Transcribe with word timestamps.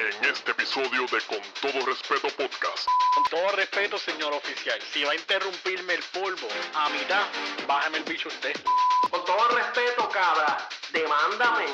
en 0.00 0.24
este 0.24 0.52
episodio 0.52 1.02
de 1.06 1.20
Con 1.26 1.42
todo 1.60 1.84
respeto 1.84 2.28
podcast. 2.28 2.88
Con 3.14 3.24
todo 3.24 3.52
respeto, 3.52 3.98
señor 3.98 4.32
oficial, 4.32 4.80
si 4.92 5.04
va 5.04 5.12
a 5.12 5.14
interrumpirme 5.14 5.94
el 5.94 6.02
polvo 6.04 6.48
a 6.74 6.88
mitad, 6.88 7.26
bájame 7.66 7.98
el 7.98 8.04
bicho 8.04 8.28
usted. 8.28 8.54
Con 9.10 9.24
todo 9.26 9.48
respeto, 9.48 10.08
cabra, 10.08 10.68
demándame. 10.92 11.66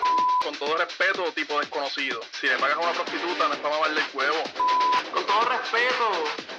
Con 0.43 0.57
todo 0.57 0.77
respeto, 0.77 1.31
tipo 1.33 1.61
desconocido, 1.61 2.21
si 2.41 2.49
le 2.49 2.57
pagas 2.59 2.77
a 2.77 2.81
una 2.81 2.93
prostituta, 2.93 3.49
no 3.49 3.55
es 3.55 3.61
para 3.61 3.87
el 3.87 4.05
huevo. 4.13 4.43
Con 5.17 5.25
todo 5.25 5.49
respeto, 5.49 6.11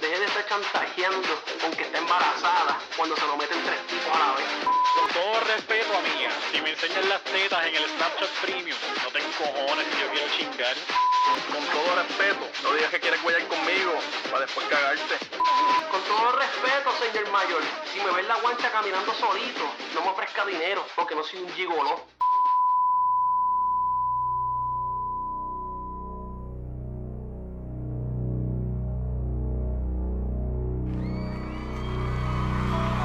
deje 0.01 0.19
de 0.19 0.25
estar 0.25 0.47
chantajeando 0.47 1.29
con 1.61 1.71
que 1.73 1.83
está 1.83 1.99
embarazada 1.99 2.79
cuando 2.97 3.15
se 3.15 3.27
lo 3.27 3.37
meten 3.37 3.63
tres 3.63 3.85
tipos 3.85 4.09
a 4.15 4.17
la 4.17 4.33
vez. 4.33 4.47
Con 4.95 5.07
todo 5.13 5.39
respeto, 5.41 5.95
amiga, 5.95 6.31
si 6.51 6.59
me 6.61 6.71
enseñan 6.71 7.07
las 7.07 7.21
tetas 7.21 7.67
en 7.67 7.75
el 7.75 7.85
Snapchat 7.85 8.29
Premium, 8.41 8.77
no 9.03 9.09
tengo 9.11 9.29
cojones 9.37 9.85
si 9.93 10.01
yo 10.01 10.09
quiero 10.09 10.27
chingar. 10.35 10.75
Con 11.53 11.63
todo 11.67 11.95
respeto, 12.01 12.49
no 12.63 12.73
digas 12.73 12.89
que 12.89 12.99
quieres 12.99 13.21
guayar 13.21 13.47
conmigo 13.47 13.93
para 14.31 14.47
después 14.47 14.65
cagarte. 14.67 15.17
Con 15.91 16.01
todo 16.01 16.31
respeto, 16.31 16.89
señor 16.97 17.29
mayor, 17.29 17.61
si 17.93 17.99
me 17.99 18.09
ve 18.09 18.21
en 18.21 18.27
la 18.27 18.37
guancha 18.37 18.71
caminando 18.71 19.13
solito, 19.13 19.69
no 19.93 20.01
me 20.01 20.09
ofrezca 20.09 20.43
dinero 20.47 20.83
porque 20.95 21.13
no 21.13 21.23
soy 21.23 21.41
un 21.43 21.53
gigoló. 21.53 22.16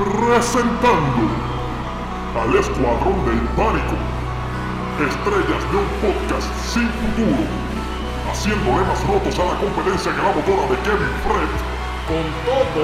Presentando 0.03 1.31
al 2.35 2.51
Escuadrón 2.57 3.25
del 3.25 3.39
Pánico, 3.55 3.95
estrellas 4.99 5.63
de 5.71 5.77
un 5.79 5.87
podcast 6.03 6.51
sin 6.75 6.89
futuro, 6.91 7.47
haciéndole 8.29 8.83
más 8.83 8.99
rotos 9.07 9.39
a 9.39 9.45
la 9.47 9.55
competencia 9.63 10.11
motora 10.11 10.67
de 10.67 10.79
Kevin 10.83 11.15
Fred. 11.23 11.55
Con 12.11 12.27
todo 12.43 12.83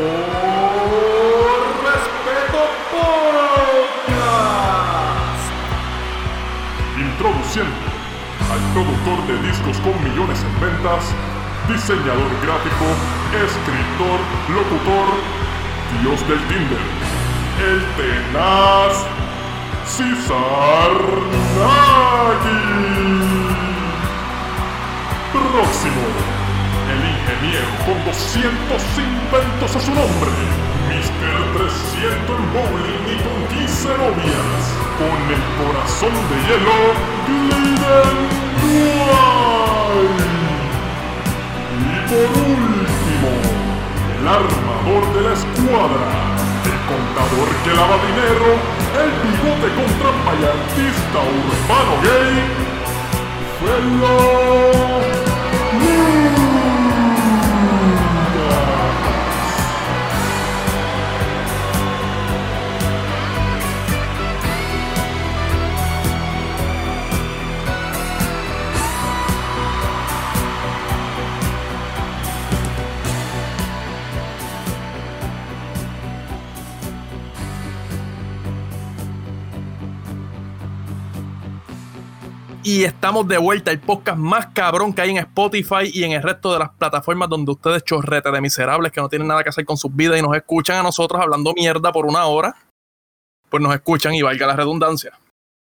respeto 1.91 2.61
podcast. 2.95 4.39
Introduciendo 7.03 7.83
al 8.47 8.61
productor 8.79 9.19
de 9.27 9.35
discos 9.43 9.77
con 9.83 9.99
millones 10.07 10.39
en 10.39 10.55
ventas, 10.61 11.11
diseñador 11.67 12.31
gráfico, 12.47 12.87
escritor, 13.35 14.23
locutor, 14.55 15.19
dios 16.03 16.21
del 16.29 16.39
Tinder, 16.47 16.98
el 17.61 17.81
tenaz 17.97 19.05
César 19.87 20.95
Nagy. 21.59 22.59
Próximo, 25.33 26.05
el 26.93 27.01
ingeniero 27.13 27.71
con 27.85 27.99
200 28.05 28.83
inventos 28.99 29.77
a 29.77 29.81
su 29.81 29.91
nombre, 29.91 30.31
Mr. 30.89 31.39
300 31.59 32.39
en 32.39 32.45
bowling 32.53 33.05
y 33.09 33.17
con 33.23 33.39
15 33.59 33.89
novias, 33.89 34.61
con 34.99 35.19
el 35.35 35.43
corazón 35.59 36.15
de 36.29 36.37
hielo, 36.47 36.81
Gliden. 37.27 38.19
Y 41.81 41.97
por 42.09 42.29
último, 42.47 43.31
el 44.19 44.25
armador 44.29 45.03
de 45.15 45.21
la 45.23 45.33
escuadra, 45.35 46.38
contador 46.89 47.49
que 47.65 47.71
lava 47.75 47.97
dinero, 48.09 48.49
el 49.03 49.11
bigote 49.23 49.69
con 49.77 49.89
trampa 50.01 50.33
urbano 51.21 51.95
gay, 52.03 52.35
Felo 53.61 55.28
Y 82.71 82.85
estamos 82.85 83.27
de 83.27 83.39
vuelta, 83.39 83.71
el 83.71 83.79
podcast 83.79 84.19
más 84.19 84.49
cabrón 84.49 84.93
que 84.93 85.01
hay 85.01 85.09
en 85.09 85.17
Spotify 85.17 85.91
y 85.91 86.05
en 86.05 86.13
el 86.13 86.23
resto 86.23 86.53
de 86.53 86.59
las 86.59 86.69
plataformas 86.69 87.31
donde 87.31 87.51
ustedes 87.51 87.83
chorrete 87.83 88.31
de 88.31 88.43
miserables 88.43 88.93
que 88.93 89.01
no 89.01 89.09
tienen 89.09 89.27
nada 89.27 89.43
que 89.43 89.49
hacer 89.49 89.65
con 89.65 89.79
sus 89.79 89.97
vidas 89.97 90.19
y 90.19 90.23
nos 90.23 90.37
escuchan 90.37 90.77
a 90.77 90.83
nosotros 90.83 91.19
hablando 91.19 91.55
mierda 91.55 91.91
por 91.93 92.05
una 92.05 92.27
hora, 92.27 92.55
pues 93.49 93.63
nos 93.63 93.75
escuchan 93.75 94.13
y 94.13 94.21
valga 94.21 94.47
la 94.47 94.55
redundancia. 94.55 95.19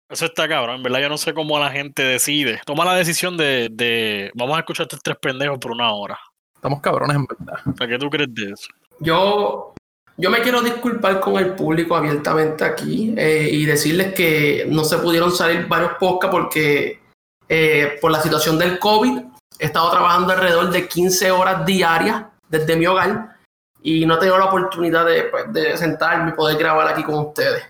Eso 0.09 0.25
está 0.25 0.47
cabrón, 0.47 0.77
en 0.77 0.81
verdad 0.81 1.01
yo 1.01 1.09
no 1.09 1.19
sé 1.19 1.35
cómo 1.35 1.59
la 1.59 1.69
gente 1.69 2.01
decide. 2.01 2.59
Toma 2.65 2.83
la 2.85 2.95
decisión 2.95 3.37
de, 3.37 3.69
de 3.71 4.31
vamos 4.33 4.57
a 4.57 4.61
escuchar 4.61 4.85
a 4.85 4.87
estos 4.87 5.03
tres 5.03 5.17
pendejos 5.21 5.59
por 5.59 5.73
una 5.73 5.93
hora. 5.93 6.17
Estamos 6.55 6.81
cabrones 6.81 7.17
en 7.17 7.27
verdad. 7.27 7.59
¿Para 7.77 7.87
qué 7.87 7.99
tú 7.99 8.09
crees 8.09 8.33
de 8.33 8.45
eso? 8.45 8.67
Yo, 8.99 9.74
yo 10.17 10.29
me 10.29 10.41
quiero 10.41 10.61
disculpar 10.61 11.19
con 11.19 11.37
el 11.37 11.55
público 11.55 11.95
abiertamente 11.95 12.63
aquí 12.63 13.13
eh, 13.17 13.49
y 13.51 13.65
decirles 13.65 14.13
que 14.13 14.65
no 14.69 14.83
se 14.83 14.97
pudieron 14.97 15.31
salir 15.31 15.67
varios 15.67 15.93
podcasts 15.99 16.35
porque 16.35 17.01
eh, 17.49 17.97
por 18.01 18.11
la 18.11 18.21
situación 18.21 18.57
del 18.57 18.79
COVID 18.79 19.19
he 19.59 19.65
estado 19.65 19.91
trabajando 19.91 20.33
alrededor 20.33 20.69
de 20.71 20.87
15 20.87 21.31
horas 21.31 21.65
diarias 21.65 22.23
desde 22.49 22.75
mi 22.75 22.85
hogar 22.87 23.35
y 23.81 24.05
no 24.05 24.15
he 24.15 24.17
tenido 24.19 24.37
la 24.37 24.45
oportunidad 24.45 25.05
de, 25.05 25.23
pues, 25.23 25.51
de 25.53 25.77
sentarme 25.77 26.31
y 26.31 26.33
poder 26.33 26.57
grabar 26.57 26.87
aquí 26.87 27.03
con 27.03 27.15
ustedes. 27.15 27.61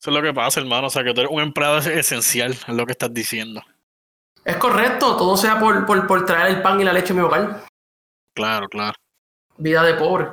Eso 0.00 0.10
es 0.10 0.14
lo 0.16 0.22
que 0.22 0.32
pasa, 0.32 0.60
hermano. 0.60 0.86
O 0.86 0.90
sea, 0.90 1.02
que 1.04 1.12
tú 1.12 1.20
eres 1.22 1.32
un 1.32 1.40
empleado 1.42 1.78
es- 1.78 1.86
esencial, 1.86 2.52
es 2.52 2.68
lo 2.68 2.86
que 2.86 2.92
estás 2.92 3.12
diciendo. 3.12 3.62
Es 4.44 4.56
correcto, 4.56 5.16
todo 5.16 5.36
sea 5.36 5.58
por, 5.58 5.84
por, 5.86 6.06
por 6.06 6.24
traer 6.26 6.48
el 6.56 6.62
pan 6.62 6.80
y 6.80 6.84
la 6.84 6.92
leche 6.92 7.12
a 7.12 7.16
mi 7.16 7.22
hogar. 7.22 7.64
Claro, 8.34 8.68
claro. 8.68 8.94
Vida 9.56 9.82
de 9.82 9.94
pobre. 9.94 10.28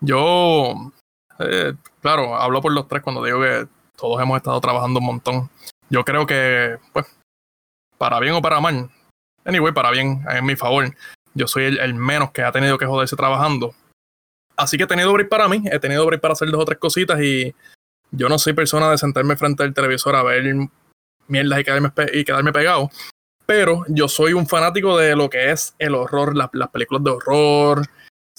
Yo, 0.00 0.92
eh, 1.40 1.74
claro, 2.00 2.36
hablo 2.36 2.60
por 2.60 2.72
los 2.72 2.86
tres 2.88 3.02
cuando 3.02 3.24
digo 3.24 3.40
que 3.40 3.66
todos 3.96 4.20
hemos 4.20 4.36
estado 4.36 4.60
trabajando 4.60 5.00
un 5.00 5.06
montón. 5.06 5.50
Yo 5.90 6.04
creo 6.04 6.26
que, 6.26 6.78
pues, 6.92 7.06
para 7.96 8.20
bien 8.20 8.34
o 8.34 8.42
para 8.42 8.60
mal, 8.60 8.90
anyway, 9.44 9.72
para 9.72 9.90
bien, 9.90 10.24
en 10.30 10.44
mi 10.44 10.54
favor, 10.54 10.94
yo 11.34 11.48
soy 11.48 11.64
el, 11.64 11.94
menos 11.94 12.30
que 12.30 12.42
ha 12.42 12.52
tenido 12.52 12.78
que 12.78 12.86
joderse 12.86 13.16
trabajando. 13.16 13.74
Así 14.56 14.76
que 14.76 14.84
he 14.84 14.88
tenido 14.88 15.12
break 15.12 15.28
para 15.28 15.48
mí, 15.48 15.62
he 15.70 15.78
tenido 15.78 16.04
break 16.06 16.20
para 16.20 16.32
hacer 16.32 16.50
dos 16.50 16.62
o 16.62 16.64
tres 16.64 16.78
cositas 16.78 17.20
y 17.20 17.54
yo 18.10 18.28
no 18.28 18.38
soy 18.38 18.52
persona 18.54 18.90
de 18.90 18.98
sentarme 18.98 19.36
frente 19.36 19.62
al 19.62 19.74
televisor 19.74 20.16
a 20.16 20.22
ver 20.22 20.44
mierdas 21.28 21.60
y 21.60 21.64
quedarme, 21.64 21.92
y 22.12 22.24
quedarme 22.24 22.52
pegado. 22.52 22.90
Pero 23.46 23.84
yo 23.88 24.08
soy 24.08 24.32
un 24.32 24.46
fanático 24.46 24.98
de 24.98 25.16
lo 25.16 25.30
que 25.30 25.50
es 25.50 25.74
el 25.78 25.94
horror, 25.94 26.36
las 26.36 26.68
películas 26.70 27.04
de 27.04 27.10
horror, 27.10 27.82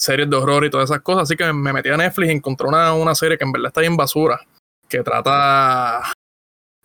series 0.00 0.30
de 0.30 0.36
horror 0.36 0.64
y 0.64 0.70
todas 0.70 0.90
esas 0.90 1.02
cosas. 1.02 1.24
Así 1.24 1.36
que 1.36 1.52
me 1.52 1.72
metí 1.72 1.90
a 1.90 1.96
Netflix 1.96 2.30
y 2.30 2.32
encontré 2.32 2.66
una, 2.66 2.94
una 2.94 3.14
serie 3.14 3.36
que 3.36 3.44
en 3.44 3.52
verdad 3.52 3.68
está 3.68 3.82
bien 3.82 3.96
basura. 3.96 4.40
Que 4.88 5.02
trata. 5.02 6.12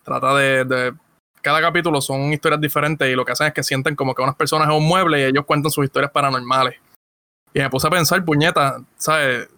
Trata 0.04 0.34
de, 0.36 0.94
Cada 1.40 1.60
capítulo 1.60 2.00
son 2.00 2.32
historias 2.32 2.60
diferentes 2.60 3.08
y 3.08 3.14
lo 3.14 3.24
que 3.24 3.32
hacen 3.32 3.48
es 3.48 3.54
que 3.54 3.62
sienten 3.62 3.96
como 3.96 4.14
que 4.14 4.22
unas 4.22 4.36
personas 4.36 4.68
en 4.68 4.74
un 4.74 4.86
mueble 4.86 5.20
y 5.20 5.24
ellos 5.24 5.44
cuentan 5.44 5.72
sus 5.72 5.84
historias 5.84 6.12
paranormales. 6.12 6.76
Y 7.52 7.60
me 7.60 7.70
puse 7.70 7.86
a 7.86 7.90
pensar, 7.90 8.24
puñeta, 8.24 8.78
¿sabes? 8.96 9.48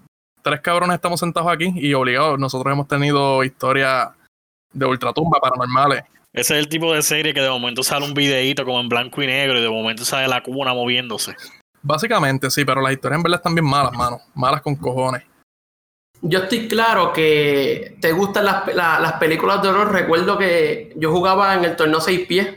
Tres 0.42 0.60
cabrones 0.60 0.94
estamos 0.94 1.20
sentados 1.20 1.50
aquí 1.50 1.72
y 1.74 1.92
obligados. 1.94 2.38
Nosotros 2.38 2.72
hemos 2.72 2.86
tenido 2.86 3.42
historias 3.42 4.10
de 4.72 4.86
ultratumba 4.86 5.40
paranormales. 5.40 6.04
Ese 6.32 6.54
es 6.54 6.60
el 6.60 6.68
tipo 6.68 6.94
de 6.94 7.02
serie 7.02 7.34
que 7.34 7.40
de 7.40 7.50
momento 7.50 7.82
sale 7.82 8.06
un 8.06 8.14
videíto 8.14 8.64
como 8.64 8.80
en 8.80 8.88
blanco 8.88 9.20
y 9.22 9.26
negro 9.26 9.58
y 9.58 9.62
de 9.62 9.68
momento 9.68 10.04
sale 10.04 10.28
la 10.28 10.42
cuna 10.42 10.72
moviéndose. 10.72 11.34
Básicamente, 11.82 12.50
sí, 12.50 12.64
pero 12.64 12.80
las 12.80 12.92
historias 12.92 13.18
en 13.18 13.22
verdad 13.22 13.38
están 13.38 13.54
bien 13.54 13.64
malas, 13.64 13.92
mano. 13.92 14.20
Malas 14.34 14.62
con 14.62 14.74
cojones. 14.76 15.24
Yo 16.20 16.40
estoy 16.40 16.66
claro 16.68 17.12
que 17.12 17.96
te 18.00 18.10
gustan 18.12 18.44
las, 18.44 18.74
la- 18.74 18.98
las 18.98 19.12
películas 19.14 19.62
de 19.62 19.68
horror. 19.68 19.92
Recuerdo 19.92 20.36
que 20.36 20.92
yo 20.96 21.12
jugaba 21.12 21.54
en 21.54 21.64
el 21.64 21.76
torneo 21.76 22.00
6 22.00 22.26
pies 22.26 22.56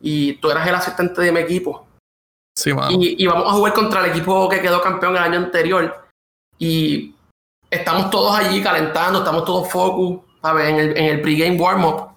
y 0.00 0.34
tú 0.34 0.50
eras 0.50 0.66
el 0.68 0.74
asistente 0.74 1.22
de 1.22 1.32
mi 1.32 1.40
equipo. 1.40 1.86
Sí, 2.56 2.74
mano. 2.74 2.90
Y, 2.90 3.22
y 3.22 3.26
vamos 3.26 3.48
a 3.48 3.52
jugar 3.52 3.72
contra 3.72 4.04
el 4.04 4.10
equipo 4.10 4.48
que 4.48 4.60
quedó 4.60 4.82
campeón 4.82 5.16
el 5.16 5.22
año 5.22 5.38
anterior. 5.38 6.06
Y 6.58 7.14
estamos 7.70 8.10
todos 8.10 8.36
allí 8.38 8.62
calentando, 8.62 9.20
estamos 9.20 9.44
todos 9.44 9.70
focus, 9.70 10.20
¿sabes? 10.42 10.68
En 10.68 10.76
el, 10.76 10.96
en 10.98 11.04
el 11.06 11.20
pregame 11.22 11.56
warm-up. 11.58 12.16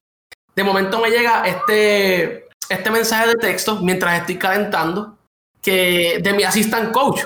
De 0.56 0.64
momento 0.64 1.00
me 1.00 1.10
llega 1.10 1.48
este, 1.48 2.50
este 2.68 2.92
mensaje 2.92 3.30
de 3.30 3.36
texto 3.36 3.78
mientras 3.82 4.20
estoy 4.20 4.38
calentando 4.38 5.18
que 5.62 6.20
de 6.22 6.34
mi 6.34 6.44
assistant 6.44 6.92
coach. 6.92 7.22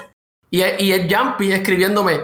Y, 0.52 0.62
y 0.64 0.92
es 0.92 1.14
Jumpy 1.14 1.52
escribiéndome 1.52 2.22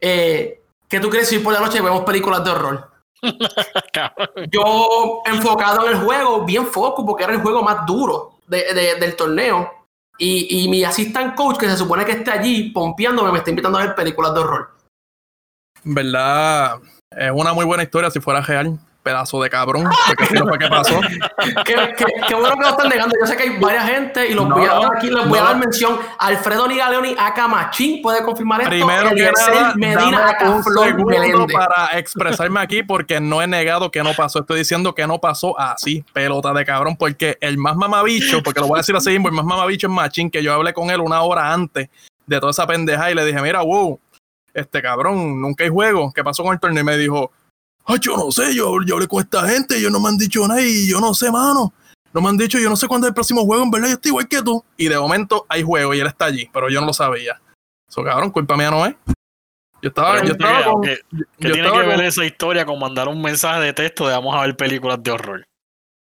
eh, 0.00 0.60
que 0.88 1.00
tú 1.00 1.10
quieres 1.10 1.30
ir 1.32 1.42
por 1.42 1.52
la 1.52 1.60
noche 1.60 1.78
y 1.78 1.82
vemos 1.82 2.04
películas 2.04 2.42
de 2.44 2.50
horror. 2.50 2.90
Yo 4.50 5.22
enfocado 5.26 5.86
en 5.86 5.92
el 5.96 6.04
juego, 6.04 6.44
bien 6.44 6.66
foco, 6.66 7.04
porque 7.04 7.24
era 7.24 7.32
el 7.34 7.40
juego 7.42 7.62
más 7.62 7.84
duro 7.86 8.38
de- 8.46 8.72
de- 8.74 8.94
del 8.96 9.16
torneo. 9.16 9.72
Y, 10.18 10.64
y 10.64 10.68
mi 10.68 10.82
assistant 10.82 11.34
coach, 11.36 11.58
que 11.58 11.68
se 11.68 11.76
supone 11.76 12.04
que 12.04 12.12
esté 12.12 12.30
allí 12.32 12.70
pompeándome, 12.70 13.30
me 13.30 13.38
está 13.38 13.50
invitando 13.50 13.78
a 13.78 13.82
ver 13.86 13.94
películas 13.94 14.34
de 14.34 14.40
horror. 14.40 14.70
En 15.84 15.94
verdad, 15.94 16.78
es 17.16 17.30
una 17.32 17.52
muy 17.52 17.64
buena 17.64 17.84
historia 17.84 18.10
si 18.10 18.18
fuera 18.20 18.40
real. 18.40 18.78
Pedazo 19.08 19.40
de 19.42 19.48
cabrón. 19.48 19.88
Porque 20.06 20.26
si 20.26 20.34
no 20.34 20.46
fue 20.46 20.58
qué 20.58 20.68
pasó. 20.68 21.00
Qué, 21.64 21.74
qué- 21.96 22.04
qué 22.28 22.34
bueno 22.34 22.54
que 22.56 22.60
lo 22.62 22.68
están 22.68 22.88
negando. 22.90 23.14
Yo 23.18 23.26
sé 23.26 23.36
que 23.38 23.44
hay 23.44 23.58
varias 23.58 23.86
gente 23.88 24.28
y 24.28 24.34
los 24.34 24.46
No, 24.46 24.54
voy 24.56 24.66
a 24.66 24.74
dar 24.74 24.96
aquí, 24.96 25.08
les 25.08 25.26
voy 25.26 25.38
a 25.38 25.42
dar 25.44 25.56
mención. 25.56 25.98
Alfredo 26.18 26.68
Nigaleoni 26.68 27.16
Acamachín 27.18 28.02
puede 28.02 28.22
confirmar 28.22 28.60
esto. 28.60 28.70
Primero 28.70 29.10
que 29.14 29.32
nada, 29.32 29.72
Medina 29.76 30.36
un 30.44 30.62
segundo 30.62 31.46
para 31.46 31.98
expresarme 31.98 32.60
aquí 32.60 32.82
porque 32.82 33.18
no 33.18 33.40
he 33.40 33.46
negado 33.46 33.90
que 33.90 34.02
no 34.02 34.12
pasó. 34.14 34.40
Estoy 34.40 34.58
diciendo 34.58 34.94
que 34.94 35.06
no 35.06 35.18
pasó 35.20 35.58
así, 35.58 36.04
pelota 36.12 36.52
de 36.52 36.66
cabrón, 36.66 36.96
porque 36.96 37.38
el 37.40 37.56
más 37.56 37.76
mamabicho, 37.76 38.42
porque 38.42 38.60
lo 38.60 38.66
voy 38.66 38.76
a 38.76 38.80
decir 38.80 38.94
así 38.94 39.10
mismo, 39.10 39.28
el 39.28 39.34
más 39.34 39.46
mamabicho 39.46 39.86
es 39.86 39.92
Machín, 39.92 40.30
que 40.30 40.42
yo 40.42 40.52
hablé 40.52 40.74
con 40.74 40.90
él 40.90 41.00
una 41.00 41.22
hora 41.22 41.52
antes 41.54 41.88
de 42.26 42.40
toda 42.40 42.50
esa 42.50 42.66
pendeja 42.66 43.10
y 43.10 43.14
le 43.14 43.24
dije, 43.24 43.40
mira, 43.40 43.62
wow, 43.62 43.98
este 44.52 44.82
cabrón, 44.82 45.40
nunca 45.40 45.64
hay 45.64 45.70
juego. 45.70 46.12
¿Qué 46.12 46.22
pasó 46.22 46.42
con 46.42 46.52
el 46.52 46.60
torneo? 46.60 46.82
Y 46.82 46.84
me 46.84 46.96
dijo, 46.98 47.32
ay, 47.88 47.98
yo 48.00 48.16
no 48.16 48.30
sé, 48.30 48.54
yo, 48.54 48.76
yo 48.86 48.94
hablé 48.94 49.08
con 49.08 49.20
esta 49.22 49.48
gente, 49.48 49.76
ellos 49.76 49.90
no 49.90 49.98
me 50.00 50.08
han 50.08 50.16
dicho 50.18 50.46
nada 50.46 50.62
y 50.62 50.88
yo 50.88 51.00
no 51.00 51.12
sé, 51.14 51.30
mano. 51.32 51.72
No 52.12 52.20
me 52.22 52.28
han 52.28 52.36
dicho, 52.36 52.58
yo 52.58 52.70
no 52.70 52.76
sé 52.76 52.86
cuándo 52.88 53.06
es 53.06 53.10
el 53.10 53.14
próximo 53.14 53.44
juego, 53.44 53.62
en 53.64 53.70
verdad 53.70 53.88
yo 53.88 53.94
estoy 53.94 54.10
igual 54.10 54.28
que 54.28 54.42
tú. 54.42 54.64
Y 54.76 54.88
de 54.88 54.98
momento 54.98 55.44
hay 55.48 55.62
juego 55.62 55.92
y 55.94 56.00
él 56.00 56.06
está 56.06 56.26
allí, 56.26 56.48
pero 56.52 56.68
yo 56.70 56.80
no 56.80 56.86
lo 56.86 56.92
sabía. 56.92 57.40
Eso, 57.88 58.02
cabrón, 58.04 58.30
culpa 58.30 58.56
mía 58.56 58.70
no 58.70 58.86
es. 58.86 58.94
Yo 59.82 59.88
estaba, 59.90 60.12
Pero 60.14 60.26
yo 60.28 60.36
¿qué- 60.36 60.44
estaba 60.44 60.64
con, 60.72 60.82
qué- 60.82 61.00
yo 61.10 61.24
¿Qué 61.38 61.50
tiene 61.52 61.70
que 61.70 61.78
ver 61.78 61.96
con- 61.96 62.04
esa 62.04 62.24
historia 62.24 62.66
con 62.66 62.78
mandar 62.80 63.08
un 63.08 63.20
mensaje 63.22 63.60
de 63.60 63.72
texto 63.72 64.06
de 64.08 64.12
vamos 64.14 64.34
a 64.34 64.40
ver 64.40 64.56
películas 64.56 65.02
de 65.02 65.10
horror? 65.10 65.44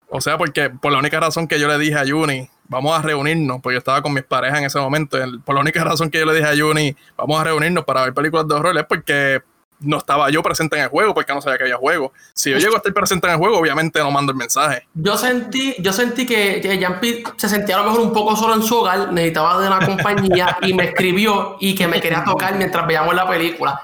O 0.09 0.21
sea, 0.21 0.37
porque 0.39 0.71
por 0.71 0.91
la 0.91 0.99
única 0.99 1.21
razón 1.21 1.47
que 1.47 1.61
yo 1.61 1.69
le 1.69 1.79
dije 1.79 1.95
a 1.95 2.05
Juni, 2.05 2.49
vamos 2.65 2.99
a 2.99 3.03
reunirnos, 3.03 3.61
porque 3.63 3.75
yo 3.75 3.79
estaba 3.79 4.03
con 4.03 4.13
mis 4.13 4.25
parejas 4.25 4.59
en 4.59 4.65
ese 4.65 4.79
momento, 4.81 5.19
por 5.45 5.55
la 5.55 5.61
única 5.61 5.85
razón 5.85 6.11
que 6.11 6.19
yo 6.19 6.27
le 6.27 6.35
dije 6.35 6.49
a 6.49 6.57
Juni, 6.61 6.97
vamos 7.17 7.41
a 7.41 7.45
reunirnos 7.45 7.85
para 7.85 8.03
ver 8.03 8.15
películas 8.15 8.49
de 8.49 8.55
horror, 8.55 8.77
es 8.77 8.87
porque 8.87 9.41
no 9.81 9.99
estaba 9.99 10.31
yo 10.31 10.43
presente 10.43 10.77
en 10.77 10.83
el 10.83 10.89
juego, 10.89 11.15
porque 11.15 11.33
no 11.33 11.41
sabía 11.41 11.59
que 11.59 11.65
había 11.65 11.77
juego. 11.77 12.13
Si 12.35 12.51
yo 12.51 12.59
llego 12.59 12.75
a 12.75 12.77
estar 12.79 12.93
presente 12.93 13.27
en 13.27 13.33
el 13.35 13.39
juego, 13.39 13.59
obviamente 13.59 13.99
no 14.01 14.11
mando 14.11 14.33
el 14.33 14.39
mensaje. 14.39 14.87
Yo 14.95 15.17
sentí, 15.17 15.75
yo 15.79 15.93
sentí 15.93 16.27
que, 16.27 16.61
que 16.61 16.79
Jean-Pierre 16.79 17.23
se 17.37 17.49
sentía 17.49 17.77
a 17.77 17.79
lo 17.83 17.91
mejor 17.91 18.01
un 18.01 18.13
poco 18.13 18.37
solo 18.37 18.55
en 18.55 18.63
su 18.63 18.79
hogar, 18.79 19.13
necesitaba 19.13 19.61
de 19.61 19.67
una 19.67 19.85
compañía 19.85 20.59
y 20.63 20.75
me 20.75 20.85
escribió 20.85 21.57
y 21.61 21.75
que 21.75 21.89
me 21.89 22.01
quería 22.01 22.25
tocar 22.25 22.57
mientras 22.57 22.87
veíamos 22.87 23.15
la 23.15 23.29
película. 23.29 23.81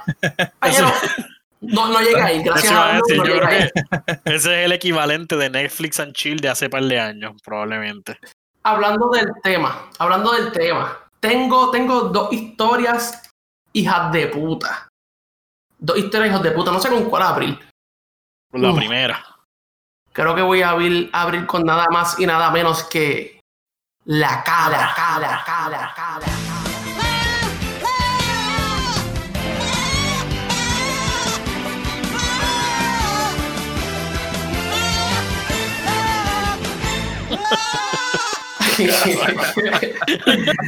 Pero 0.60 0.93
no, 1.60 1.88
no 1.88 2.00
llega 2.00 2.26
ahí, 2.26 2.43
gracias 2.43 2.72
a 2.72 2.93
Dios. 2.93 3.02
no 3.16 3.25
yo 3.25 3.34
llega 3.34 3.46
creo 3.46 3.60
ahí. 3.60 3.70
que 3.70 4.20
ese 4.34 4.60
es 4.60 4.66
el 4.66 4.72
equivalente 4.72 5.37
de 5.37 5.50
Netflix 5.50 6.00
and 6.00 6.12
Chill 6.12 6.38
de 6.40 6.48
hace 6.48 6.69
par 6.69 6.84
de 6.84 7.00
años, 7.00 7.34
probablemente. 7.43 8.19
Hablando 8.62 9.08
del 9.10 9.28
tema, 9.43 9.88
hablando 9.98 10.32
del 10.32 10.52
tema, 10.52 10.98
tengo, 11.20 11.70
tengo 11.70 12.02
dos 12.02 12.32
historias 12.32 13.22
hijas 13.72 14.12
de 14.12 14.26
puta. 14.28 14.86
Dos 15.78 15.99
historias 15.99 16.31
hijas 16.31 16.43
de 16.43 16.50
puta, 16.52 16.73
no 16.73 16.81
sé 16.81 16.88
con 16.88 17.05
cuál 17.05 17.23
abrir. 17.23 17.58
La 18.52 18.70
Uf. 18.70 18.78
primera. 18.78 19.23
Creo 20.12 20.34
que 20.34 20.43
voy 20.43 20.62
a 20.62 20.70
abrir, 20.70 21.11
abrir 21.12 21.46
con 21.46 21.62
nada 21.62 21.87
más 21.90 22.19
y 22.19 22.26
nada 22.26 22.50
menos 22.50 22.84
que 22.84 23.40
la 24.05 24.43
cara, 24.43 24.94
cara, 24.96 25.43
cara, 25.44 25.94
cara. 25.94 26.26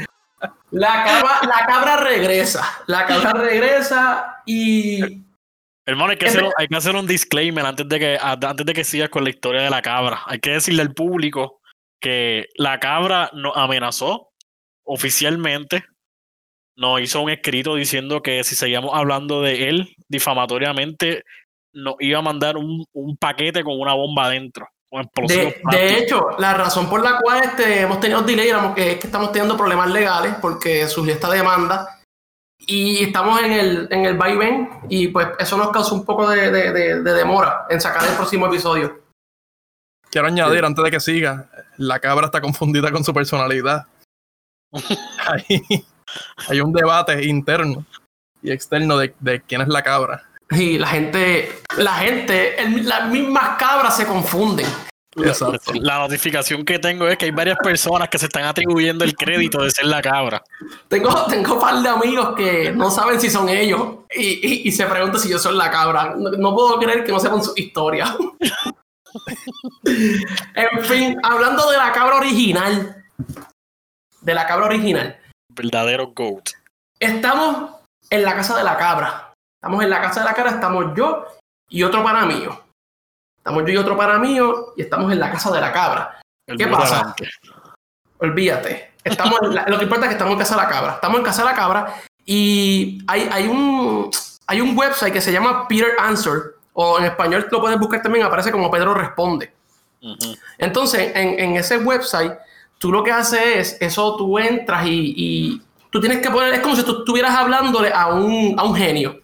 La 0.70 1.04
cabra, 1.04 1.40
la 1.42 1.66
cabra 1.66 1.96
regresa. 1.96 2.82
La 2.86 3.06
cabra 3.06 3.32
regresa 3.32 4.42
y 4.46 5.24
Hermano, 5.88 6.10
hay 6.10 6.18
que, 6.18 6.26
hacer, 6.26 6.44
hay 6.58 6.68
que 6.68 6.76
hacer 6.76 6.94
un 6.94 7.06
disclaimer 7.06 7.64
antes 7.64 7.88
de 7.88 7.98
que 7.98 8.18
antes 8.20 8.66
de 8.66 8.74
que 8.74 8.84
sigas 8.84 9.08
con 9.08 9.24
la 9.24 9.30
historia 9.30 9.62
de 9.62 9.70
la 9.70 9.80
cabra. 9.80 10.20
Hay 10.26 10.38
que 10.38 10.50
decirle 10.50 10.82
al 10.82 10.92
público 10.92 11.62
que 11.98 12.46
la 12.56 12.78
cabra 12.78 13.30
nos 13.32 13.56
amenazó 13.56 14.28
oficialmente. 14.84 15.84
Nos 16.76 17.00
hizo 17.00 17.22
un 17.22 17.30
escrito 17.30 17.74
diciendo 17.74 18.20
que 18.22 18.44
si 18.44 18.54
seguíamos 18.54 18.90
hablando 18.92 19.40
de 19.40 19.70
él 19.70 19.94
difamatoriamente, 20.08 21.22
nos 21.72 21.94
iba 22.00 22.18
a 22.18 22.22
mandar 22.22 22.58
un, 22.58 22.84
un 22.92 23.16
paquete 23.16 23.64
con 23.64 23.80
una 23.80 23.94
bomba 23.94 24.26
adentro. 24.26 24.68
De, 25.70 25.98
hecho, 25.98 26.30
la 26.38 26.54
razón 26.54 26.88
por 26.88 27.02
la 27.02 27.18
cual 27.20 27.42
este, 27.44 27.82
hemos 27.82 28.00
tenido 28.00 28.22
delay 28.22 28.48
es 28.76 28.98
que 28.98 29.06
estamos 29.06 29.32
teniendo 29.32 29.56
problemas 29.56 29.90
legales 29.90 30.34
porque 30.40 30.88
surgió 30.88 31.12
esta 31.12 31.28
demanda 31.30 32.00
y 32.58 33.04
estamos 33.04 33.40
en 33.42 33.52
el, 33.52 33.88
en 33.90 34.04
el 34.06 34.16
vaivén 34.16 34.70
y 34.88 35.08
pues 35.08 35.28
eso 35.38 35.56
nos 35.58 35.70
causó 35.70 35.94
un 35.94 36.04
poco 36.04 36.28
de, 36.28 36.50
de- 36.50 36.72
de- 36.72 37.02
de 37.02 37.12
demora 37.12 37.66
en 37.68 37.80
sacar 37.80 38.08
el 38.08 38.14
próximo 38.16 38.46
episodio. 38.46 39.00
Quiero 40.10 40.28
añadir, 40.28 40.64
antes 40.64 40.82
de 40.82 40.90
que 40.90 41.00
siga, 41.00 41.50
la 41.76 42.00
cabra 42.00 42.26
está 42.26 42.40
confundida 42.40 42.90
con 42.90 43.04
su 43.04 43.12
personalidad. 43.12 43.86
hay, 44.72 45.62
hay 46.48 46.60
un 46.60 46.72
debate 46.72 47.24
interno 47.26 47.84
y 48.42 48.50
externo 48.52 48.96
de, 48.96 49.14
de 49.20 49.42
quién 49.42 49.60
es 49.60 49.68
la 49.68 49.82
cabra. 49.82 50.27
Y 50.50 50.78
la 50.78 50.86
gente, 50.88 51.60
la 51.76 51.94
gente, 51.94 52.60
el- 52.62 52.88
las 52.88 53.08
mismas 53.10 53.58
cabras 53.58 53.96
se 53.96 54.06
confunden. 54.06 54.66
Exacto. 55.16 55.72
La 55.74 55.98
notificación 55.98 56.64
que 56.64 56.78
tengo 56.78 57.08
es 57.08 57.18
que 57.18 57.24
hay 57.24 57.30
varias 57.32 57.58
personas 57.58 58.08
que 58.08 58.18
se 58.18 58.26
están 58.26 58.44
atribuyendo 58.44 59.04
el 59.04 59.16
crédito 59.16 59.62
de 59.64 59.70
ser 59.70 59.86
la 59.86 60.00
cabra. 60.00 60.42
Tengo, 60.86 61.24
tengo 61.26 61.54
un 61.54 61.60
par 61.60 61.74
de 61.82 61.88
amigos 61.88 62.34
que 62.36 62.70
no 62.70 62.88
saben 62.90 63.20
si 63.20 63.28
son 63.28 63.48
ellos 63.48 63.80
y, 64.14 64.22
y- 64.26 64.68
y 64.68 64.72
se 64.72 64.86
preguntan 64.86 65.20
si 65.20 65.28
yo 65.28 65.38
soy 65.38 65.56
la 65.56 65.70
cabra. 65.70 66.14
No, 66.16 66.30
no 66.30 66.54
puedo 66.54 66.78
creer 66.78 67.04
que 67.04 67.10
no 67.12 67.18
sepan 67.18 67.42
su 67.42 67.52
historia. 67.56 68.16
en 69.84 70.84
fin, 70.84 71.18
hablando 71.22 71.70
de 71.70 71.76
la 71.76 71.92
cabra 71.92 72.16
original. 72.16 73.04
De 74.20 74.34
la 74.34 74.46
cabra 74.46 74.66
original. 74.66 75.18
Verdadero 75.52 76.12
GOAT. 76.14 76.50
Estamos 77.00 77.70
en 78.10 78.22
la 78.22 78.34
casa 78.34 78.56
de 78.56 78.64
la 78.64 78.76
cabra. 78.76 79.27
Estamos 79.60 79.82
en 79.82 79.90
la 79.90 80.00
casa 80.00 80.20
de 80.20 80.26
la 80.26 80.34
cabra, 80.34 80.52
estamos 80.52 80.86
yo 80.96 81.24
y 81.68 81.82
otro 81.82 82.04
para 82.04 82.24
mío. 82.24 82.60
Estamos 83.38 83.62
yo 83.64 83.72
y 83.72 83.76
otro 83.76 83.96
para 83.96 84.18
mío 84.18 84.72
y 84.76 84.82
estamos 84.82 85.10
en 85.12 85.18
la 85.18 85.32
casa 85.32 85.50
de 85.50 85.60
la 85.60 85.72
cabra. 85.72 86.20
El 86.46 86.56
¿Qué 86.56 86.66
pasa? 86.68 87.14
Olvídate. 88.18 88.92
Estamos 89.02 89.40
en 89.42 89.54
la- 89.54 89.64
lo 89.66 89.78
que 89.78 89.84
importa 89.84 90.04
es 90.04 90.10
que 90.10 90.14
estamos 90.14 90.32
en 90.34 90.38
casa 90.38 90.54
de 90.54 90.62
la 90.62 90.68
cabra. 90.68 90.92
Estamos 90.94 91.18
en 91.18 91.24
casa 91.24 91.42
de 91.42 91.48
la 91.48 91.54
cabra 91.56 91.94
y 92.24 93.02
hay, 93.08 93.28
hay, 93.32 93.48
un, 93.48 94.10
hay 94.46 94.60
un 94.60 94.78
website 94.78 95.12
que 95.12 95.20
se 95.20 95.32
llama 95.32 95.66
Peter 95.66 95.92
Answer, 95.98 96.54
o 96.74 96.98
en 96.98 97.06
español 97.06 97.48
lo 97.50 97.60
puedes 97.60 97.78
buscar 97.80 98.00
también, 98.02 98.24
aparece 98.26 98.52
como 98.52 98.70
Pedro 98.70 98.94
Responde. 98.94 99.52
Entonces, 100.58 101.10
en, 101.16 101.38
en 101.40 101.56
ese 101.56 101.78
website, 101.78 102.32
tú 102.78 102.92
lo 102.92 103.02
que 103.02 103.10
haces 103.10 103.40
es, 103.56 103.76
eso 103.80 104.14
tú 104.16 104.38
entras 104.38 104.86
y, 104.86 105.14
y 105.16 105.62
tú 105.90 106.00
tienes 106.00 106.20
que 106.20 106.30
poner, 106.30 106.54
es 106.54 106.60
como 106.60 106.76
si 106.76 106.84
tú 106.84 106.98
estuvieras 107.00 107.34
hablándole 107.34 107.90
a 107.92 108.06
un, 108.08 108.54
a 108.56 108.62
un 108.62 108.76
genio. 108.76 109.20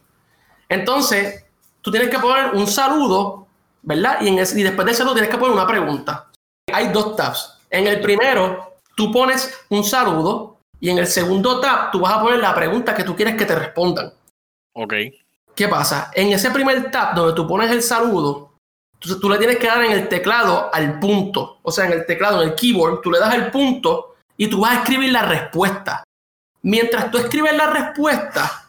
Entonces, 0.74 1.44
tú 1.80 1.90
tienes 1.90 2.10
que 2.10 2.18
poner 2.18 2.54
un 2.54 2.66
saludo, 2.66 3.46
¿verdad? 3.82 4.18
Y, 4.20 4.28
en 4.28 4.38
ese- 4.38 4.58
y 4.58 4.62
después 4.62 4.86
del 4.86 4.94
saludo 4.94 5.14
tienes 5.14 5.30
que 5.30 5.38
poner 5.38 5.54
una 5.54 5.66
pregunta. 5.66 6.28
Hay 6.72 6.88
dos 6.88 7.16
tabs. 7.16 7.58
En 7.70 7.86
el 7.86 8.00
primero, 8.00 8.74
tú 8.96 9.10
pones 9.12 9.52
un 9.70 9.84
saludo 9.84 10.58
y 10.80 10.90
en 10.90 10.98
el 10.98 11.06
segundo 11.06 11.60
tab, 11.60 11.90
tú 11.90 12.00
vas 12.00 12.14
a 12.14 12.20
poner 12.20 12.40
la 12.40 12.54
pregunta 12.54 12.94
que 12.94 13.04
tú 13.04 13.14
quieres 13.16 13.36
que 13.36 13.46
te 13.46 13.54
respondan. 13.54 14.12
Ok. 14.74 14.94
¿Qué 15.54 15.68
pasa? 15.68 16.10
En 16.14 16.32
ese 16.32 16.50
primer 16.50 16.90
tab 16.90 17.14
donde 17.14 17.34
tú 17.34 17.46
pones 17.46 17.70
el 17.70 17.82
saludo, 17.82 18.52
entonces 18.94 19.20
tú 19.20 19.28
le 19.28 19.38
tienes 19.38 19.58
que 19.58 19.66
dar 19.68 19.84
en 19.84 19.92
el 19.92 20.08
teclado 20.08 20.70
al 20.72 20.98
punto. 20.98 21.58
O 21.62 21.70
sea, 21.70 21.84
en 21.86 21.92
el 21.92 22.06
teclado, 22.06 22.42
en 22.42 22.48
el 22.50 22.54
keyboard, 22.54 23.00
tú 23.00 23.10
le 23.10 23.20
das 23.20 23.34
el 23.34 23.50
punto 23.50 24.16
y 24.36 24.48
tú 24.48 24.60
vas 24.60 24.72
a 24.72 24.80
escribir 24.80 25.12
la 25.12 25.22
respuesta. 25.22 26.02
Mientras 26.62 27.10
tú 27.10 27.18
escribes 27.18 27.56
la 27.56 27.66
respuesta, 27.68 28.63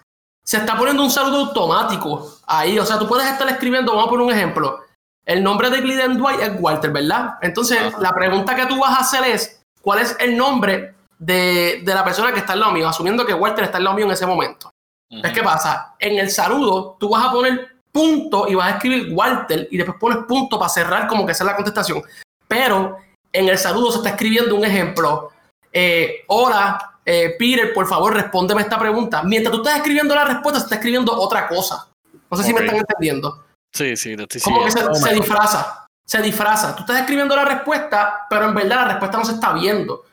se 0.45 0.57
está 0.57 0.77
poniendo 0.77 1.03
un 1.03 1.11
saludo 1.11 1.47
automático 1.47 2.37
ahí. 2.45 2.77
O 2.77 2.85
sea, 2.85 2.99
tú 2.99 3.07
puedes 3.07 3.27
estar 3.27 3.47
escribiendo, 3.49 3.91
vamos 3.91 4.07
a 4.07 4.09
poner 4.09 4.25
un 4.27 4.33
ejemplo. 4.33 4.81
El 5.25 5.43
nombre 5.43 5.69
de 5.71 5.81
Gliden 5.81 6.17
Dwight 6.17 6.39
es 6.39 6.51
Walter, 6.59 6.91
¿verdad? 6.91 7.35
Entonces, 7.41 7.79
Ajá. 7.79 7.97
la 7.99 8.13
pregunta 8.13 8.55
que 8.55 8.67
tú 8.67 8.79
vas 8.79 8.91
a 8.91 9.01
hacer 9.01 9.23
es, 9.25 9.61
¿cuál 9.81 9.99
es 9.99 10.15
el 10.19 10.37
nombre 10.37 10.93
de, 11.17 11.81
de 11.83 11.93
la 11.93 12.03
persona 12.03 12.31
que 12.31 12.39
está 12.39 12.53
al 12.53 12.59
lado 12.59 12.73
mío? 12.73 12.87
Asumiendo 12.87 13.25
que 13.25 13.33
Walter 13.33 13.65
está 13.65 13.77
al 13.77 13.85
lado 13.85 13.95
mío 13.95 14.05
en 14.05 14.11
ese 14.11 14.27
momento. 14.27 14.69
Ujú. 15.09 15.25
Es 15.25 15.33
que 15.33 15.41
pasa, 15.41 15.95
en 15.99 16.19
el 16.19 16.29
saludo 16.29 16.95
tú 16.99 17.09
vas 17.09 17.25
a 17.25 17.31
poner 17.31 17.75
punto 17.91 18.47
y 18.47 18.55
vas 18.55 18.67
a 18.67 18.75
escribir 18.75 19.13
Walter 19.13 19.67
y 19.71 19.77
después 19.77 19.97
pones 19.97 20.19
punto 20.27 20.59
para 20.59 20.69
cerrar 20.69 21.07
como 21.07 21.25
que 21.25 21.31
esa 21.31 21.43
es 21.43 21.49
la 21.49 21.55
contestación. 21.55 22.03
Pero 22.47 22.97
en 23.31 23.49
el 23.49 23.57
saludo 23.57 23.91
se 23.91 23.97
está 23.97 24.09
escribiendo 24.09 24.55
un 24.55 24.65
ejemplo. 24.65 25.31
Eh, 25.73 26.23
Hola, 26.27 26.94
eh, 27.05 27.35
Peter, 27.37 27.73
por 27.73 27.87
favor, 27.87 28.13
respóndeme 28.13 28.61
esta 28.61 28.79
pregunta. 28.79 29.21
Mientras 29.23 29.51
tú 29.55 29.61
estás 29.61 29.77
escribiendo 29.77 30.15
la 30.15 30.25
respuesta, 30.25 30.59
se 30.59 30.65
está 30.65 30.75
escribiendo 30.75 31.13
otra 31.13 31.47
cosa. 31.47 31.87
No 32.31 32.37
sé 32.37 32.43
si 32.43 32.53
me 32.53 32.61
están 32.61 32.77
entendiendo. 32.77 33.45
Sí, 33.73 33.95
sí, 33.95 34.13
estoy 34.17 34.41
Como 34.41 34.65
que 34.65 34.71
se, 34.71 34.93
se 34.95 35.13
disfraza. 35.13 35.87
Se 36.05 36.21
disfraza. 36.21 36.75
Tú 36.75 36.81
estás 36.81 36.99
escribiendo 37.01 37.35
la 37.35 37.45
respuesta, 37.45 38.25
pero 38.29 38.45
en 38.45 38.55
verdad 38.55 38.77
la 38.77 38.85
respuesta 38.85 39.17
no 39.17 39.25
se 39.25 39.33
está 39.33 39.53
viendo. 39.53 40.03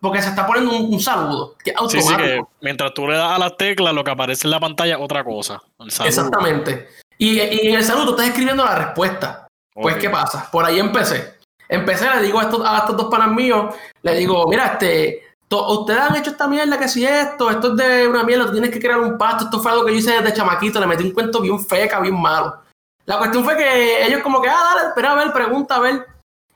porque 0.00 0.20
se 0.20 0.30
está 0.30 0.44
poniendo 0.46 0.76
un, 0.76 0.92
un 0.94 1.00
saludo, 1.00 1.54
que 1.62 1.70
es 1.70 1.76
Sí, 1.88 1.98
automático. 1.98 2.18
sí, 2.18 2.24
que 2.24 2.44
mientras 2.60 2.92
tú 2.92 3.06
le 3.06 3.16
das 3.16 3.36
a 3.36 3.38
las 3.38 3.56
teclas, 3.56 3.94
lo 3.94 4.02
que 4.02 4.10
aparece 4.10 4.46
en 4.48 4.50
la 4.50 4.58
pantalla 4.60 4.96
es 4.96 5.00
otra 5.00 5.22
cosa. 5.22 5.62
Exactamente. 6.04 6.88
Y, 7.18 7.40
y 7.40 7.68
en 7.68 7.76
el 7.76 7.84
saludo 7.84 8.06
tú 8.06 8.10
estás 8.12 8.26
escribiendo 8.28 8.64
la 8.64 8.74
respuesta. 8.74 9.46
Pues. 9.74 9.96
¿qué 9.96 10.10
pasa? 10.10 10.48
Por 10.50 10.64
ahí 10.64 10.78
empecé. 10.80 11.38
Empecé, 11.68 12.06
le 12.16 12.22
digo 12.22 12.40
a 12.40 12.42
estos, 12.42 12.60
a 12.66 12.78
estos 12.78 12.96
dos 12.96 13.08
panas 13.10 13.30
míos, 13.30 13.74
le 14.02 14.14
digo, 14.16 14.46
mira, 14.48 14.66
este, 14.72 15.22
ustedes 15.60 16.00
han 16.00 16.16
hecho 16.16 16.30
esta 16.30 16.48
mierda, 16.48 16.78
que 16.78 16.88
si 16.88 17.04
esto, 17.04 17.50
esto 17.50 17.72
es 17.72 17.76
de 17.76 18.08
una 18.08 18.22
mierda, 18.24 18.46
tú 18.46 18.52
tienes 18.52 18.70
que 18.70 18.80
crear 18.80 19.00
un 19.00 19.18
pasto, 19.18 19.44
esto 19.44 19.60
fue 19.60 19.72
algo 19.72 19.84
que 19.84 19.92
yo 19.92 19.98
hice 19.98 20.12
desde 20.12 20.34
chamaquito, 20.34 20.80
le 20.80 20.86
metí 20.86 21.04
un 21.04 21.12
cuento 21.12 21.40
bien 21.40 21.58
feca, 21.64 22.00
bien 22.00 22.20
malo. 22.20 22.60
La 23.04 23.18
cuestión 23.18 23.44
fue 23.44 23.56
que 23.56 24.06
ellos 24.06 24.22
como 24.22 24.40
que, 24.40 24.48
ah, 24.48 24.74
dale, 24.74 24.88
espera 24.88 25.12
a 25.12 25.14
ver, 25.16 25.32
pregunta 25.32 25.76
a 25.76 25.80
ver. 25.80 26.06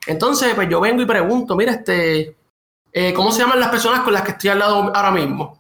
Entonces, 0.07 0.55
pues 0.55 0.69
yo 0.69 0.81
vengo 0.81 1.03
y 1.03 1.07
pregunto, 1.07 1.57
mira, 1.57 1.73
este, 1.73 2.37
eh, 2.93 3.13
¿cómo 3.13 3.33
se 3.33 3.41
llaman 3.41 3.61
las 3.61 3.71
personas 3.71 4.01
con 4.01 4.13
las 4.13 4.23
que 4.23 4.31
estoy 4.33 4.51
al 4.51 4.61
lado 4.61 4.93
ahora 4.95 5.11
mismo? 5.11 5.59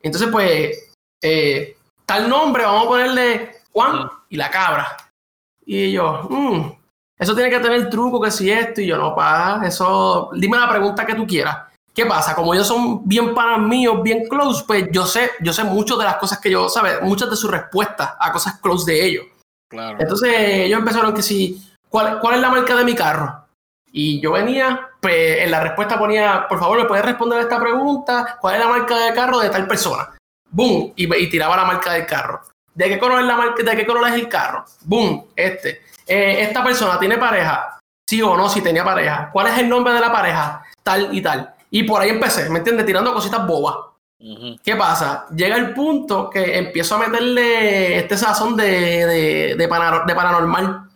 Entonces, 0.00 0.28
pues, 0.30 0.92
eh, 1.20 1.76
tal 2.06 2.28
nombre, 2.28 2.64
vamos 2.64 2.84
a 2.84 2.88
ponerle 2.88 3.56
Juan 3.72 4.08
y 4.28 4.36
la 4.36 4.50
cabra. 4.50 4.96
Y 5.66 5.92
yo, 5.92 6.26
"Mm, 6.30 6.70
eso 7.18 7.34
tiene 7.34 7.50
que 7.50 7.58
tener 7.58 7.90
truco, 7.90 8.20
que 8.20 8.30
si 8.30 8.50
esto, 8.50 8.80
y 8.80 8.86
yo, 8.86 8.96
no, 8.96 9.14
pa, 9.14 9.60
eso, 9.64 10.30
dime 10.34 10.56
la 10.56 10.70
pregunta 10.70 11.04
que 11.04 11.14
tú 11.14 11.26
quieras. 11.26 11.58
¿Qué 11.98 12.06
pasa? 12.06 12.32
Como 12.36 12.54
ellos 12.54 12.68
son 12.68 13.08
bien 13.08 13.34
panas 13.34 13.58
míos, 13.58 14.00
bien 14.04 14.28
close, 14.28 14.62
pues 14.64 14.86
yo 14.92 15.04
sé, 15.04 15.32
yo 15.40 15.52
sé 15.52 15.64
mucho 15.64 15.96
de 15.96 16.04
las 16.04 16.14
cosas 16.14 16.38
que 16.38 16.48
yo, 16.48 16.68
¿sabes? 16.68 17.02
Muchas 17.02 17.28
de 17.28 17.34
sus 17.34 17.50
respuestas 17.50 18.14
a 18.20 18.30
cosas 18.30 18.60
close 18.60 18.92
de 18.92 19.04
ellos. 19.04 19.24
Claro. 19.68 19.96
Entonces 19.98 20.32
ellos 20.32 20.78
empezaron 20.78 21.12
que 21.12 21.22
si, 21.22 21.60
¿cuál, 21.88 22.20
¿cuál 22.20 22.36
es 22.36 22.40
la 22.40 22.50
marca 22.50 22.76
de 22.76 22.84
mi 22.84 22.94
carro? 22.94 23.46
Y 23.90 24.20
yo 24.20 24.30
venía, 24.30 24.90
pues 25.00 25.40
en 25.40 25.50
la 25.50 25.58
respuesta 25.58 25.98
ponía, 25.98 26.46
por 26.48 26.60
favor, 26.60 26.78
¿me 26.78 26.84
puedes 26.84 27.04
responder 27.04 27.40
a 27.40 27.42
esta 27.42 27.58
pregunta? 27.58 28.38
¿Cuál 28.40 28.54
es 28.54 28.60
la 28.60 28.68
marca 28.68 28.96
de 28.96 29.12
carro 29.12 29.40
de 29.40 29.50
tal 29.50 29.66
persona? 29.66 30.16
Boom, 30.50 30.92
y, 30.94 31.12
y 31.12 31.28
tiraba 31.28 31.56
la 31.56 31.64
marca 31.64 31.94
del 31.94 32.06
carro. 32.06 32.42
¿De 32.72 32.88
qué 32.90 32.96
color 33.00 33.22
es 33.22 33.26
la 33.26 33.36
marca? 33.36 33.60
¿De 33.60 33.76
qué 33.76 33.84
color 33.84 34.06
es 34.06 34.14
el 34.14 34.28
carro? 34.28 34.64
Boom, 34.82 35.30
este. 35.34 35.82
Eh, 36.06 36.42
esta 36.42 36.62
persona 36.62 36.96
tiene 36.96 37.18
pareja, 37.18 37.80
sí 38.08 38.22
o 38.22 38.36
no, 38.36 38.48
si 38.48 38.60
tenía 38.60 38.84
pareja. 38.84 39.30
¿Cuál 39.32 39.48
es 39.48 39.58
el 39.58 39.68
nombre 39.68 39.92
de 39.94 40.00
la 40.00 40.12
pareja? 40.12 40.62
Tal 40.84 41.12
y 41.12 41.20
tal. 41.20 41.56
Y 41.70 41.82
por 41.84 42.00
ahí 42.00 42.10
empecé, 42.10 42.48
¿me 42.50 42.58
entiendes? 42.58 42.86
Tirando 42.86 43.12
cositas 43.12 43.46
bobas. 43.46 43.76
¿Qué 44.64 44.74
pasa? 44.74 45.26
Llega 45.34 45.56
el 45.56 45.72
punto 45.74 46.28
que 46.28 46.58
empiezo 46.58 46.96
a 46.96 46.98
meterle 47.06 47.98
este 47.98 48.16
sazón 48.16 48.56
de, 48.56 48.64
de, 49.06 49.54
de, 49.56 49.68
panaro- 49.68 50.04
de 50.06 50.14
paranormal. 50.14 50.88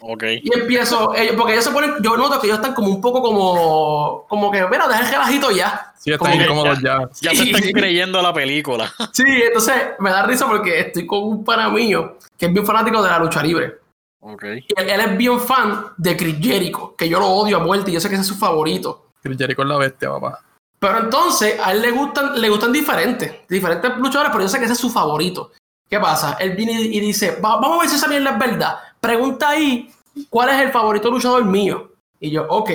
Ok. 0.00 0.22
Y 0.42 0.50
empiezo, 0.58 1.14
ellos, 1.14 1.34
porque 1.36 1.52
ellos 1.52 1.64
se 1.64 1.70
ponen, 1.72 1.94
yo 2.00 2.16
noto 2.16 2.40
que 2.40 2.46
ellos 2.46 2.58
están 2.58 2.74
como 2.74 2.88
un 2.88 3.00
poco 3.00 3.20
como, 3.22 4.24
como 4.28 4.50
que, 4.50 4.66
mira, 4.66 4.88
deja 4.88 5.00
el 5.00 5.06
relajito 5.10 5.50
ya. 5.50 5.92
Sí, 5.98 6.12
están 6.12 6.40
incómodos 6.40 6.80
ya. 6.82 6.98
Ya 7.20 7.30
se 7.30 7.36
Sí. 7.36 7.50
están 7.50 7.70
creyendo 7.72 8.20
la 8.22 8.32
película. 8.32 8.90
Sí, 9.12 9.24
entonces 9.26 9.74
me 9.98 10.10
da 10.10 10.22
risa 10.24 10.46
porque 10.46 10.80
estoy 10.80 11.06
con 11.06 11.22
un 11.22 11.44
pana 11.44 11.68
mío 11.68 12.16
que 12.38 12.46
es 12.46 12.52
bien 12.52 12.64
fanático 12.66 13.02
de 13.02 13.10
la 13.10 13.18
lucha 13.18 13.42
libre. 13.42 13.74
Ok. 14.20 14.42
Y 14.44 14.80
él, 14.80 14.88
él 14.90 15.00
es 15.00 15.16
bien 15.18 15.38
fan 15.38 15.86
de 15.98 16.16
Chris 16.16 16.36
Jericho, 16.40 16.94
que 16.96 17.08
yo 17.08 17.20
lo 17.20 17.26
odio 17.28 17.58
a 17.58 17.60
muerte 17.60 17.90
y 17.90 17.94
yo 17.94 18.00
sé 18.00 18.08
que 18.08 18.14
ese 18.14 18.22
es 18.22 18.28
su 18.28 18.36
favorito. 18.36 19.03
Chris 19.24 19.38
Jericho 19.38 19.62
es 19.62 19.68
la 19.68 19.78
bestia, 19.78 20.10
papá. 20.10 20.40
Pero 20.78 20.98
entonces 20.98 21.58
a 21.58 21.72
él 21.72 21.80
le 21.82 21.90
gustan, 21.92 22.38
le 22.40 22.48
gustan 22.50 22.70
diferentes, 22.72 23.48
diferentes 23.48 23.96
luchadores, 23.96 24.30
pero 24.30 24.44
yo 24.44 24.48
sé 24.48 24.58
que 24.58 24.64
ese 24.64 24.74
es 24.74 24.78
su 24.78 24.90
favorito. 24.90 25.50
¿Qué 25.88 25.98
pasa? 25.98 26.34
Él 26.38 26.50
viene 26.54 26.72
y 26.80 27.00
dice, 27.00 27.32
"Va- 27.40 27.56
vamos 27.56 27.78
a 27.78 27.80
ver 27.80 27.88
si 27.88 27.96
esa 27.96 28.06
mierda 28.08 28.30
es 28.32 28.38
verdad. 28.38 28.76
Pregunta 29.00 29.48
ahí, 29.50 29.90
¿cuál 30.28 30.50
es 30.50 30.60
el 30.60 30.70
favorito 30.72 31.10
luchador 31.10 31.44
mío? 31.44 31.92
Y 32.20 32.30
yo, 32.30 32.46
ok. 32.48 32.70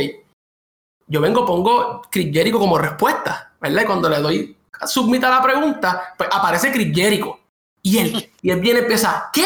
Yo 1.07 1.21
vengo, 1.21 1.45
pongo 1.45 2.01
Chris 2.09 2.31
Jericho 2.33 2.59
como 2.59 2.77
respuesta, 2.77 3.51
¿verdad? 3.59 3.81
Y 3.83 3.85
cuando 3.85 4.09
le 4.09 4.19
doy 4.19 4.55
a 4.79 4.87
submit 4.87 5.23
a 5.23 5.29
la 5.29 5.41
pregunta, 5.41 6.13
pues 6.17 6.29
aparece 6.31 6.71
Chris 6.71 6.91
Jericho. 6.95 7.39
Y 7.81 7.97
él, 7.97 8.31
y 8.41 8.49
él 8.51 8.59
viene 8.59 8.79
y 8.79 8.83
empieza, 8.83 9.29
¿qué? 9.33 9.45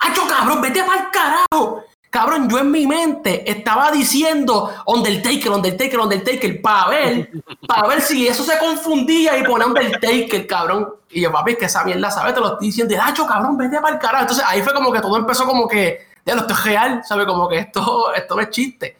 ¡Hacho, 0.00 0.22
cabrón, 0.26 0.60
vete 0.62 0.82
para 0.84 1.02
el 1.02 1.10
carajo! 1.10 1.84
Cabrón, 2.10 2.48
yo 2.50 2.58
en 2.58 2.72
mi 2.72 2.88
mente 2.88 3.48
estaba 3.48 3.92
diciendo 3.92 4.68
Undertaker, 4.84 5.52
Undertaker, 5.52 6.00
Undertaker, 6.00 6.60
para 6.60 6.88
ver, 6.88 7.30
para 7.68 7.86
ver 7.86 8.00
si 8.00 8.26
eso 8.26 8.42
se 8.42 8.58
confundía 8.58 9.38
y 9.38 9.44
ponía 9.44 9.68
Undertaker, 9.68 10.44
cabrón. 10.48 10.92
Y 11.08 11.20
yo, 11.20 11.30
papi, 11.30 11.52
es 11.52 11.58
que 11.58 11.64
esa 11.66 11.84
mierda, 11.84 12.10
¿sabes? 12.10 12.34
Te 12.34 12.40
lo 12.40 12.54
estoy 12.54 12.66
diciendo, 12.66 12.96
Hacho, 13.00 13.26
cabrón, 13.28 13.56
vete 13.56 13.80
para 13.80 13.94
el 13.94 14.00
carajo. 14.00 14.22
Entonces 14.22 14.44
ahí 14.46 14.60
fue 14.60 14.74
como 14.74 14.90
que 14.90 15.00
todo 15.00 15.16
empezó 15.16 15.46
como 15.46 15.68
que, 15.68 16.00
ya 16.26 16.34
lo 16.34 16.40
esto 16.40 16.52
es 16.52 16.64
real, 16.64 17.02
¿sabes? 17.04 17.26
Como 17.26 17.48
que 17.48 17.58
esto, 17.58 18.12
esto 18.12 18.40
es 18.40 18.50
chiste. 18.50 18.96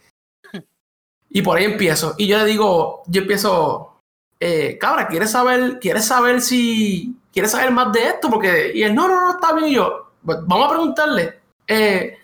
Y 1.31 1.43
por 1.43 1.59
ahí 1.59 1.65
empiezo. 1.65 2.15
Y 2.17 2.29
yo 2.29 2.39
le 2.39 2.45
digo, 2.45 3.03
yo 3.07 3.23
empiezo, 3.23 4.03
eh, 4.39 4.79
cabra, 4.81 5.09
¿quieres 5.09 5.33
saber, 5.33 5.81
¿quieres 5.81 6.05
saber 6.05 6.41
si, 6.41 7.17
quieres 7.33 7.51
saber 7.51 7.73
más 7.73 7.93
de 7.93 8.05
esto? 8.07 8.31
Porque, 8.31 8.71
y 8.73 8.85
él, 8.85 8.95
no, 8.95 9.09
no, 9.09 9.21
no, 9.21 9.31
está 9.33 9.53
bien. 9.53 9.69
Y 9.69 9.75
yo, 9.75 10.13
"Pues, 10.25 10.39
vamos 10.47 10.67
a 10.67 10.71
preguntarle, 10.71 11.41
eh, 11.67 12.19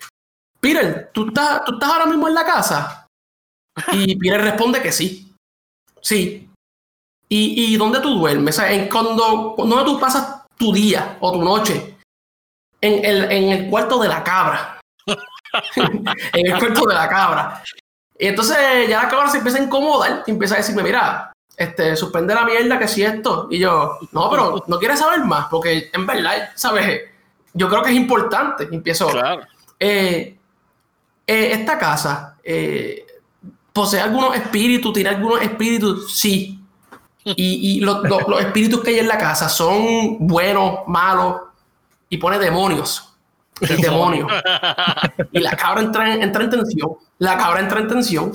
Peter, 0.67 1.09
¿tú 1.13 1.27
estás, 1.29 1.63
¿tú 1.63 1.73
estás 1.75 1.89
ahora 1.89 2.05
mismo 2.07 2.27
en 2.27 2.33
la 2.33 2.45
casa? 2.45 3.07
Y 3.93 4.15
Peter 4.19 4.41
responde 4.41 4.81
que 4.81 4.91
sí. 4.91 5.33
Sí. 6.01 6.49
¿Y, 7.29 7.73
y 7.73 7.77
dónde 7.77 8.01
tú 8.01 8.09
duermes? 8.19 8.57
O 8.57 8.61
sea, 8.61 8.71
en 8.73 8.89
cuando, 8.89 9.55
¿Dónde 9.57 9.85
tú 9.85 9.97
pasas 9.97 10.43
tu 10.57 10.73
día 10.73 11.17
o 11.21 11.31
tu 11.31 11.41
noche? 11.41 11.97
En 12.81 13.05
el, 13.05 13.31
en 13.31 13.49
el 13.49 13.69
cuarto 13.69 13.97
de 13.99 14.09
la 14.09 14.21
cabra. 14.23 14.79
en 15.75 16.45
el 16.47 16.59
cuarto 16.59 16.85
de 16.85 16.93
la 16.95 17.07
cabra. 17.07 17.63
Y 18.19 18.27
entonces 18.27 18.57
ya 18.89 19.03
la 19.03 19.09
cabra 19.09 19.29
se 19.29 19.37
empieza 19.37 19.59
a 19.59 19.63
incomodar 19.63 20.23
y 20.27 20.31
empieza 20.31 20.55
a 20.55 20.57
decirme, 20.57 20.83
mira, 20.83 21.31
este, 21.55 21.95
suspende 21.95 22.35
la 22.35 22.43
mierda 22.43 22.77
que 22.77 22.89
si 22.89 23.03
esto. 23.03 23.47
Y 23.49 23.59
yo, 23.59 23.99
no, 24.11 24.29
pero 24.29 24.63
no 24.67 24.79
quieres 24.79 24.99
saber 24.99 25.21
más, 25.21 25.47
porque 25.49 25.89
en 25.93 26.05
verdad, 26.05 26.49
¿sabes? 26.55 27.03
Yo 27.53 27.69
creo 27.69 27.83
que 27.83 27.91
es 27.91 27.95
importante. 27.95 28.67
Y 28.69 28.75
empiezo, 28.75 29.07
Claro. 29.07 29.43
eh, 29.79 30.36
eh, 31.27 31.51
esta 31.51 31.77
casa 31.77 32.37
eh, 32.43 33.05
posee 33.73 33.99
algunos 33.99 34.35
espíritus, 34.35 34.93
tiene 34.93 35.09
algunos 35.09 35.41
espíritus, 35.41 36.17
sí. 36.17 36.59
Y, 37.23 37.77
y 37.77 37.79
los, 37.81 38.01
los- 38.03 38.27
los 38.27 38.39
espíritus 38.39 38.81
que 38.81 38.91
hay 38.91 38.99
en 38.99 39.07
la 39.07 39.17
casa 39.17 39.49
son 39.49 40.17
buenos, 40.25 40.79
malos, 40.87 41.35
y 42.09 42.17
pone 42.17 42.39
demonios. 42.39 43.13
Y 43.59 43.65
demonios. 43.81 44.31
y 45.31 45.39
la 45.39 45.51
cabra 45.57 45.81
entra 45.81 46.13
en, 46.13 46.23
entra 46.23 46.43
en 46.45 46.49
tensión. 46.49 46.91
La 47.19 47.37
cabra 47.37 47.59
entra 47.59 47.79
en 47.81 47.87
tensión. 47.87 48.31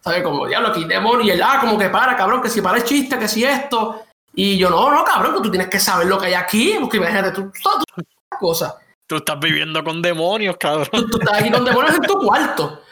¿Sabes? 0.00 0.22
Como, 0.22 0.46
diablo, 0.46 0.68
aquí 0.68 0.82
hay 0.82 0.88
demonios. 0.88 1.26
Y 1.26 1.30
él, 1.30 1.42
ah, 1.42 1.58
como 1.60 1.78
que 1.78 1.88
para, 1.88 2.14
cabrón, 2.16 2.42
que 2.42 2.48
si 2.50 2.60
para 2.60 2.76
el 2.78 2.84
chiste, 2.84 3.18
que 3.18 3.26
si 3.26 3.42
esto. 3.44 4.02
Y 4.34 4.58
yo, 4.58 4.68
no, 4.70 4.90
no, 4.90 5.02
cabrón, 5.02 5.34
que 5.36 5.40
tú 5.40 5.50
tienes 5.50 5.68
que 5.68 5.80
saber 5.80 6.06
lo 6.06 6.18
que 6.18 6.26
hay 6.26 6.34
aquí. 6.34 6.74
Porque 6.78 6.98
imagínate, 6.98 7.30
tú, 7.30 7.50
tú, 7.50 7.70
tú, 7.96 8.04
cosas 8.38 8.74
Tú 9.06 9.16
estás 9.16 9.38
viviendo 9.38 9.84
con 9.84 10.02
demonios, 10.02 10.56
cabrón. 10.58 10.88
tú, 11.10 11.18
estás 11.20 11.40
aquí 11.40 11.50
con 11.50 11.64
demonios 11.64 11.94
en 11.94 12.02
tu 12.02 12.18
cuarto. 12.18 12.82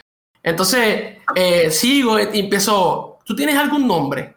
Entonces, 0.41 1.17
eh, 1.35 1.71
sigo 1.71 2.19
y 2.19 2.39
empiezo, 2.39 3.19
¿tú 3.25 3.35
tienes 3.35 3.57
algún 3.57 3.87
nombre? 3.87 4.35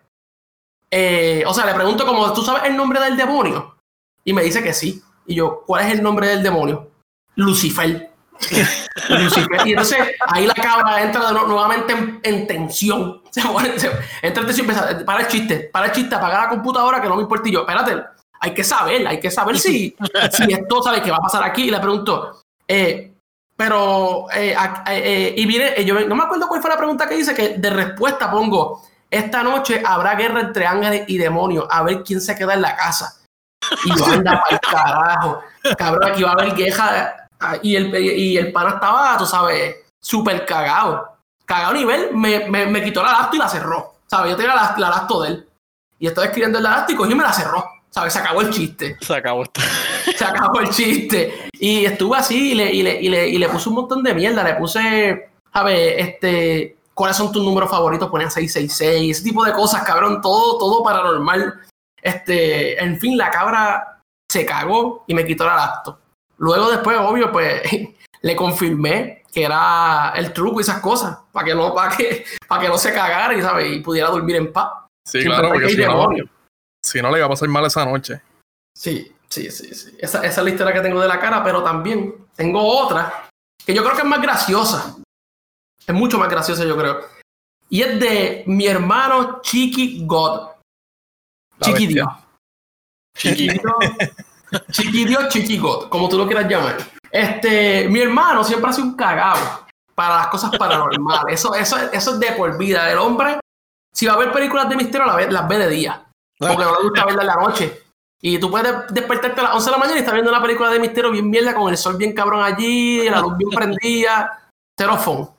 Eh, 0.91 1.45
o 1.47 1.53
sea, 1.53 1.67
le 1.67 1.75
pregunto 1.75 2.07
como, 2.07 2.33
¿tú 2.33 2.43
sabes 2.43 2.65
el 2.65 2.77
nombre 2.77 2.99
del 3.01 3.17
demonio? 3.17 3.77
Y 4.25 4.33
me 4.33 4.43
dice 4.43 4.63
que 4.63 4.73
sí. 4.73 5.03
Y 5.27 5.37
yo, 5.37 5.63
¿cuál 5.67 5.87
es 5.87 5.93
el 5.93 6.03
nombre 6.03 6.29
del 6.29 6.43
demonio? 6.43 6.91
Lucifer. 7.37 8.11
Lucifer. 9.11 9.67
Y 9.67 9.71
entonces 9.71 9.99
ahí 10.29 10.47
la 10.47 10.55
cabra 10.55 11.03
entra 11.03 11.31
nuevamente 11.31 11.93
en, 11.93 12.21
en 12.23 12.47
tensión. 12.47 13.23
Entra 13.37 14.43
en 14.43 14.47
tensión 14.47 14.67
y 14.67 14.71
empieza, 14.71 15.05
para 15.05 15.21
el 15.21 15.29
chiste, 15.29 15.71
para 15.73 15.87
el 15.87 15.93
chiste, 15.93 16.15
apaga 16.15 16.45
la 16.45 16.49
computadora 16.49 17.01
que 17.01 17.09
no 17.09 17.17
me 17.17 17.23
importa. 17.23 17.49
Y 17.49 17.53
yo, 17.53 17.61
espérate, 17.61 18.03
hay 18.41 18.55
que 18.55 18.65
saber, 18.65 19.07
hay 19.07 19.21
que 19.21 19.31
saber 19.31 19.59
si, 19.59 19.97
si 20.33 20.53
esto, 20.53 20.83
¿sabes 20.83 21.01
qué 21.03 21.11
va 21.11 21.17
a 21.19 21.23
pasar 21.23 21.43
aquí? 21.45 21.65
Y 21.65 21.71
le 21.71 21.81
pregunto, 21.81 22.43
eh, 22.67 23.13
pero, 23.57 24.27
eh, 24.33 24.55
a- 24.57 24.85
eh, 24.89 25.35
y 25.37 25.45
viene, 25.47 25.73
eh, 25.77 25.85
yo 25.85 25.99
no 26.07 26.15
me 26.15 26.25
acuerdo 26.25 26.47
cuál 26.47 26.61
fue 26.61 26.71
la 26.71 26.77
pregunta 26.77 27.09
que 27.09 27.17
dice, 27.17 27.35
que 27.35 27.59
de 27.59 27.71
respuesta 27.71 28.31
pongo, 28.31 28.83
esta 29.11 29.43
noche 29.43 29.83
habrá 29.85 30.15
guerra 30.15 30.41
entre 30.41 30.67
ángeles 30.67 31.05
y 31.09 31.19
demonios, 31.19 31.67
a 31.71 31.83
ver 31.83 32.03
quién 32.05 32.21
se 32.21 32.37
queda 32.37 32.55
en 32.55 32.63
la 32.63 32.77
casa. 32.77 33.17
Y 33.85 33.99
yo 33.99 34.07
anda 34.07 34.41
para 34.41 34.55
el 34.55 34.61
carajo, 34.61 35.41
cabrón, 35.77 36.11
aquí 36.13 36.23
va 36.23 36.31
a 36.31 36.33
haber 36.35 36.55
guerra. 36.55 37.29
ah, 37.41 37.57
Y 37.63 37.75
el, 37.75 37.95
y 37.97 38.37
el 38.37 38.53
pana 38.53 38.75
estaba, 38.75 39.17
tú 39.19 39.27
sabes, 39.27 39.77
súper 40.01 40.47
cagado. 40.47 41.17
Cagado 41.45 41.71
a 41.71 41.75
nivel, 41.75 42.11
me, 42.15 42.49
me, 42.49 42.67
me 42.67 42.83
quitó 42.85 43.03
la 43.03 43.13
lacto 43.13 43.37
y 43.37 43.39
la 43.39 43.49
cerró. 43.49 43.95
¿Sabes? 44.07 44.31
Yo 44.31 44.37
tenía 44.37 44.55
la, 44.55 44.75
la 44.79 45.07
de 45.23 45.29
él. 45.29 45.49
Y 45.99 46.07
estaba 46.07 46.27
escribiendo 46.27 46.59
el 46.59 46.65
lacto 46.65 46.93
y 46.93 46.97
cogí 46.97 47.13
y 47.13 47.15
me 47.17 47.25
la 47.25 47.33
cerró. 47.33 47.65
¿Sabes? 47.99 48.13
Se 48.13 48.19
acabó 48.21 48.43
el 48.43 48.51
chiste 48.51 48.97
Se 49.01 49.13
acabó 49.13 49.45
se 50.17 50.25
acabó 50.25 50.61
el 50.61 50.71
chiste. 50.71 51.49
Y 51.53 51.85
estuve 51.85 52.17
así 52.17 52.53
y 52.53 52.55
le, 52.55 52.73
y 52.73 52.83
le, 52.83 53.01
y 53.01 53.09
le, 53.09 53.29
y 53.29 53.39
le 53.39 53.49
puse 53.49 53.69
un 53.69 53.75
montón 53.75 54.05
de 54.05 54.15
mierda. 54.15 54.45
Le 54.45 54.55
puse, 54.55 55.31
a 55.53 55.63
ver, 55.65 55.99
este, 55.99 56.77
¿cuáles 56.95 57.17
son 57.17 57.33
tus 57.33 57.43
números 57.43 57.69
favoritos? 57.69 58.09
Ponía 58.09 58.31
666, 58.31 59.17
ese 59.17 59.25
tipo 59.25 59.45
de 59.45 59.53
cosas, 59.53 59.83
cabrón. 59.83 60.21
Todo, 60.21 60.59
todo 60.59 60.83
paranormal. 60.85 61.61
Este, 62.01 62.81
en 62.81 63.01
fin, 63.01 63.19
la 63.19 63.31
cabra 63.31 64.01
se 64.31 64.47
cagó 64.47 65.05
y 65.09 65.15
me 65.15 65.27
quitó 65.27 65.45
el 65.45 65.51
acto. 65.51 65.99
Luego 66.37 66.71
después, 66.71 66.97
obvio, 66.99 67.33
pues 67.33 67.63
le 68.23 68.37
confirmé 68.37 69.25
que 69.33 69.43
era 69.43 70.13
el 70.15 70.33
truco 70.33 70.61
y 70.61 70.63
esas 70.63 70.79
cosas, 70.79 71.19
para 71.33 71.47
que 71.47 71.55
no, 71.55 71.75
para 71.75 71.97
que, 71.97 72.25
para 72.47 72.63
que 72.63 72.69
no 72.69 72.79
se 72.79 72.93
cagara 72.93 73.35
y, 73.35 73.43
¿sabes? 73.43 73.73
y 73.73 73.81
pudiera 73.81 74.09
dormir 74.09 74.37
en 74.37 74.53
paz. 74.53 74.71
Sí, 75.05 75.25
claro, 75.25 75.49
porque 75.49 75.75
no, 75.77 75.83
demonios. 75.83 76.29
Si 76.89 77.03
no 77.03 77.11
le 77.11 77.19
iba 77.19 77.27
a 77.27 77.31
pasar 77.31 77.49
mal 77.49 77.65
esa 77.65 77.85
noche. 77.85 78.21
Sí, 78.75 79.13
sí, 79.29 79.51
sí, 79.51 79.75
sí. 79.75 79.97
Esa, 79.99 80.25
esa 80.25 80.41
es 80.41 80.45
la 80.45 80.51
historia 80.51 80.73
que 80.73 80.81
tengo 80.81 81.01
de 81.01 81.09
la 81.09 81.21
cara, 81.21 81.43
pero 81.43 81.63
también 81.63 82.15
tengo 82.35 82.63
otra 82.63 83.29
que 83.65 83.75
yo 83.75 83.83
creo 83.83 83.95
que 83.95 84.03
es 84.03 84.09
más 84.09 84.23
graciosa. 84.23 84.97
Es 85.87 85.95
mucho 85.95 86.19
más 86.19 86.29
graciosa, 86.29 86.65
yo 86.65 86.77
creo. 86.77 87.01
Y 87.69 87.83
es 87.83 88.01
de 88.01 88.45
mi 88.47 88.67
hermano 88.67 89.41
Chiqui 89.43 90.05
God. 90.07 90.49
Chiqui. 91.61 91.87
Dios. 91.87 92.09
Chiqui. 93.17 93.49
Chiqui 94.71 95.05
Dios, 95.05 95.29
Chiqui 95.29 95.59
God, 95.59 95.89
como 95.89 96.09
tú 96.09 96.17
lo 96.17 96.27
quieras 96.27 96.49
llamar. 96.49 96.79
Este, 97.11 97.89
mi 97.89 98.01
hermano 98.01 98.45
siempre 98.45 98.71
ha 98.71 98.73
sido 98.73 98.89
un 98.89 98.97
cagado 98.97 99.67
para 99.95 100.17
las 100.17 100.27
cosas 100.29 100.51
paranormales. 100.57 101.35
Eso, 101.35 101.55
eso, 101.55 101.77
eso 101.93 102.15
es 102.15 102.21
de 102.21 102.33
por 102.33 102.57
vida. 102.57 102.91
El 102.91 102.99
hombre, 102.99 103.41
si 103.93 104.07
va 104.07 104.15
a 104.15 104.19
ver 104.19 104.33
películas 104.33 104.69
de 104.69 104.77
misterio, 104.77 105.07
las 105.07 105.17
ve, 105.17 105.31
las 105.31 105.49
ve 105.49 105.59
de 105.59 105.69
día. 105.69 106.08
Porque 106.39 106.65
no 106.65 106.77
le 106.77 106.89
gusta 106.89 107.05
verla 107.05 107.23
en 107.23 107.27
la 107.27 107.35
noche. 107.37 107.83
Y 108.21 108.39
tú 108.39 108.51
puedes 108.51 108.73
despertarte 108.91 109.41
a 109.41 109.45
las 109.45 109.55
11 109.55 109.65
de 109.67 109.71
la 109.71 109.79
mañana 109.79 109.97
y 109.97 110.01
estar 110.01 110.15
viendo 110.15 110.31
una 110.31 110.43
película 110.43 110.71
de 110.71 110.81
misterio 110.81 111.11
bien 111.11 111.31
mierda 111.31 111.55
con 111.55 111.71
el 111.71 111.77
sol 111.77 111.97
bien 111.97 112.13
cabrón 112.13 112.43
allí, 112.43 113.09
la 113.09 113.21
luz 113.21 113.37
bien 113.37 113.51
prendida, 113.51 114.51
cero. 114.77 115.37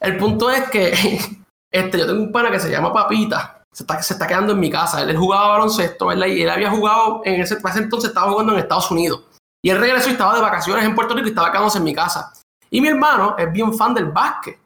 El 0.00 0.16
punto 0.16 0.50
es 0.50 0.68
que 0.68 0.92
este, 1.72 1.98
yo 1.98 2.06
tengo 2.06 2.22
un 2.22 2.32
pana 2.32 2.50
que 2.50 2.60
se 2.60 2.70
llama 2.70 2.92
Papita. 2.92 3.62
Se 3.72 3.82
está, 3.82 4.02
se 4.02 4.14
está 4.14 4.26
quedando 4.26 4.52
en 4.52 4.60
mi 4.60 4.70
casa. 4.70 5.02
Él, 5.02 5.16
jugaba 5.16 5.48
baloncesto, 5.48 6.06
¿verdad? 6.06 6.26
Y 6.26 6.42
él 6.42 6.50
había 6.50 6.70
jugado, 6.70 7.20
en 7.24 7.40
ese, 7.40 7.58
ese 7.62 7.78
entonces 7.78 8.08
estaba 8.08 8.30
jugando 8.30 8.52
en 8.52 8.60
Estados 8.60 8.90
Unidos. 8.90 9.22
Y 9.62 9.70
él 9.70 9.78
regresó 9.78 10.08
y 10.08 10.12
estaba 10.12 10.34
de 10.34 10.40
vacaciones 10.40 10.84
en 10.84 10.94
Puerto 10.94 11.14
Rico 11.14 11.26
y 11.26 11.30
estaba 11.30 11.50
quedándose 11.50 11.78
en 11.78 11.84
mi 11.84 11.94
casa. 11.94 12.32
Y 12.70 12.80
mi 12.80 12.88
hermano 12.88 13.36
es 13.38 13.52
bien 13.52 13.74
fan 13.74 13.94
del 13.94 14.06
básquet. 14.06 14.58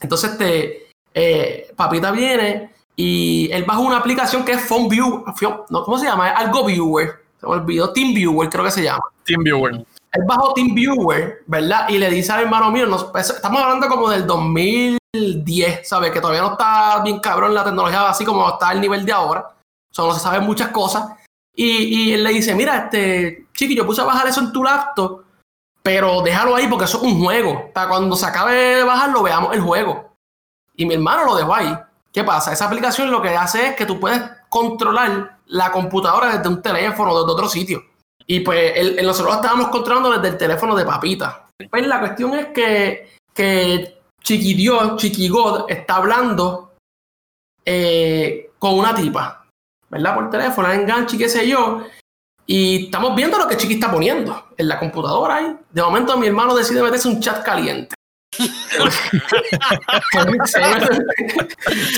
Entonces, 0.00 0.32
este, 0.32 0.90
eh, 1.14 1.72
Papita 1.74 2.10
viene 2.10 2.74
y 3.02 3.50
él 3.52 3.64
baja 3.64 3.80
una 3.80 3.96
aplicación 3.96 4.44
que 4.44 4.52
es 4.52 4.60
Phone 4.68 4.88
View. 4.88 5.24
No, 5.70 5.82
¿Cómo 5.84 5.98
se 5.98 6.04
llama? 6.06 6.28
Algo 6.30 6.64
Viewer. 6.66 7.24
Se 7.40 7.46
me 7.46 7.52
olvidó. 7.54 7.92
Team 7.94 8.12
Viewer, 8.12 8.48
creo 8.50 8.64
que 8.64 8.70
se 8.70 8.82
llama. 8.82 9.02
Team 9.24 9.42
Viewer. 9.42 9.74
Él 10.12 10.22
bajó 10.26 10.52
Team 10.52 10.74
Viewer, 10.74 11.42
¿verdad? 11.46 11.88
Y 11.88 11.96
le 11.98 12.10
dice 12.10 12.32
al 12.32 12.42
hermano 12.42 12.70
mío, 12.70 12.86
nos- 12.86 13.10
estamos 13.14 13.62
hablando 13.62 13.88
como 13.88 14.10
del 14.10 14.26
2010, 14.26 15.88
¿sabes? 15.88 16.10
Que 16.10 16.20
todavía 16.20 16.42
no 16.42 16.52
está 16.52 17.00
bien 17.02 17.20
cabrón 17.20 17.54
la 17.54 17.64
tecnología 17.64 18.08
así 18.08 18.24
como 18.24 18.48
está 18.48 18.68
al 18.68 18.80
nivel 18.80 19.06
de 19.06 19.12
ahora. 19.12 19.40
O 19.90 19.94
sea, 19.94 20.04
no 20.04 20.12
se 20.12 20.20
saben 20.20 20.44
muchas 20.44 20.68
cosas. 20.68 21.04
Y, 21.54 21.66
y 22.08 22.12
él 22.12 22.22
le 22.24 22.30
dice, 22.30 22.54
mira, 22.54 22.76
este, 22.84 23.46
chiqui, 23.54 23.74
yo 23.76 23.86
puse 23.86 24.00
a 24.02 24.04
bajar 24.04 24.26
eso 24.28 24.40
en 24.40 24.52
tu 24.52 24.62
laptop, 24.62 25.22
pero 25.82 26.22
déjalo 26.22 26.54
ahí 26.56 26.66
porque 26.68 26.84
eso 26.84 26.98
es 26.98 27.04
un 27.04 27.22
juego. 27.22 27.70
Para 27.72 27.88
cuando 27.88 28.14
se 28.16 28.26
acabe 28.26 28.54
de 28.54 28.84
bajarlo, 28.84 29.22
veamos 29.22 29.54
el 29.54 29.60
juego. 29.60 30.12
Y 30.76 30.86
mi 30.86 30.94
hermano 30.94 31.24
lo 31.24 31.36
dejó 31.36 31.54
ahí. 31.54 31.76
¿Qué 32.12 32.24
pasa? 32.24 32.52
Esa 32.52 32.66
aplicación 32.66 33.10
lo 33.10 33.22
que 33.22 33.28
hace 33.30 33.68
es 33.68 33.76
que 33.76 33.86
tú 33.86 34.00
puedes 34.00 34.20
controlar 34.48 35.38
la 35.46 35.70
computadora 35.70 36.36
desde 36.36 36.48
un 36.48 36.60
teléfono, 36.60 37.16
desde 37.18 37.32
otro 37.32 37.48
sitio. 37.48 37.84
Y 38.26 38.40
pues 38.40 38.72
él- 38.76 38.98
él- 38.98 39.06
nosotros 39.06 39.36
estábamos 39.36 39.68
controlando 39.68 40.10
desde 40.10 40.28
el 40.28 40.36
teléfono 40.36 40.74
de 40.74 40.84
papita. 40.84 41.46
Pues 41.70 41.86
la 41.86 42.00
cuestión 42.00 42.34
es 42.34 42.46
que, 42.46 43.12
que 43.34 44.00
Chiqui 44.22 44.54
Dios, 44.54 44.96
Chiqui 44.96 45.28
God, 45.28 45.64
está 45.68 45.96
hablando 45.96 46.72
eh, 47.64 48.50
con 48.58 48.78
una 48.78 48.94
tipa, 48.94 49.46
¿verdad? 49.88 50.14
Por 50.14 50.30
teléfono, 50.30 50.70
enganche 50.72 51.16
qué 51.18 51.28
sé 51.28 51.46
yo. 51.48 51.82
Y 52.46 52.86
estamos 52.86 53.14
viendo 53.14 53.38
lo 53.38 53.46
que 53.46 53.56
Chiqui 53.56 53.74
está 53.74 53.90
poniendo 53.90 54.48
en 54.56 54.68
la 54.68 54.78
computadora 54.78 55.36
ahí. 55.36 55.56
De 55.70 55.82
momento 55.82 56.16
mi 56.16 56.26
hermano 56.26 56.54
decide 56.54 56.82
meterse 56.82 57.08
un 57.08 57.20
chat 57.20 57.44
caliente. 57.44 57.94
Se, 58.32 58.48
metió, 60.70 60.88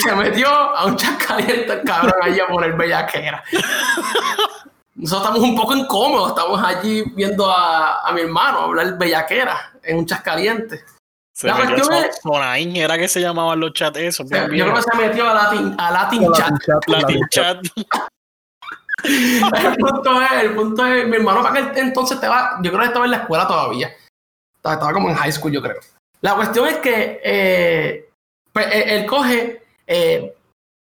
se 0.03 0.15
metió 0.15 0.49
a 0.49 0.87
un 0.87 0.97
chat 0.97 1.17
caliente 1.25 1.73
el 1.73 1.83
cabrón 1.83 2.15
ahí 2.23 2.41
a 2.41 2.47
poner 2.49 2.73
bellaquera. 2.75 3.43
Nosotros 4.95 5.29
estamos 5.29 5.41
un 5.51 5.57
poco 5.57 5.75
incómodos, 5.75 6.31
estamos 6.31 6.63
allí 6.63 7.03
viendo 7.15 7.51
a, 7.51 8.07
a 8.09 8.13
mi 8.13 8.23
hermano 8.23 8.61
hablar 8.61 8.99
bellaquera 8.99 9.73
en 9.83 9.99
un 9.99 10.07
chat 10.07 10.23
caliente. 10.23 10.85
Se 11.35 11.47
La 11.47 11.55
metió 11.55 11.75
cuestión 11.77 11.93
a 11.95 12.07
es- 12.07 12.21
Sonaín, 12.23 12.77
era 12.77 12.99
que 12.99 13.09
se 13.09 13.21
llamaban 13.21 13.59
los 13.59 13.73
chats 13.73 13.99
esos. 13.99 14.27
O 14.27 14.29
sea, 14.29 14.47
bien 14.47 14.67
yo 14.67 14.73
creo 14.73 14.85
que 14.85 14.91
se 14.91 14.97
metió 15.09 15.29
a 15.31 15.35
Latin, 15.35 15.75
a 15.79 15.91
Latin 15.91 16.33
Chat. 16.33 16.53
Latin 16.87 17.21
chat. 17.31 17.59
el 19.05 19.77
punto 19.79 20.23
es, 20.23 20.33
el 20.43 20.55
punto 20.55 20.87
es, 20.87 21.09
mi 21.09 21.17
hermano 21.17 21.43
para 21.43 21.59
aquel 21.65 21.79
entonces 21.79 22.17
estaba, 22.17 22.59
yo 22.63 22.71
creo 22.71 22.81
que 22.81 22.87
estaba 22.87 23.05
en 23.07 23.11
la 23.13 23.17
escuela 23.19 23.47
todavía. 23.49 23.91
Estaba, 24.57 24.75
estaba 24.75 24.93
como 24.93 25.09
en 25.09 25.17
high 25.17 25.33
school, 25.33 25.53
yo 25.53 25.63
creo. 25.63 25.81
La 26.23 26.35
cuestión 26.35 26.67
es 26.69 26.79
que 26.79 27.21
eh, 27.23 28.09
pues, 28.53 28.67
él, 28.73 28.83
él 28.91 29.07
coge, 29.07 29.63
eh, 29.87 30.35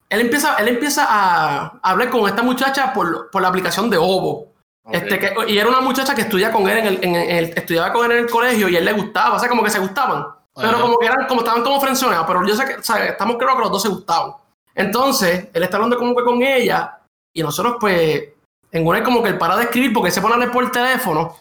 él 0.08 0.20
empieza, 0.20 0.56
él 0.56 0.68
empieza 0.68 1.06
a 1.08 1.78
hablar 1.82 2.10
con 2.10 2.28
esta 2.28 2.42
muchacha 2.42 2.92
por, 2.92 3.30
por 3.30 3.42
la 3.42 3.48
aplicación 3.48 3.88
de 3.90 3.96
Ovo. 3.96 4.48
Este, 4.90 5.18
que, 5.18 5.32
y 5.48 5.56
era 5.58 5.68
una 5.68 5.80
muchacha 5.80 6.14
que 6.14 6.22
estudia 6.22 6.50
con 6.50 6.68
él 6.68 6.78
en 6.78 6.86
el, 6.86 7.04
en 7.04 7.14
el- 7.14 7.58
estudiaba 7.58 7.92
con 7.92 8.06
él 8.06 8.12
en 8.18 8.24
el 8.24 8.30
colegio 8.30 8.68
y 8.68 8.76
él 8.76 8.84
le 8.84 8.92
gustaba, 8.92 9.36
o 9.36 9.38
sea, 9.38 9.48
como 9.48 9.62
que 9.62 9.70
se 9.70 9.78
gustaban. 9.78 10.26
Pero 10.54 10.80
como 10.80 10.98
que 10.98 11.06
eran, 11.06 11.26
como 11.28 11.40
estaban 11.40 11.62
como 11.62 11.80
frenzoneados, 11.80 12.26
pero 12.26 12.44
yo 12.46 12.56
sé 12.56 12.64
que, 12.66 12.74
o 12.74 12.82
sea, 12.82 13.04
estamos 13.06 13.36
claros 13.36 13.56
que 13.56 13.62
los 13.62 13.70
dos 13.72 13.82
se 13.82 13.88
gustaban. 13.88 14.32
Entonces, 14.74 15.48
él 15.52 15.62
está 15.62 15.76
hablando 15.76 15.96
como 15.96 16.14
que 16.16 16.24
con 16.24 16.42
ella, 16.42 16.98
y 17.32 17.42
nosotros, 17.42 17.76
pues, 17.78 18.24
en 18.72 18.86
una 18.86 18.98
es 18.98 19.04
como 19.04 19.22
que 19.22 19.28
él 19.30 19.38
para 19.38 19.56
de 19.56 19.64
escribir 19.64 19.92
porque 19.92 20.08
él 20.08 20.12
se 20.14 20.20
pone 20.20 20.44
a 20.44 20.50
por 20.50 20.64
el 20.64 20.70
teléfono, 20.70 21.36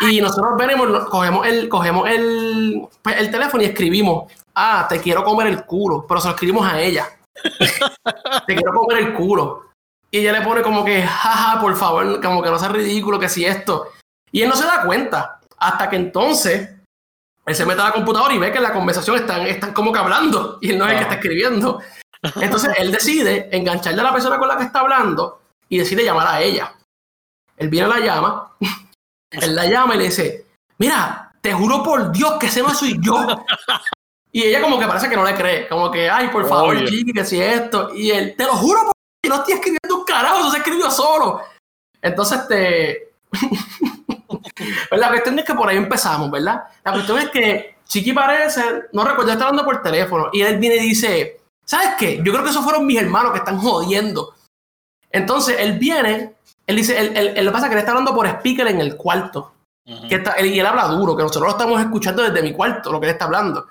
y 0.00 0.20
nosotros 0.20 0.52
venimos, 0.56 1.08
cogemos 1.08 1.46
el, 1.46 1.68
cogemos 1.68 2.08
el, 2.08 2.86
pues, 3.02 3.16
el 3.18 3.30
teléfono 3.30 3.62
y 3.62 3.66
escribimos, 3.66 4.32
ah, 4.54 4.86
te 4.88 5.00
quiero 5.00 5.22
comer 5.24 5.48
el 5.48 5.64
culo, 5.64 6.06
pero 6.08 6.20
se 6.20 6.28
lo 6.28 6.34
escribimos 6.34 6.66
a 6.66 6.80
ella. 6.80 7.08
te 8.46 8.54
quiero 8.54 8.72
comer 8.72 8.98
el 8.98 9.14
culo. 9.14 9.70
Y 10.10 10.18
ella 10.18 10.32
le 10.32 10.42
pone 10.42 10.62
como 10.62 10.84
que, 10.84 11.02
jaja, 11.02 11.60
por 11.60 11.76
favor, 11.76 12.20
como 12.20 12.42
que 12.42 12.50
no 12.50 12.58
sea 12.58 12.68
ridículo, 12.68 13.18
que 13.18 13.28
si 13.28 13.44
esto. 13.44 13.88
Y 14.32 14.42
él 14.42 14.48
no 14.48 14.56
se 14.56 14.64
da 14.64 14.84
cuenta, 14.84 15.40
hasta 15.58 15.88
que 15.90 15.96
entonces 15.96 16.70
él 17.46 17.54
se 17.54 17.66
mete 17.66 17.80
a 17.80 17.86
la 17.86 17.92
computadora 17.92 18.34
y 18.34 18.38
ve 18.38 18.50
que 18.50 18.58
en 18.58 18.64
la 18.64 18.72
conversación 18.72 19.16
están, 19.16 19.46
están 19.46 19.72
como 19.72 19.92
que 19.92 19.98
hablando 19.98 20.58
y 20.60 20.70
él 20.70 20.78
no 20.78 20.86
es 20.86 20.92
el 20.92 20.98
que 20.98 21.02
está 21.02 21.14
escribiendo. 21.16 21.80
Entonces 22.40 22.74
él 22.78 22.92
decide 22.92 23.48
engancharle 23.52 24.00
a 24.00 24.04
la 24.04 24.12
persona 24.12 24.38
con 24.38 24.48
la 24.48 24.56
que 24.56 24.64
está 24.64 24.80
hablando 24.80 25.40
y 25.68 25.78
decide 25.78 26.04
llamar 26.04 26.28
a 26.28 26.42
ella. 26.42 26.74
Él 27.56 27.68
viene 27.68 27.88
la 27.88 28.00
llama, 28.00 28.52
él 29.30 29.54
la 29.54 29.66
llama 29.66 29.94
y 29.94 29.98
le 29.98 30.04
dice, 30.04 30.46
mira, 30.78 31.32
te 31.40 31.52
juro 31.52 31.82
por 31.82 32.12
Dios 32.12 32.34
que 32.38 32.46
ese 32.46 32.62
no 32.62 32.74
soy 32.74 32.98
yo. 33.00 33.16
Y 34.32 34.44
ella 34.44 34.60
como 34.60 34.78
que 34.78 34.86
parece 34.86 35.08
que 35.08 35.16
no 35.16 35.24
le 35.24 35.34
cree, 35.34 35.68
como 35.68 35.90
que, 35.90 36.08
ay, 36.08 36.28
por 36.28 36.48
favor, 36.48 36.76
Oye. 36.76 36.86
Chiqui, 36.86 37.12
que 37.12 37.24
si 37.24 37.40
esto. 37.42 37.92
Y 37.92 38.12
él, 38.12 38.36
te 38.36 38.44
lo 38.44 38.52
juro 38.52 38.84
por 38.84 38.92
que 39.20 39.28
no 39.28 39.36
estoy 39.36 39.54
escribiendo 39.54 39.96
un 39.96 40.04
carajo, 40.04 40.38
eso 40.38 40.52
se 40.52 40.58
escribió 40.58 40.88
solo. 40.88 41.40
Entonces, 42.00 42.38
este... 42.38 43.12
pues 44.88 45.00
la 45.00 45.08
cuestión 45.08 45.38
es 45.38 45.44
que 45.44 45.54
por 45.54 45.68
ahí 45.68 45.76
empezamos, 45.76 46.30
¿verdad? 46.30 46.62
La 46.84 46.92
cuestión 46.92 47.18
es 47.18 47.30
que 47.30 47.76
Chiqui 47.86 48.12
parece, 48.12 48.62
no 48.92 49.04
recuerdo, 49.04 49.32
está 49.32 49.46
hablando 49.46 49.64
por 49.64 49.82
teléfono 49.82 50.30
y 50.32 50.42
él 50.42 50.58
viene 50.58 50.76
y 50.76 50.90
dice, 50.90 51.40
¿sabes 51.64 51.94
qué? 51.98 52.18
Yo 52.22 52.32
creo 52.32 52.44
que 52.44 52.50
esos 52.50 52.62
fueron 52.62 52.86
mis 52.86 53.00
hermanos 53.00 53.32
que 53.32 53.38
están 53.38 53.58
jodiendo. 53.58 54.34
Entonces 55.10 55.56
él 55.58 55.76
viene, 55.78 56.34
él 56.70 56.76
dice, 56.76 56.98
él, 56.98 57.12
él- 57.16 57.32
él- 57.36 57.44
lo 57.44 57.50
que 57.50 57.54
pasa 57.54 57.66
es 57.66 57.70
que 57.70 57.74
él 57.74 57.80
está 57.80 57.92
hablando 57.92 58.14
por 58.14 58.26
speaker 58.26 58.66
en 58.68 58.80
el 58.80 58.96
cuarto. 58.96 59.52
Que 60.08 60.16
está- 60.16 60.32
él- 60.32 60.46
y 60.54 60.60
él 60.60 60.66
habla 60.66 60.86
duro, 60.86 61.16
que 61.16 61.22
nosotros 61.22 61.44
lo 61.46 61.50
estamos 61.50 61.80
escuchando 61.80 62.22
desde 62.22 62.42
mi 62.42 62.52
cuarto, 62.52 62.92
lo 62.92 63.00
que 63.00 63.06
él 63.06 63.12
está 63.12 63.24
hablando. 63.24 63.66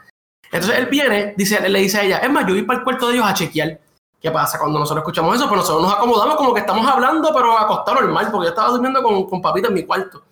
Entonces 0.52 0.80
él 0.80 0.88
viene, 0.88 1.34
dice, 1.38 1.58
él 1.64 1.72
le 1.72 1.80
dice 1.80 2.00
a 2.00 2.04
ella, 2.04 2.18
es 2.18 2.30
más, 2.30 2.46
yo 2.46 2.54
voy 2.54 2.64
para 2.64 2.80
el 2.80 2.84
cuarto 2.84 3.08
de 3.08 3.16
ellos 3.16 3.26
a 3.28 3.34
chequear. 3.34 3.80
¿Qué 4.20 4.32
pasa? 4.32 4.60
Cuando 4.60 4.80
nosotros 4.80 5.04
escuchamos 5.04 5.36
eso, 5.36 5.48
pues 5.48 5.62
nosotros 5.62 5.84
nos 5.84 5.94
acomodamos 5.94 6.36
como 6.36 6.54
que 6.54 6.60
estamos 6.60 6.86
hablando, 6.86 7.32
pero 7.34 7.58
acostado 7.58 8.02
normal, 8.02 8.28
porque 8.32 8.46
yo 8.46 8.50
estaba 8.50 8.70
durmiendo 8.70 9.02
con, 9.02 9.30
con 9.30 9.42
papita 9.42 9.70
en 9.70 9.74
mi 9.76 9.84
cuarto. 9.86 10.24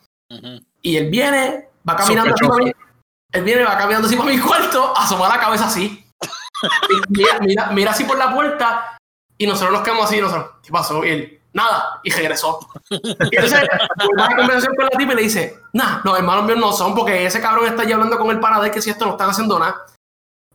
Y 0.81 0.97
él 0.97 1.09
viene, 1.09 1.69
va 1.87 1.95
caminando 1.95 2.33
así 2.33 2.45
para 2.45 2.63
mi, 2.65 2.73
él 3.31 3.43
viene, 3.43 3.63
va 3.63 3.77
caminando 3.77 4.07
así 4.07 4.17
para 4.17 4.29
mi 4.29 4.39
cuarto, 4.39 4.93
asoma 4.97 5.29
la 5.29 5.39
cabeza 5.39 5.67
así. 5.67 6.03
Y 6.89 7.13
mira, 7.17 7.39
mira, 7.39 7.69
mira 7.71 7.91
así 7.91 8.03
por 8.03 8.17
la 8.17 8.33
puerta 8.33 8.97
y 9.37 9.45
nosotros 9.47 9.71
nos 9.71 9.83
quedamos 9.83 10.05
así, 10.07 10.17
y 10.17 10.21
nosotros, 10.21 10.49
¿qué 10.63 10.71
pasó? 10.71 11.05
Y 11.05 11.09
él, 11.09 11.36
nada, 11.57 11.99
y 12.03 12.11
regresó. 12.11 12.59
Y 12.89 12.95
entonces, 13.35 13.67
vuelve 13.97 14.23
a 14.23 14.29
la 14.29 14.35
conversación 14.35 14.75
con 14.75 14.85
la 14.85 14.97
tipa 14.97 15.13
y 15.13 15.15
le 15.15 15.21
dice, 15.23 15.59
nah, 15.73 16.01
los 16.03 16.17
hermanos 16.17 16.45
míos 16.45 16.59
no 16.59 16.71
son, 16.71 16.95
porque 16.95 17.25
ese 17.25 17.41
cabrón 17.41 17.65
está 17.65 17.81
allí 17.81 17.91
hablando 17.91 18.17
con 18.17 18.29
el 18.29 18.39
pana 18.39 18.61
de 18.61 18.71
que 18.71 18.81
si 18.81 18.91
esto 18.91 19.05
no 19.05 19.11
están 19.11 19.31
haciendo 19.31 19.59
nada. 19.59 19.85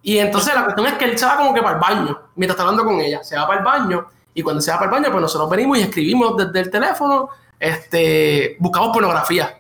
Y 0.01 0.19
entonces 0.19 0.55
la 0.55 0.65
cuestión 0.65 0.87
es 0.87 0.95
que 0.95 1.05
él 1.05 1.19
se 1.19 1.27
va 1.27 1.37
como 1.37 1.53
que 1.53 1.61
para 1.61 1.75
el 1.75 1.81
baño, 1.81 2.19
mientras 2.37 2.55
está 2.55 2.63
hablando 2.63 2.85
con 2.85 3.01
ella, 3.01 3.23
se 3.23 3.37
va 3.37 3.47
para 3.47 3.59
el 3.59 3.65
baño, 3.65 4.07
y 4.35 4.43
cuando 4.43 4.63
se 4.63 4.71
va 4.71 4.79
para 4.79 4.91
el 4.91 5.03
baño, 5.03 5.13
pues 5.13 5.23
nosotros 5.23 5.51
venimos 5.51 5.79
y 5.79 5.83
escribimos 5.83 6.37
desde 6.37 6.61
el 6.61 6.71
teléfono, 6.71 7.29
este, 7.59 8.57
buscamos 8.59 8.91
pornografía. 8.93 9.59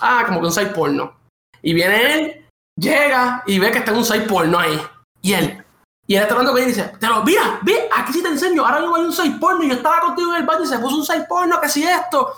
Ah, 0.00 0.22
como 0.26 0.40
que 0.40 0.46
un 0.46 0.52
site 0.52 0.70
porno. 0.70 1.14
Y 1.60 1.74
viene 1.74 2.14
él, 2.14 2.46
llega 2.76 3.42
y 3.46 3.58
ve 3.58 3.70
que 3.70 3.78
está 3.78 3.90
en 3.90 3.98
un 3.98 4.04
site 4.04 4.26
porno 4.26 4.58
ahí. 4.58 4.80
Y 5.20 5.34
él, 5.34 5.61
y 6.12 6.16
él 6.16 6.22
está 6.24 6.34
hablando 6.34 6.52
con 6.52 6.60
ella 6.60 6.68
y 6.68 6.74
dice, 6.74 6.92
te 7.00 7.06
lo, 7.06 7.24
mira, 7.24 7.58
ve, 7.62 7.88
aquí 7.90 8.12
sí 8.12 8.22
te 8.22 8.28
enseño, 8.28 8.66
ahora 8.66 8.80
mismo 8.80 8.96
hay 8.96 9.04
un 9.04 9.12
site 9.14 9.38
porno 9.38 9.64
y 9.64 9.68
yo 9.70 9.76
estaba 9.76 10.00
contigo 10.00 10.34
en 10.34 10.42
el 10.42 10.46
baño 10.46 10.64
y 10.64 10.66
se 10.66 10.78
puso 10.78 10.96
un 10.96 11.06
site 11.06 11.24
porno, 11.26 11.58
que 11.58 11.70
si 11.70 11.84
esto. 11.84 12.34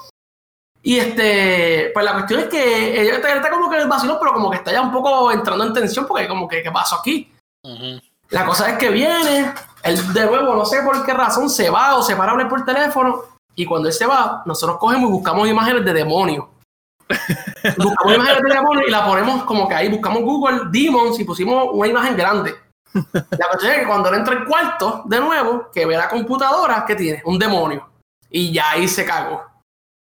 Y 0.81 0.97
este, 0.97 1.91
pues 1.93 2.05
la 2.05 2.13
cuestión 2.13 2.39
es 2.39 2.47
que 2.47 3.03
ella 3.03 3.17
está, 3.17 3.35
está 3.35 3.51
como 3.51 3.69
que 3.69 3.75
en 3.75 3.83
el 3.83 3.89
vacío, 3.89 4.17
pero 4.21 4.33
como 4.33 4.49
que 4.49 4.59
está 4.59 4.71
ya 4.71 4.81
un 4.81 4.93
poco 4.93 5.33
entrando 5.33 5.65
en 5.65 5.73
tensión 5.73 6.07
porque 6.07 6.29
como 6.29 6.47
que, 6.47 6.63
¿qué 6.63 6.71
pasó 6.71 7.01
aquí? 7.01 7.33
La 8.29 8.47
cosa 8.47 8.71
es 8.71 8.79
que 8.79 8.91
viene, 8.91 9.53
él 9.83 10.13
de 10.13 10.25
nuevo, 10.25 10.55
no 10.55 10.65
sé 10.65 10.81
por 10.83 11.05
qué 11.05 11.13
razón, 11.13 11.51
se 11.51 11.69
va 11.69 11.97
o 11.97 12.03
se 12.05 12.15
para 12.15 12.29
a 12.29 12.33
hablar 12.35 12.49
por 12.49 12.65
teléfono. 12.65 13.23
Y 13.57 13.67
cuando 13.67 13.89
él 13.89 13.95
se 13.95 14.07
va, 14.07 14.45
nosotros 14.47 14.79
cogemos 14.79 15.11
y 15.11 15.15
buscamos 15.15 15.49
imágenes 15.49 15.85
de 15.85 15.95
demonios. 15.95 16.47
buscamos 17.77 18.15
imágenes 18.15 18.43
de 18.45 18.55
demonios 18.55 18.85
y 18.87 18.91
la 18.93 19.05
ponemos 19.05 19.43
como 19.43 19.67
que 19.67 19.75
ahí, 19.75 19.89
buscamos 19.89 20.23
Google 20.23 20.61
Demons 20.71 21.19
y 21.19 21.25
pusimos 21.25 21.71
una 21.73 21.89
imagen 21.89 22.17
grande. 22.17 22.64
La 22.95 23.49
cuestión 23.49 23.73
es 23.73 23.79
que 23.81 23.87
cuando 23.87 24.09
él 24.09 24.17
entra 24.17 24.35
al 24.35 24.45
cuarto, 24.45 25.03
de 25.07 25.21
nuevo, 25.21 25.71
que 25.73 25.85
ve 25.85 25.97
la 25.97 26.09
computadora, 26.09 26.85
que 26.87 26.95
tiene? 26.95 27.23
Un 27.25 27.39
demonio. 27.39 27.89
Y 28.31 28.53
ya 28.53 28.71
ahí 28.71 28.87
se 28.87 29.05
cagó. 29.05 29.45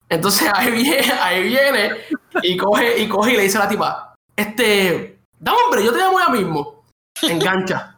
Entonces 0.08 0.50
ahí 0.56 0.72
viene, 0.72 1.12
ahí 1.22 1.44
viene 1.44 1.98
y 2.42 2.58
coge, 2.58 3.00
y 3.00 3.08
coge 3.08 3.34
y 3.34 3.38
le 3.38 3.44
dice 3.44 3.58
a 3.58 3.62
la 3.62 3.70
tipa, 3.70 4.16
este, 4.36 5.20
da 5.38 5.54
hombre, 5.54 5.84
yo 5.84 5.94
te 5.94 6.00
llamo 6.00 6.20
ya 6.20 6.30
mismo. 6.30 6.84
Engancha. 7.22 7.98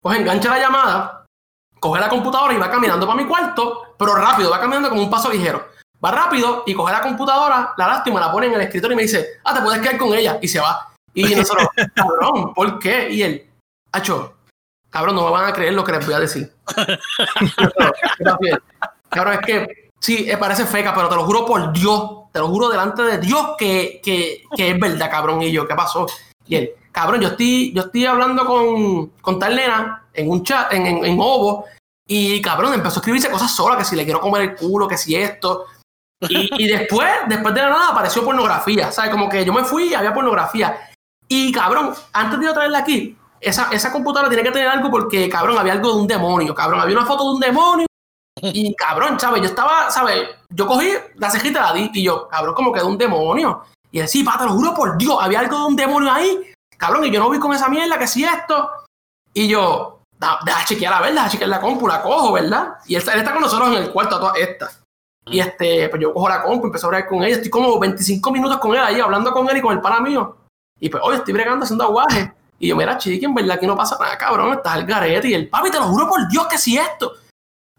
Pues 0.00 0.18
engancha 0.18 0.50
la 0.50 0.58
llamada, 0.58 1.26
coge 1.80 2.00
la 2.00 2.08
computadora 2.08 2.54
y 2.54 2.58
va 2.58 2.70
caminando 2.70 3.06
para 3.06 3.20
mi 3.20 3.26
cuarto, 3.26 3.94
pero 3.98 4.14
rápido, 4.14 4.50
va 4.50 4.60
caminando 4.60 4.88
como 4.88 5.02
un 5.02 5.10
paso 5.10 5.30
ligero. 5.30 5.68
Va 6.04 6.10
rápido 6.10 6.62
y 6.66 6.74
coge 6.74 6.92
la 6.92 7.00
computadora, 7.00 7.72
la 7.76 7.86
lástima, 7.86 8.20
la 8.20 8.30
pone 8.30 8.46
en 8.46 8.54
el 8.54 8.60
escritorio 8.62 8.94
y 8.94 8.96
me 8.96 9.02
dice, 9.02 9.40
ah, 9.44 9.54
te 9.54 9.62
puedes 9.62 9.80
quedar 9.80 9.96
con 9.96 10.12
ella. 10.12 10.38
Y 10.42 10.48
se 10.48 10.60
va. 10.60 10.94
Y 11.14 11.34
nosotros, 11.34 11.68
cabrón, 11.94 12.52
¿por 12.52 12.78
qué? 12.78 13.08
Y 13.10 13.22
él, 13.22 13.50
Hacho, 13.94 14.34
cabrón, 14.90 15.14
no 15.14 15.24
me 15.24 15.30
van 15.30 15.46
a 15.46 15.52
creer 15.52 15.72
lo 15.72 15.84
que 15.84 15.92
les 15.92 16.04
voy 16.04 16.14
a 16.14 16.18
decir. 16.18 16.52
cabrón, 19.08 19.34
es 19.34 19.46
que 19.46 19.90
sí, 20.00 20.28
eh, 20.28 20.36
parece 20.36 20.66
feca, 20.66 20.92
pero 20.92 21.08
te 21.08 21.14
lo 21.14 21.24
juro 21.24 21.46
por 21.46 21.72
Dios, 21.72 22.30
te 22.32 22.40
lo 22.40 22.48
juro 22.48 22.68
delante 22.68 23.02
de 23.02 23.18
Dios 23.18 23.50
que, 23.56 24.00
que, 24.02 24.42
es 24.56 24.80
verdad, 24.80 25.08
cabrón. 25.08 25.42
Y 25.42 25.52
yo, 25.52 25.68
¿qué 25.68 25.76
pasó? 25.76 26.06
Y 26.44 26.56
él, 26.56 26.70
cabrón, 26.90 27.20
yo 27.20 27.28
estoy, 27.28 27.72
yo 27.72 27.82
estoy 27.82 28.04
hablando 28.04 28.44
con, 28.44 29.10
con 29.20 29.38
tal 29.38 29.60
en 30.12 30.28
un 30.28 30.42
chat, 30.42 30.72
en, 30.72 30.86
en, 30.86 31.04
en 31.04 31.18
Ovo, 31.20 31.66
y 32.04 32.42
cabrón, 32.42 32.74
empezó 32.74 32.96
a 32.96 33.00
escribirse 33.00 33.30
cosas 33.30 33.54
solas, 33.54 33.78
que 33.78 33.84
si 33.84 33.94
le 33.94 34.04
quiero 34.04 34.20
comer 34.20 34.42
el 34.42 34.56
culo, 34.56 34.88
que 34.88 34.98
si 34.98 35.14
esto. 35.14 35.66
Y, 36.20 36.50
y 36.64 36.66
después, 36.66 37.08
después 37.28 37.54
de 37.54 37.60
la 37.60 37.70
nada, 37.70 37.88
apareció 37.90 38.24
pornografía. 38.24 38.90
¿Sabes? 38.90 39.12
Como 39.12 39.28
que 39.28 39.44
yo 39.44 39.52
me 39.52 39.62
fui 39.62 39.90
y 39.90 39.94
había 39.94 40.12
pornografía. 40.12 40.90
Y 41.28 41.52
cabrón, 41.52 41.94
antes 42.12 42.40
de 42.40 42.46
yo 42.46 42.52
traerla 42.52 42.78
aquí, 42.78 43.16
esa, 43.44 43.68
esa 43.70 43.92
computadora 43.92 44.28
tiene 44.28 44.42
que 44.42 44.50
tener 44.52 44.68
algo 44.68 44.90
porque, 44.90 45.28
cabrón, 45.28 45.58
había 45.58 45.72
algo 45.72 45.92
de 45.92 46.00
un 46.00 46.06
demonio, 46.06 46.54
cabrón. 46.54 46.80
Había 46.80 46.96
una 46.96 47.06
foto 47.06 47.24
de 47.24 47.30
un 47.34 47.40
demonio. 47.40 47.86
Y 48.42 48.74
cabrón, 48.74 49.18
¿sabes? 49.18 49.40
Yo 49.42 49.48
estaba, 49.48 49.90
¿sabes? 49.90 50.28
Yo 50.50 50.66
cogí 50.66 50.88
la 51.16 51.30
cejita 51.30 51.62
la 51.62 51.72
di 51.72 51.90
y 51.94 52.02
yo, 52.04 52.28
cabrón, 52.28 52.54
como 52.54 52.72
que 52.72 52.80
de 52.80 52.86
un 52.86 52.98
demonio. 52.98 53.62
Y 53.90 54.00
él, 54.00 54.08
sí, 54.08 54.24
pa, 54.24 54.36
te 54.38 54.44
lo 54.44 54.52
juro 54.52 54.74
por 54.74 54.98
Dios, 54.98 55.16
había 55.20 55.40
algo 55.40 55.56
de 55.58 55.64
un 55.66 55.76
demonio 55.76 56.10
ahí. 56.10 56.52
Cabrón, 56.76 57.04
y 57.04 57.10
yo 57.10 57.20
no 57.20 57.30
vi 57.30 57.38
con 57.38 57.52
esa 57.54 57.68
mierda, 57.68 57.98
que 57.98 58.06
si 58.08 58.24
esto. 58.24 58.68
Y 59.32 59.48
yo, 59.48 60.00
deja 60.44 60.64
chequear 60.64 60.94
a 60.94 61.00
ver, 61.00 61.14
deja 61.14 61.28
chequear 61.28 61.48
la 61.50 61.60
compu, 61.60 61.86
la 61.86 62.02
cojo, 62.02 62.32
¿verdad? 62.32 62.74
Y 62.86 62.96
él, 62.96 63.02
está- 63.06 63.32
con 63.32 63.42
nosotros 63.42 63.68
en 63.68 63.74
el 63.84 63.90
cuarto 63.92 64.16
a 64.16 64.20
todas. 64.20 64.80
Y 65.26 65.40
este, 65.40 65.88
pues 65.88 66.02
yo 66.02 66.12
cojo 66.12 66.28
la 66.28 66.42
compu, 66.42 66.66
empecé 66.66 66.84
a 66.84 66.88
hablar 66.88 67.06
con 67.08 67.22
ella. 67.22 67.36
Estoy 67.36 67.50
como 67.50 67.78
25 67.78 68.30
minutos 68.32 68.58
con 68.58 68.74
él 68.74 68.80
ahí, 68.80 69.00
hablando 69.00 69.32
con 69.32 69.48
él 69.48 69.56
y 69.56 69.60
con 69.62 69.72
el 69.72 69.80
pana 69.80 70.00
mío. 70.00 70.36
Y 70.80 70.88
pues, 70.88 71.02
oye, 71.04 71.18
estoy 71.18 71.32
bregando 71.32 71.64
haciendo 71.64 71.84
aguaje. 71.84 72.32
Y 72.58 72.68
yo, 72.68 72.76
mira, 72.76 72.96
chiqui, 72.96 73.24
en 73.24 73.34
verdad 73.34 73.56
aquí 73.56 73.66
no 73.66 73.76
pasa 73.76 73.96
nada, 74.00 74.16
cabrón, 74.16 74.54
estás 74.54 74.74
al 74.74 74.86
garete. 74.86 75.28
Y 75.28 75.34
el 75.34 75.48
papi, 75.48 75.70
te 75.70 75.78
lo 75.78 75.84
juro 75.84 76.08
por 76.08 76.28
Dios 76.28 76.46
que 76.46 76.58
sí 76.58 76.78
esto. 76.78 77.12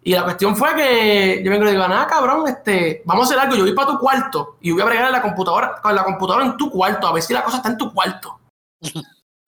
Y 0.07 0.13
la 0.13 0.23
cuestión 0.23 0.55
fue 0.55 0.75
que 0.75 1.41
yo 1.43 1.49
vengo 1.49 1.65
y 1.65 1.71
digo, 1.71 1.87
nada, 1.87 2.05
cabrón, 2.05 2.47
este, 2.47 3.01
vamos 3.05 3.23
a 3.23 3.25
hacer 3.25 3.39
algo, 3.39 3.55
yo 3.55 3.63
voy 3.63 3.73
para 3.73 3.89
tu 3.89 3.97
cuarto 3.97 4.57
y 4.61 4.69
voy 4.69 4.83
a 4.83 4.85
bregar 4.85 5.09
la 5.11 5.21
computadora, 5.21 5.81
con 5.81 5.95
la 5.95 6.03
computadora 6.03 6.45
en 6.45 6.57
tu 6.57 6.69
cuarto, 6.69 7.07
a 7.07 7.11
ver 7.11 7.23
si 7.23 7.33
la 7.33 7.43
cosa 7.43 7.57
está 7.57 7.69
en 7.69 7.77
tu 7.77 7.91
cuarto. 7.91 8.39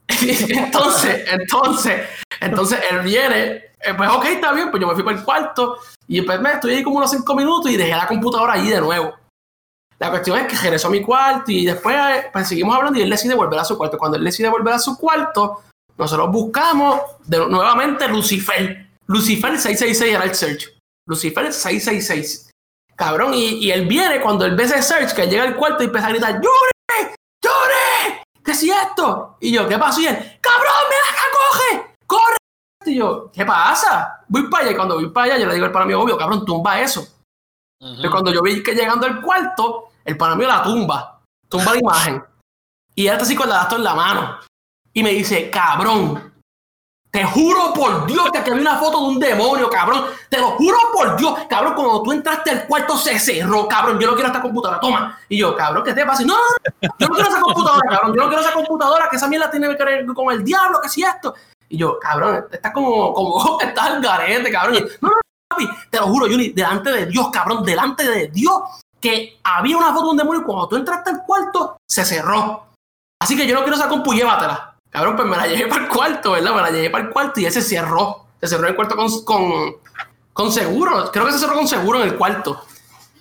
entonces, 0.10 1.26
entonces, 1.32 2.10
entonces 2.40 2.80
él 2.90 3.02
viene, 3.02 3.66
eh, 3.80 3.94
pues 3.96 4.10
ok, 4.10 4.26
está 4.26 4.52
bien, 4.52 4.72
pues 4.72 4.82
yo 4.82 4.88
me 4.88 4.96
fui 4.96 5.04
para 5.04 5.16
el 5.16 5.24
cuarto 5.24 5.78
y 6.08 6.22
pues 6.24 6.42
me 6.42 6.54
estoy 6.54 6.74
ahí 6.74 6.84
como 6.84 6.98
unos 6.98 7.12
cinco 7.12 7.36
minutos 7.36 7.70
y 7.70 7.78
dejé 7.78 7.92
la 7.92 8.08
computadora 8.08 8.54
allí 8.54 8.72
de 8.72 8.82
nuevo. 8.82 9.14
La 10.00 10.10
cuestión 10.12 10.38
es 10.38 10.48
que 10.48 10.56
regresó 10.56 10.88
a 10.88 10.92
mi 10.92 11.02
cuarto 11.02 11.52
y 11.52 11.66
después 11.66 11.96
eh, 11.96 12.30
pues, 12.32 12.48
seguimos 12.48 12.76
hablando 12.76 13.00
y 13.00 13.02
él 13.02 13.10
decide 13.10 13.34
volver 13.34 13.60
a 13.60 13.66
su 13.66 13.78
cuarto. 13.78 13.98
Cuando 13.98 14.18
él 14.18 14.24
decide 14.24 14.50
volver 14.50 14.74
a 14.74 14.80
su 14.80 14.98
cuarto, 14.98 15.64
nosotros 15.98 16.32
buscamos 16.32 17.02
de, 17.26 17.48
nuevamente 17.48 18.08
Lucifer. 18.08 18.88
Lucifer 19.08 19.52
666 19.52 20.14
era 20.14 20.24
el 20.24 20.36
search. 20.36 20.78
Lucifer 21.08 21.52
666. 21.52 22.52
Cabrón, 22.96 23.34
y, 23.34 23.66
y 23.66 23.72
él 23.72 23.88
viene 23.88 24.22
cuando 24.22 24.46
él 24.46 24.56
ve 24.56 24.64
ese 24.64 24.82
search, 24.82 25.14
que 25.14 25.28
llega 25.28 25.44
al 25.44 25.56
cuarto 25.56 25.84
y 25.84 25.88
empieza 25.88 26.08
a 26.08 26.10
gritar, 26.12 26.36
¡Yure! 26.36 27.16
¡Yure! 27.44 28.24
¿Qué 28.44 28.52
es 28.52 28.64
esto? 28.64 29.38
Y 29.40 29.52
yo, 29.52 29.68
¿qué 29.68 29.78
pasó? 29.78 30.02
Y 30.02 30.08
él, 30.08 30.16
¡Cabrón, 30.42 30.74
mira 30.90 31.02
acá, 31.12 31.24
coge! 31.34 31.96
¡Corre! 32.06 32.38
Y 32.86 32.96
yo, 32.96 33.32
¿qué 33.32 33.46
pasa? 33.46 34.24
Voy 34.28 34.50
para 34.50 34.64
allá 34.64 34.72
y 34.72 34.76
cuando 34.76 34.96
voy 34.96 35.10
para 35.10 35.26
allá 35.26 35.38
yo 35.42 35.48
le 35.48 35.54
digo 35.56 35.66
al 35.66 35.72
pana 35.72 35.86
mío, 35.86 36.02
obvio, 36.02 36.18
cabrón, 36.18 36.46
tumba 36.46 36.80
eso. 36.82 37.08
Y 37.80 38.10
cuando 38.10 38.32
yo 38.34 38.42
vi 38.42 38.64
que 38.64 38.74
llegando 38.74 39.06
al 39.06 39.22
cuarto, 39.22 39.87
el 40.08 40.18
pana 40.18 40.36
mío 40.36 40.48
la 40.48 40.64
tumba. 40.64 41.22
Tumba 41.50 41.74
la 41.74 41.80
imagen. 41.80 42.24
Y 42.96 43.08
él 43.08 43.14
está 43.14 43.24
así 43.24 43.36
con 43.36 43.48
la 43.48 43.56
dato 43.58 43.76
en 43.76 43.84
la 43.84 43.94
mano. 43.94 44.40
Y 44.94 45.04
me 45.04 45.12
dice, 45.12 45.52
cabrón, 45.52 46.34
te 47.12 47.24
juro 47.26 47.74
por 47.74 48.08
Dios 48.08 48.32
que 48.32 48.38
aquí 48.38 48.50
había 48.50 48.62
una 48.62 48.78
foto 48.78 49.02
de 49.02 49.08
un 49.08 49.20
demonio, 49.20 49.70
cabrón. 49.70 50.06
Te 50.30 50.40
lo 50.40 50.52
juro 50.52 50.78
por 50.94 51.18
Dios, 51.18 51.34
cabrón. 51.50 51.74
Cuando 51.76 52.04
tú 52.04 52.14
entraste 52.14 52.52
al 52.52 52.68
cuarto 52.68 52.98
se 52.98 53.20
cerró, 53.20 53.68
cabrón. 53.68 54.00
Yo 54.00 54.08
no 54.08 54.14
quiero 54.14 54.28
esta 54.28 54.42
computadora, 54.42 54.80
toma. 54.80 55.20
Y 55.28 55.38
yo, 55.38 55.56
cabrón, 55.56 55.84
¿qué 55.84 55.94
te 55.94 56.06
pasa? 56.06 56.24
No, 56.24 56.36
no, 56.36 56.44
no, 56.82 56.90
yo 56.98 57.08
no 57.08 57.16
quiero 57.16 57.30
esa 57.30 57.42
computadora, 57.42 57.90
cabrón. 57.90 58.16
Yo 58.16 58.22
no 58.22 58.28
quiero 58.30 58.42
esa 58.42 58.54
computadora, 58.54 59.10
que 59.10 59.18
esa 59.18 59.28
mierda 59.28 59.52
tiene 59.52 59.76
que 59.76 59.84
ver 59.84 60.06
con 60.06 60.32
el 60.32 60.44
diablo, 60.44 60.80
que 60.82 60.88
si 60.88 61.04
esto. 61.04 61.36
Y 61.68 61.78
yo, 61.78 62.00
cabrón, 62.00 62.46
estás 62.50 62.72
como, 62.72 63.14
como, 63.14 63.60
estás 63.62 63.88
al 63.88 64.02
garete, 64.02 64.50
cabrón. 64.50 64.76
Y, 64.76 64.80
no, 65.02 65.10
no, 65.10 65.16
papi, 65.50 65.68
te 65.90 65.98
lo 65.98 66.08
juro, 66.08 66.28
Juni, 66.28 66.50
delante 66.50 66.92
de 66.92 67.06
Dios, 67.08 67.30
cabrón, 67.30 67.64
delante 67.64 68.10
de 68.10 68.28
Dios, 68.30 68.62
que 69.00 69.40
había 69.44 69.78
una 69.78 69.94
foto 69.94 70.06
de 70.06 70.12
un 70.12 70.18
demonio 70.18 70.42
y 70.42 70.44
cuando 70.44 70.68
tú 70.68 70.76
entraste 70.76 71.12
al 71.12 71.24
cuarto, 71.24 71.78
se 71.88 72.04
cerró. 72.06 72.68
Así 73.20 73.36
que 73.36 73.48
yo 73.48 73.56
no 73.56 73.62
quiero 73.62 73.76
esa 73.76 73.90
compu, 73.90 74.14
llévatela. 74.14 74.76
Cabrón, 74.90 75.16
pues 75.16 75.28
me 75.28 75.38
la 75.38 75.48
llevé 75.48 75.68
para 75.68 75.84
el 75.84 75.90
cuarto, 75.90 76.32
¿verdad? 76.32 76.56
Me 76.56 76.62
la 76.62 76.72
llevé 76.72 76.90
para 76.90 77.04
el 77.06 77.10
cuarto 77.12 77.40
y 77.40 77.46
ese 77.46 77.62
se 77.62 77.76
cerró. 77.76 78.26
Se 78.40 78.48
cerró 78.48 78.68
el 78.68 78.76
cuarto 78.76 78.96
con, 78.96 79.24
con, 79.24 79.76
con 80.34 80.52
seguro. 80.52 81.12
Creo 81.12 81.26
que 81.26 81.32
se 81.32 81.40
cerró 81.40 81.56
con 81.56 81.68
seguro 81.68 82.02
en 82.02 82.10
el 82.10 82.16
cuarto. 82.16 82.64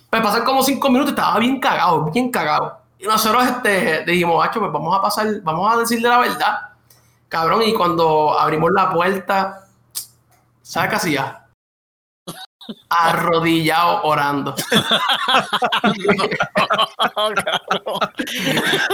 Pues 0.09 0.21
pasaron 0.21 0.45
como 0.45 0.63
cinco 0.63 0.89
minutos 0.89 1.11
y 1.11 1.15
estaba 1.15 1.39
bien 1.39 1.59
cagado, 1.59 2.05
bien 2.05 2.31
cagado. 2.31 2.79
Y 2.99 3.05
nosotros 3.05 3.45
este, 3.45 4.03
dijimos, 4.05 4.37
macho, 4.37 4.59
pues 4.59 4.71
vamos 4.71 4.97
a 4.97 5.01
pasar, 5.01 5.27
vamos 5.41 5.73
a 5.73 5.77
decirle 5.77 6.09
la 6.09 6.19
verdad. 6.19 6.69
Cabrón, 7.27 7.63
y 7.63 7.73
cuando 7.73 8.39
abrimos 8.39 8.71
la 8.71 8.89
puerta, 8.89 9.67
¿sabes 10.61 10.89
qué 10.89 10.95
hacía? 10.95 11.46
Arrodillado 12.89 14.03
orando. 14.03 14.55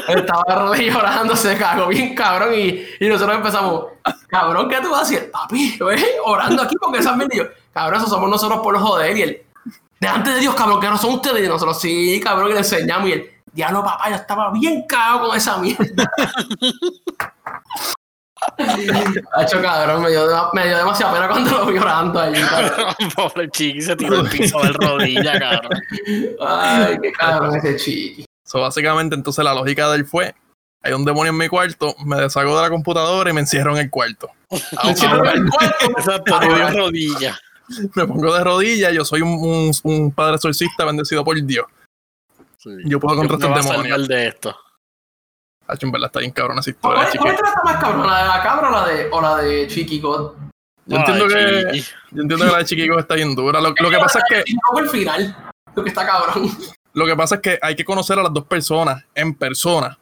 Estaba 0.07 0.43
arrodillado 0.47 0.99
orando, 0.99 1.35
se 1.35 1.57
cagó 1.57 1.87
bien 1.87 2.15
cabrón. 2.15 2.53
Y, 2.55 2.85
y 2.99 3.07
nosotros 3.07 3.37
empezamos, 3.37 3.85
cabrón, 4.27 4.69
¿qué 4.69 4.81
tú 4.81 4.91
vas 4.91 4.99
a 4.99 5.03
hacer? 5.03 5.31
Papi, 5.31 5.77
¿ves? 5.79 6.05
orando 6.25 6.63
aquí 6.63 6.75
porque 6.79 6.99
esas. 6.99 7.17
Y 7.31 7.37
yo, 7.37 7.45
cabrón, 7.73 8.01
eso 8.01 8.09
somos 8.09 8.29
nosotros 8.29 8.59
por 8.61 8.77
joder. 8.77 9.17
Y 9.17 9.21
él, 9.21 9.43
delante 9.99 10.31
de 10.31 10.39
Dios, 10.39 10.55
cabrón, 10.55 10.79
que 10.79 10.89
no 10.89 10.97
son 10.97 11.13
ustedes. 11.15 11.43
Y 11.43 11.47
nosotros, 11.47 11.79
sí, 11.79 12.19
cabrón, 12.23 12.49
y 12.49 12.53
le 12.53 12.59
enseñamos. 12.59 13.09
Y 13.09 13.13
él, 13.13 13.31
diablo, 13.51 13.83
papá, 13.83 14.09
yo 14.09 14.15
estaba 14.15 14.51
bien 14.51 14.85
cagado 14.87 15.27
con 15.27 15.37
esa 15.37 15.57
mierda. 15.57 16.11
Hacho, 19.33 19.61
cabrón, 19.61 20.01
me 20.03 20.09
dio, 20.09 20.49
me 20.53 20.67
dio 20.67 20.77
demasiada 20.77 21.13
pena 21.13 21.27
cuando 21.29 21.51
lo 21.51 21.65
vi 21.67 21.77
orando 21.77 22.19
allí. 22.19 22.41
Pobre 23.15 23.49
chiqui 23.49 23.81
se 23.81 23.95
tiró 23.95 24.21
el 24.21 24.29
piso 24.29 24.59
de 24.61 24.69
rodilla, 24.73 25.39
cabrón. 25.39 25.81
Ay, 26.41 26.97
qué 27.01 27.11
cabrón 27.11 27.55
ese 27.55 27.75
chiqui. 27.77 28.25
So, 28.45 28.61
básicamente, 28.61 29.15
entonces 29.15 29.43
la 29.43 29.53
lógica 29.53 29.89
de 29.89 29.97
él 29.97 30.05
fue: 30.05 30.35
hay 30.81 30.93
un 30.93 31.05
demonio 31.05 31.31
en 31.31 31.37
mi 31.37 31.47
cuarto, 31.47 31.95
me 32.05 32.17
deshago 32.17 32.55
de 32.57 32.61
la 32.63 32.69
computadora 32.69 33.29
y 33.29 33.33
me 33.33 33.41
encierro 33.41 33.71
en 33.75 33.83
el 33.83 33.89
cuarto. 33.89 34.29
Exacto, 34.49 36.39
le 36.41 36.55
dio 36.55 36.69
rodilla. 36.71 37.39
Me 37.95 38.05
pongo 38.05 38.33
de 38.35 38.43
rodillas, 38.43 38.91
yo 38.91 39.05
soy 39.05 39.21
un, 39.21 39.29
un, 39.29 39.71
un 39.83 40.11
padre 40.11 40.35
exorcista 40.35 40.83
bendecido 40.85 41.23
por 41.23 41.41
Dios. 41.41 41.65
Yo 42.85 42.99
puedo 42.99 43.15
contra 43.17 43.37
Yo 43.37 43.49
me 43.49 43.61
voy 43.61 43.69
a 43.69 43.71
demonios. 43.71 44.07
de 44.07 44.27
esto. 44.27 44.55
Hacho, 45.67 45.85
en 45.85 45.91
verdad 45.91 46.07
está 46.07 46.19
bien 46.19 46.31
cabrón 46.31 46.59
esa 46.59 46.71
¿Cuál 46.73 46.93
historia, 47.07 47.11
chiqui. 47.11 47.23
cuál 47.23 47.35
es 47.35 47.41
la 47.41 47.63
más 47.63 47.81
cabrón? 47.83 48.07
¿La 48.07 48.21
de 48.21 48.27
la 48.27 48.43
cabra 48.43 48.67
o 48.69 48.71
la 48.71 48.85
de, 48.87 49.07
o 49.11 49.21
la 49.21 49.37
de 49.37 49.67
Chiqui 49.67 49.99
God? 49.99 50.31
Yo 50.85 50.97
entiendo, 50.97 51.27
que, 51.27 51.63
chiqui. 51.71 51.89
yo 52.11 52.21
entiendo 52.21 52.45
que 52.45 52.51
la 52.51 52.57
de 52.57 52.65
Chiquico 52.65 52.99
está 52.99 53.15
bien 53.15 53.33
dura. 53.35 53.61
Lo, 53.61 53.69
lo 53.69 53.89
que 53.89 53.97
pasa 53.97 54.19
es 54.19 54.25
que 54.45 54.51
el 54.79 54.89
final, 54.89 55.35
lo 55.75 55.83
que 55.83 55.89
está 55.89 56.05
cabrón. 56.05 56.49
Lo 56.93 57.05
que 57.05 57.15
pasa 57.15 57.35
es 57.35 57.41
que 57.41 57.59
hay 57.61 57.75
que 57.75 57.85
conocer 57.85 58.19
a 58.19 58.23
las 58.23 58.33
dos 58.33 58.43
personas 58.45 59.03
en 59.15 59.33
persona 59.33 59.97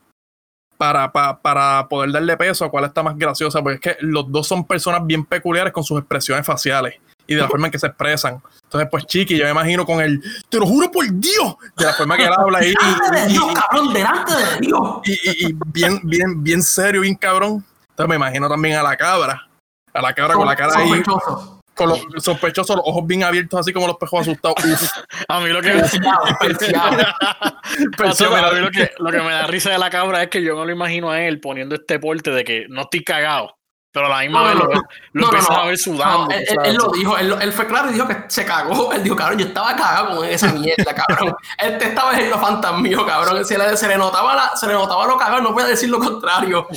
para, 0.77 1.11
pa- 1.11 1.39
para 1.39 1.87
poder 1.87 2.11
darle 2.11 2.35
peso 2.35 2.65
a 2.65 2.71
cuál 2.71 2.85
está 2.85 3.03
más 3.03 3.15
graciosa, 3.15 3.61
porque 3.61 3.75
es 3.75 3.97
que 3.97 4.03
los 4.03 4.31
dos 4.31 4.47
son 4.47 4.65
personas 4.65 5.05
bien 5.05 5.23
peculiares 5.25 5.71
con 5.71 5.83
sus 5.83 5.99
expresiones 5.99 6.45
faciales 6.45 6.95
y 7.27 7.35
de 7.35 7.41
la 7.41 7.47
forma 7.47 7.67
en 7.67 7.71
que 7.71 7.79
se 7.79 7.87
expresan. 7.87 8.41
Entonces, 8.63 8.87
pues 8.89 9.05
Chiqui, 9.05 9.37
yo 9.37 9.45
me 9.45 9.51
imagino 9.51 9.85
con 9.85 10.01
el, 10.01 10.21
te 10.49 10.57
lo 10.57 10.65
juro 10.65 10.89
por 10.91 11.05
Dios, 11.11 11.55
de 11.77 11.85
la 11.85 11.93
forma 11.93 12.15
que 12.17 12.25
él 12.25 12.33
habla 12.37 12.59
ahí, 12.59 12.73
Delante 12.73 13.19
de 13.19 13.29
y, 13.29 13.33
Dios, 13.33 13.45
cabrón, 13.53 13.93
delante 13.93 14.33
de 14.35 14.59
Dios. 14.61 14.81
y- 15.05 15.11
y- 15.11 15.49
y 15.49 15.55
bien, 15.67 15.99
bien, 16.03 16.43
bien 16.43 16.63
serio, 16.63 17.01
bien 17.01 17.15
cabrón. 17.15 17.63
Entonces 17.89 18.09
me 18.09 18.15
imagino 18.15 18.47
también 18.49 18.77
a 18.77 18.83
la 18.83 18.95
cabra, 18.95 19.47
a 19.93 20.01
la 20.01 20.13
cabra 20.13 20.33
con 20.35 20.47
la 20.47 20.55
cara 20.55 20.73
ahí, 20.77 20.87
Sospechoso. 20.89 21.57
Con 21.73 21.89
los 21.89 21.99
sospechosos, 22.23 22.75
los 22.75 22.85
ojos 22.85 23.07
bien 23.07 23.23
abiertos, 23.23 23.59
así 23.61 23.71
como 23.73 23.87
los 23.87 23.97
pejos 23.97 24.21
asustados. 24.21 24.57
Uf, 24.63 24.89
A 25.29 25.39
mí 25.39 25.49
lo 25.49 25.61
que, 25.61 25.71
que, 28.71 28.91
lo 28.99 29.11
que 29.11 29.21
me 29.21 29.31
da 29.31 29.47
risa 29.47 29.71
de 29.71 29.77
la 29.77 29.89
cabra 29.89 30.23
es 30.23 30.29
que 30.29 30.43
yo 30.43 30.55
no 30.55 30.65
lo 30.65 30.71
imagino 30.71 31.11
a 31.11 31.21
él 31.21 31.39
poniendo 31.39 31.75
este 31.75 31.99
porte 31.99 32.31
de 32.31 32.43
que 32.43 32.65
no 32.69 32.81
estoy 32.83 33.03
cagado. 33.03 33.55
Pero 33.93 34.05
a 34.05 34.09
la 34.09 34.19
misma 34.21 34.39
No, 34.39 34.45
vez 34.45 34.55
no, 34.55 34.63
lo, 34.63 34.69
lo 34.69 34.73
No, 34.73 34.81
no, 35.13 35.25
empiezas 35.25 35.49
no. 35.49 35.55
a 35.57 35.65
ver 35.65 35.77
sudando. 35.77 36.25
No, 36.27 36.31
él, 36.31 36.45
él- 36.47 36.57
él 36.63 36.75
lo 36.77 36.87
dijo, 36.91 37.17
él, 37.17 37.35
él 37.41 37.51
fue 37.53 37.67
claro 37.67 37.89
y 37.89 37.93
dijo 37.93 38.07
que 38.07 38.23
se 38.29 38.45
cagó. 38.45 38.93
Él 38.93 39.03
dijo, 39.03 39.15
cabrón, 39.17 39.39
yo 39.39 39.45
estaba 39.47 39.75
cagado 39.75 40.15
con 40.17 40.25
esa 40.27 40.53
mierda, 40.53 40.95
cabrón. 40.95 41.35
Este 41.57 41.87
estaba 41.89 42.17
en 42.17 42.29
lo 42.29 42.39
fantasmío, 42.39 43.05
cabrón. 43.05 43.43
Se 43.43 43.57
le, 43.57 43.75
se 43.75 43.87
le 43.89 43.97
notaba 43.97 44.33
la, 44.35 44.55
se 44.55 44.65
le 44.67 44.73
notaba 44.73 45.05
lo 45.07 45.17
cagado, 45.17 45.41
no 45.41 45.53
podía 45.53 45.67
decir 45.67 45.89
lo 45.89 45.99
contrario. 45.99 46.67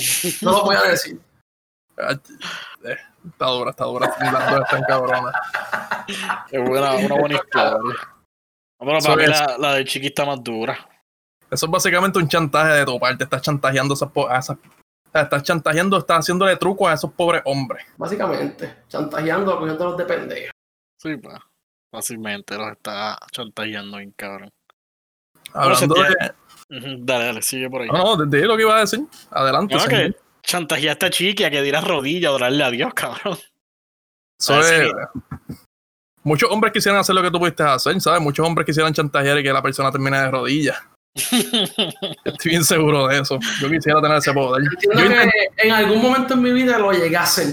No 0.41 0.51
lo 0.51 0.63
podía 0.63 0.81
decir. 0.81 1.17
eh, 1.97 2.17
está 3.31 3.45
dura, 3.45 3.69
está 3.71 3.85
dura. 3.85 4.13
Las 4.19 4.51
dos 4.51 4.61
están 4.65 4.83
cabronas. 4.83 5.33
Qué 6.49 6.59
buena, 6.59 6.91
una 6.95 7.15
buena 7.15 7.35
historia. 7.35 7.77
No, 8.77 8.85
pero 8.87 8.97
Eso 8.97 9.07
para 9.07 9.21
mí 9.21 9.27
la, 9.27 9.57
la 9.57 9.73
de 9.75 9.85
Chiqui 9.85 10.07
está 10.07 10.25
más 10.25 10.43
dura. 10.43 10.77
Eso 11.49 11.65
es 11.65 11.71
básicamente 11.71 12.19
un 12.19 12.27
chantaje 12.27 12.73
de 12.73 12.85
tu 12.85 12.99
parte. 12.99 13.23
Estás 13.23 13.41
chantajeando 13.41 13.93
a 13.93 13.95
esas, 13.95 14.11
po- 14.11 14.27
a 14.29 14.37
esas- 14.39 14.57
sea, 15.15 15.23
estás 15.23 15.43
chantajeando, 15.43 15.97
estás 15.97 16.19
haciéndole 16.19 16.55
truco 16.57 16.87
a 16.87 16.93
esos 16.93 17.11
pobres 17.13 17.41
hombres. 17.45 17.85
Básicamente, 17.97 18.83
chantajeando, 18.87 19.57
cogiéndolos 19.57 19.97
de 19.97 20.05
pendejo. 20.05 20.51
Sí, 21.01 21.17
pues. 21.17 21.35
Fácilmente 21.93 22.57
los 22.57 22.71
está 22.71 23.17
chantajeando 23.31 23.97
bien 23.97 24.11
cabrón. 24.17 24.49
Hablando 25.53 25.95
Bueno, 25.95 26.09
de. 26.19 26.97
Dale, 26.99 27.25
dale, 27.25 27.41
sigue 27.41 27.69
por 27.69 27.81
ahí. 27.83 27.87
No, 27.87 28.17
no, 28.17 28.25
de 28.25 28.45
lo 28.45 28.57
que 28.57 28.63
iba 28.63 28.75
a 28.75 28.81
decir. 28.81 28.99
Adelante. 29.31 29.75
Bueno, 29.75 29.89
que 29.89 30.15
chantajeaste 30.43 31.05
a 31.05 31.09
Chiqui 31.09 31.43
a 31.43 31.51
que 31.51 31.61
diera 31.61 31.79
rodilla 31.79 32.27
a 32.27 32.31
adorarle 32.31 32.63
a 32.63 32.71
Dios, 32.71 32.93
cabrón. 32.93 33.37
Es- 34.37 34.67
sí. 34.67 34.91
Muchos 36.23 36.49
hombres 36.51 36.73
quisieran 36.73 36.99
hacer 36.99 37.13
lo 37.13 37.21
que 37.21 37.29
tú 37.29 37.37
pudiste 37.39 37.61
hacer, 37.63 38.01
¿sabes? 38.01 38.19
Muchos 38.19 38.45
hombres 38.45 38.65
quisieran 38.65 38.91
chantajear 38.93 39.37
y 39.39 39.43
que 39.43 39.53
la 39.53 39.61
persona 39.61 39.91
termine 39.91 40.17
de 40.19 40.31
rodillas. 40.31 40.77
Estoy 42.25 42.51
bien 42.51 42.63
seguro 42.65 43.07
de 43.07 43.19
eso. 43.19 43.39
Yo 43.61 43.69
quisiera 43.69 44.01
tener 44.01 44.17
ese 44.17 44.33
poder. 44.33 44.63
Entiendo 44.63 45.01
Yo, 45.01 45.09
que 45.09 45.67
en 45.67 45.71
algún 45.71 46.01
momento 46.01 46.33
en 46.33 46.41
mi 46.41 46.51
vida 46.51 46.77
lo 46.77 46.91
llegué 46.91 47.15
a 47.17 47.23
hacer. 47.23 47.47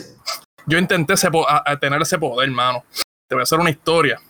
yo 0.67 0.79
intenté 0.79 1.15
ese 1.15 1.31
po- 1.31 1.49
a- 1.49 1.63
a 1.65 1.77
tener 1.79 2.01
ese 2.03 2.19
poder, 2.19 2.49
hermano. 2.49 2.85
Te 3.29 3.35
voy 3.37 3.41
a 3.41 3.45
hacer 3.45 3.59
una 3.61 3.71
historia. 3.71 4.21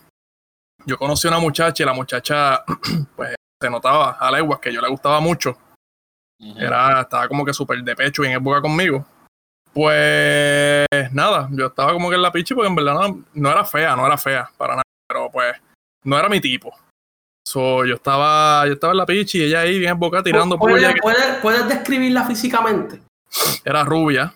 Yo 0.85 0.97
conocí 0.97 1.27
a 1.27 1.31
una 1.31 1.39
muchacha 1.39 1.81
y 1.83 1.85
la 1.85 1.93
muchacha, 1.93 2.63
pues, 3.15 3.35
se 3.61 3.69
notaba 3.69 4.11
a 4.19 4.29
leguas 4.31 4.59
que 4.59 4.71
yo 4.71 4.81
le 4.81 4.89
gustaba 4.89 5.19
mucho. 5.19 5.57
Era, 6.57 7.01
estaba 7.01 7.27
como 7.29 7.45
que 7.45 7.53
súper 7.53 7.81
de 7.83 7.95
pecho 7.95 8.23
y 8.23 8.27
en 8.27 8.33
época 8.33 8.61
conmigo. 8.61 9.05
Pues 9.71 10.85
nada, 11.11 11.47
yo 11.51 11.67
estaba 11.67 11.93
como 11.93 12.09
que 12.09 12.15
en 12.15 12.21
la 12.21 12.31
pichi 12.31 12.53
porque 12.53 12.67
en 12.67 12.75
verdad 12.75 12.93
no, 12.95 13.23
no 13.33 13.49
era 13.51 13.63
fea, 13.65 13.95
no 13.95 14.05
era 14.05 14.17
fea 14.17 14.49
para 14.57 14.73
nada, 14.73 14.83
pero 15.07 15.31
pues 15.31 15.55
no 16.03 16.19
era 16.19 16.27
mi 16.29 16.39
tipo. 16.41 16.75
So, 17.45 17.85
yo 17.85 17.95
estaba, 17.95 18.65
yo 18.67 18.73
estaba 18.73 18.91
en 18.93 18.97
la 18.97 19.05
pichi 19.05 19.39
y 19.39 19.43
ella 19.43 19.61
ahí 19.61 19.77
bien 19.77 19.99
boca 19.99 20.23
tirando 20.23 20.57
puya, 20.57 20.93
¿Puedes, 21.01 21.01
puedes- 21.01 21.35
puedes 21.41 21.67
describirla 21.67 22.25
físicamente? 22.25 23.01
era 23.65 23.83
rubia, 23.83 24.33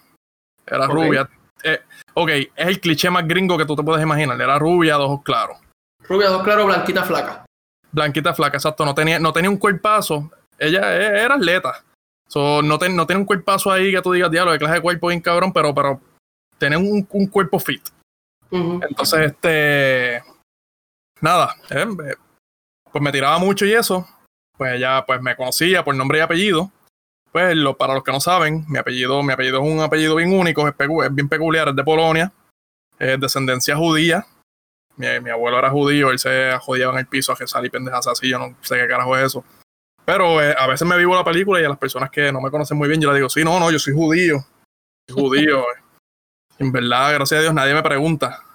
era 0.66 0.88
rubia. 0.88 1.30
Eh, 1.64 1.80
ok, 2.14 2.30
es 2.30 2.68
el 2.68 2.80
cliché 2.80 3.10
más 3.10 3.28
gringo 3.28 3.58
que 3.58 3.66
tú 3.66 3.76
te 3.76 3.84
puedes 3.84 4.04
imaginar, 4.04 4.40
era 4.40 4.60
rubia, 4.60 4.98
de 4.98 5.04
ojos 5.04 5.22
claros. 5.24 5.58
Rubia, 6.08 6.30
dos 6.30 6.44
claros, 6.44 6.66
blanquita, 6.66 7.04
flaca. 7.04 7.46
Blanquita 7.92 8.34
flaca, 8.34 8.58
exacto, 8.58 8.84
no 8.86 8.94
tenía, 8.94 9.20
no 9.20 9.32
tenía 9.32 9.50
un 9.50 9.58
cuerpazo, 9.58 10.30
ella 10.60 10.94
e- 10.96 11.24
era 11.24 11.36
atleta. 11.36 11.84
So, 12.28 12.62
no, 12.62 12.78
ten- 12.78 12.96
no 12.96 13.08
tiene 13.08 13.22
un 13.22 13.26
cuerpazo 13.26 13.72
ahí 13.72 13.92
que 13.92 14.02
tú 14.02 14.12
digas, 14.12 14.30
diablo, 14.30 14.52
de 14.52 14.60
clase 14.60 14.76
de 14.76 14.82
cuerpo 14.82 15.08
bien 15.08 15.22
cabrón, 15.22 15.54
pero, 15.54 15.74
pero 15.74 16.02
tiene 16.58 16.76
un, 16.76 17.08
un 17.10 17.28
cuerpo 17.28 17.58
fit. 17.60 17.88
Entonces, 18.52 19.32
este. 19.32 20.22
Nada, 21.22 21.56
eh, 21.70 21.86
pues 22.92 23.02
me 23.02 23.12
tiraba 23.12 23.38
mucho 23.40 23.66
y 23.66 23.74
eso. 23.74 24.08
Pues 24.58 24.76
ella 24.76 25.06
pues 25.06 25.22
me 25.22 25.36
conocía 25.36 25.84
por 25.84 25.96
nombre 25.96 26.20
y 26.20 26.22
apellido. 26.22 26.72
Pues 27.32 27.56
lo, 27.56 27.78
para 27.78 27.94
los 27.94 28.04
que 28.04 28.12
no 28.12 28.20
saben, 28.20 28.66
mi 28.68 28.80
apellido, 28.80 29.22
mi 29.22 29.34
apellido 29.34 29.62
es 29.62 29.72
un 29.72 29.82
apellido 29.82 30.16
bien 30.16 30.34
único, 30.34 30.68
es, 30.68 30.76
bien 31.12 31.30
peculiar, 31.30 31.70
es 31.70 31.76
de 31.76 31.84
Polonia, 31.84 32.32
es 32.98 33.20
descendencia 33.20 33.76
judía. 33.76 34.26
Mi, 34.96 35.20
mi 35.20 35.30
abuelo 35.30 35.60
era 35.60 35.70
judío, 35.70 36.10
él 36.10 36.18
se 36.18 36.58
jodía 36.60 36.90
en 36.90 36.98
el 36.98 37.06
piso 37.06 37.34
a 37.34 37.36
que 37.36 37.46
salí 37.46 37.70
pendejas 37.70 38.08
así, 38.08 38.30
yo 38.30 38.40
no 38.40 38.56
sé 38.62 38.78
qué 38.78 38.88
carajo 38.88 39.16
es 39.18 39.26
eso. 39.26 39.44
Pero 40.08 40.42
eh, 40.42 40.56
a 40.58 40.68
veces 40.68 40.88
me 40.88 40.98
vivo 40.98 41.16
la 41.16 41.26
película 41.26 41.62
y 41.62 41.66
a 41.66 41.70
las 41.70 41.78
personas 41.78 42.10
que 42.10 42.32
no 42.32 42.40
me 42.40 42.50
conocen 42.50 42.78
muy 42.78 42.88
bien, 42.88 43.02
yo 43.02 43.10
les 43.10 43.18
digo, 43.18 43.30
sí, 43.30 43.44
no, 43.44 43.60
no, 43.60 43.70
yo 43.70 43.78
soy 43.78 43.94
judío. 43.94 44.40
Soy 45.08 45.22
judío. 45.22 45.66
en 46.60 46.72
verdad, 46.72 47.14
gracias 47.14 47.40
a 47.40 47.42
Dios, 47.42 47.54
nadie 47.54 47.74
me 47.74 47.84
pregunta. 47.84 48.47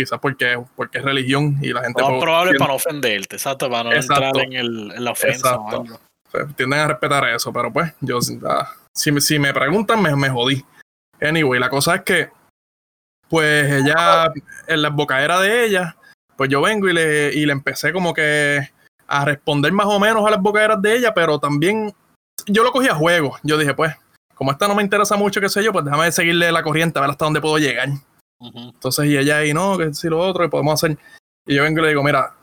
Quizás 0.00 0.18
porque, 0.18 0.58
porque 0.76 0.96
es 0.98 1.04
religión 1.04 1.58
y 1.60 1.74
la 1.74 1.82
gente 1.82 2.00
Lo 2.00 2.08
más 2.12 2.20
probable 2.22 2.52
es 2.52 2.56
tiende- 2.56 2.58
para 2.58 2.68
no 2.72 2.76
ofenderte, 2.76 3.36
exacto, 3.36 3.68
para 3.70 3.84
no 3.84 3.92
Exacto. 3.92 4.24
entrar 4.24 4.46
en, 4.46 4.52
el, 4.54 4.92
en 4.92 5.04
la 5.04 5.10
ofensa 5.10 5.56
o 5.56 5.68
algo. 5.68 6.00
tienden 6.56 6.78
a 6.78 6.86
respetar 6.88 7.28
eso, 7.28 7.52
pero 7.52 7.70
pues 7.70 7.92
yo, 8.00 8.18
ah, 8.48 8.72
si, 8.96 9.12
me- 9.12 9.20
si 9.20 9.38
me 9.38 9.52
preguntan, 9.52 10.00
me, 10.00 10.16
me 10.16 10.30
jodí. 10.30 10.64
Anyway, 11.20 11.60
la 11.60 11.68
cosa 11.68 11.96
es 11.96 12.00
que, 12.02 12.30
pues 13.28 13.70
ella, 13.70 14.32
en 14.66 14.80
la 14.80 14.88
embocadera 14.88 15.38
de 15.38 15.66
ella, 15.66 15.96
pues 16.34 16.48
yo 16.48 16.62
vengo 16.62 16.88
y 16.88 16.94
le, 16.94 17.34
y 17.34 17.44
le 17.44 17.52
empecé 17.52 17.92
como 17.92 18.14
que 18.14 18.70
a 19.06 19.24
responder 19.26 19.70
más 19.72 19.86
o 19.86 20.00
menos 20.00 20.26
a 20.26 20.30
las 20.30 20.40
bocaderas 20.40 20.80
de 20.80 20.96
ella, 20.96 21.12
pero 21.12 21.38
también 21.38 21.92
yo 22.46 22.64
lo 22.64 22.72
cogí 22.72 22.88
a 22.88 22.94
juego. 22.94 23.36
Yo 23.42 23.58
dije, 23.58 23.74
pues, 23.74 23.94
como 24.34 24.50
esta 24.50 24.66
no 24.66 24.74
me 24.74 24.82
interesa 24.82 25.16
mucho, 25.16 25.42
qué 25.42 25.50
sé 25.50 25.62
yo, 25.62 25.72
pues 25.72 25.84
déjame 25.84 26.10
seguirle 26.10 26.50
la 26.50 26.62
corriente 26.62 26.98
a 26.98 27.02
ver 27.02 27.10
hasta 27.10 27.26
dónde 27.26 27.42
puedo 27.42 27.58
llegar. 27.58 27.90
Entonces, 28.40 29.06
y 29.06 29.16
ella 29.18 29.38
ahí, 29.38 29.52
no, 29.52 29.76
que 29.76 29.92
si 29.94 30.08
lo 30.08 30.18
otro, 30.18 30.44
que 30.44 30.50
podemos 30.50 30.74
hacer. 30.74 30.98
Y 31.46 31.54
yo 31.54 31.62
vengo 31.62 31.80
y 31.80 31.82
le 31.82 31.88
digo, 31.88 32.02
mira, 32.02 32.34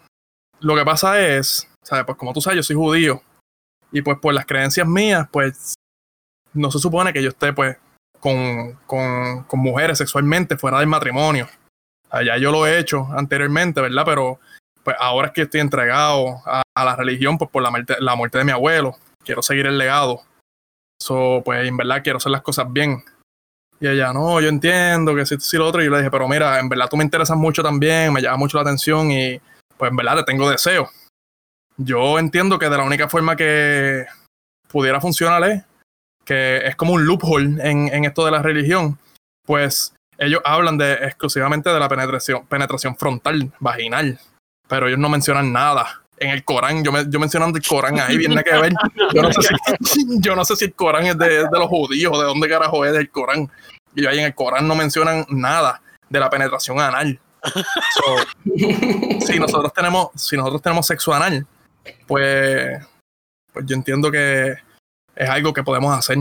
lo 0.60 0.75
que 0.75 0.86
pasa 0.86 1.19
es, 1.19 1.67
¿sabes? 1.83 2.05
Pues 2.05 2.17
como 2.17 2.33
tú 2.33 2.41
sabes, 2.41 2.57
yo 2.57 2.63
soy 2.63 2.75
judío. 2.75 3.21
Y 3.91 4.01
pues 4.01 4.17
por 4.19 4.33
las 4.33 4.45
creencias 4.45 4.88
mías, 4.88 5.27
pues 5.31 5.75
no 6.53 6.71
se 6.71 6.79
supone 6.79 7.13
que 7.13 7.23
yo 7.23 7.29
esté 7.29 7.53
pues 7.53 7.77
con, 8.19 8.73
con, 8.86 9.43
con 9.43 9.60
mujeres 9.60 9.97
sexualmente 9.97 10.57
fuera 10.57 10.79
del 10.79 10.88
matrimonio. 10.88 11.47
Allá 12.10 12.38
yo 12.38 12.51
lo 12.51 12.65
he 12.65 12.79
hecho 12.79 13.07
anteriormente, 13.12 13.81
¿verdad? 13.81 14.03
Pero 14.05 14.39
pues 14.83 14.95
ahora 14.99 15.27
es 15.27 15.33
que 15.33 15.41
estoy 15.41 15.60
entregado 15.60 16.41
a, 16.45 16.63
la 16.75 16.95
religión 16.95 17.38
pues 17.38 17.51
por 17.51 17.62
la 17.62 17.69
muerte, 17.69 17.95
la 17.99 18.15
muerte 18.15 18.38
de 18.38 18.45
mi 18.45 18.51
abuelo. 18.51 18.95
Quiero 19.23 19.41
seguir 19.41 19.65
el 19.65 19.77
legado. 19.77 20.21
So, 21.01 21.41
pues 21.43 21.67
en 21.67 21.75
verdad 21.75 22.01
quiero 22.03 22.17
hacer 22.17 22.31
las 22.31 22.41
cosas 22.41 22.71
bien. 22.71 23.03
Y 23.79 23.87
ella, 23.87 24.11
no, 24.11 24.41
yo 24.41 24.49
entiendo 24.49 25.15
que 25.15 25.25
si 25.25 25.35
esto 25.35 25.55
y 25.55 25.59
lo 25.59 25.67
otro. 25.67 25.81
Y 25.81 25.85
yo 25.85 25.91
le 25.91 25.97
dije, 25.97 26.11
pero 26.11 26.27
mira, 26.27 26.59
en 26.59 26.69
verdad 26.69 26.87
tú 26.89 26.97
me 26.97 27.03
interesas 27.03 27.37
mucho 27.37 27.61
también, 27.61 28.11
me 28.11 28.21
llama 28.21 28.37
mucho 28.37 28.57
la 28.57 28.63
atención 28.63 29.11
y 29.11 29.39
pues 29.77 29.91
en 29.91 29.97
verdad 29.97 30.17
te 30.17 30.23
tengo 30.23 30.49
deseo. 30.49 30.89
Yo 31.77 32.17
entiendo 32.17 32.57
que 32.57 32.69
de 32.69 32.77
la 32.77 32.83
única 32.83 33.07
forma 33.07 33.35
que 33.35 34.05
pudiera 34.67 34.99
funcionar 34.99 35.43
es 35.43 35.63
que 36.25 36.57
es 36.65 36.75
como 36.75 36.93
un 36.93 37.05
loophole 37.05 37.61
en, 37.61 37.87
en 37.93 38.05
esto 38.05 38.25
de 38.25 38.31
la 38.31 38.41
religión. 38.41 38.97
Pues 39.45 39.93
ellos 40.17 40.41
hablan 40.43 40.77
de 40.77 40.93
exclusivamente 40.93 41.69
de 41.69 41.79
la 41.79 41.87
penetración, 41.87 42.45
penetración 42.47 42.95
frontal, 42.97 43.51
vaginal, 43.59 44.19
pero 44.67 44.87
ellos 44.87 44.99
no 44.99 45.09
mencionan 45.09 45.53
nada. 45.53 46.01
En 46.19 46.32
el 46.32 46.43
Corán, 46.43 46.84
yo, 46.84 46.91
me, 46.91 47.06
yo 47.08 47.19
mencionando 47.19 47.58
el 47.58 47.65
Corán 47.65 47.99
ahí, 47.99 48.17
viene 48.17 48.43
que 48.43 48.58
ver. 48.58 48.73
Yo 49.13 49.21
no 49.21 49.32
sé 49.32 49.41
si, 49.84 50.06
yo 50.19 50.36
no 50.36 50.43
sé 50.43 50.56
si 50.56 50.65
el 50.65 50.73
Corán 50.73 51.06
es 51.06 51.17
de, 51.17 51.43
de 51.43 51.60
los 51.60 51.67
judíos, 51.67 52.17
de 52.17 52.25
dónde 52.25 52.49
carajo 52.49 52.86
es 52.86 52.95
el 52.95 53.10
Corán. 53.10 53.51
Y 53.95 54.06
ahí 54.06 54.19
en 54.19 54.25
el 54.25 54.36
Corán 54.36 54.67
no 54.67 54.75
mencionan 54.75 55.25
nada 55.30 55.82
de 56.10 56.19
la 56.19 56.30
penetración 56.30 56.80
anal. 56.80 57.19
So, 57.43 58.15
si 59.25 59.39
nosotros 59.39 59.71
tenemos, 59.73 60.10
si 60.15 60.36
nosotros 60.36 60.62
tenemos 60.62 60.86
sexo 60.86 61.13
anal, 61.13 61.45
pues, 62.06 62.86
pues 63.53 63.65
yo 63.65 63.75
entiendo 63.75 64.12
que 64.12 64.56
es 65.15 65.30
algo 65.30 65.53
que 65.53 65.63
podemos 65.63 65.97
hacer. 65.97 66.17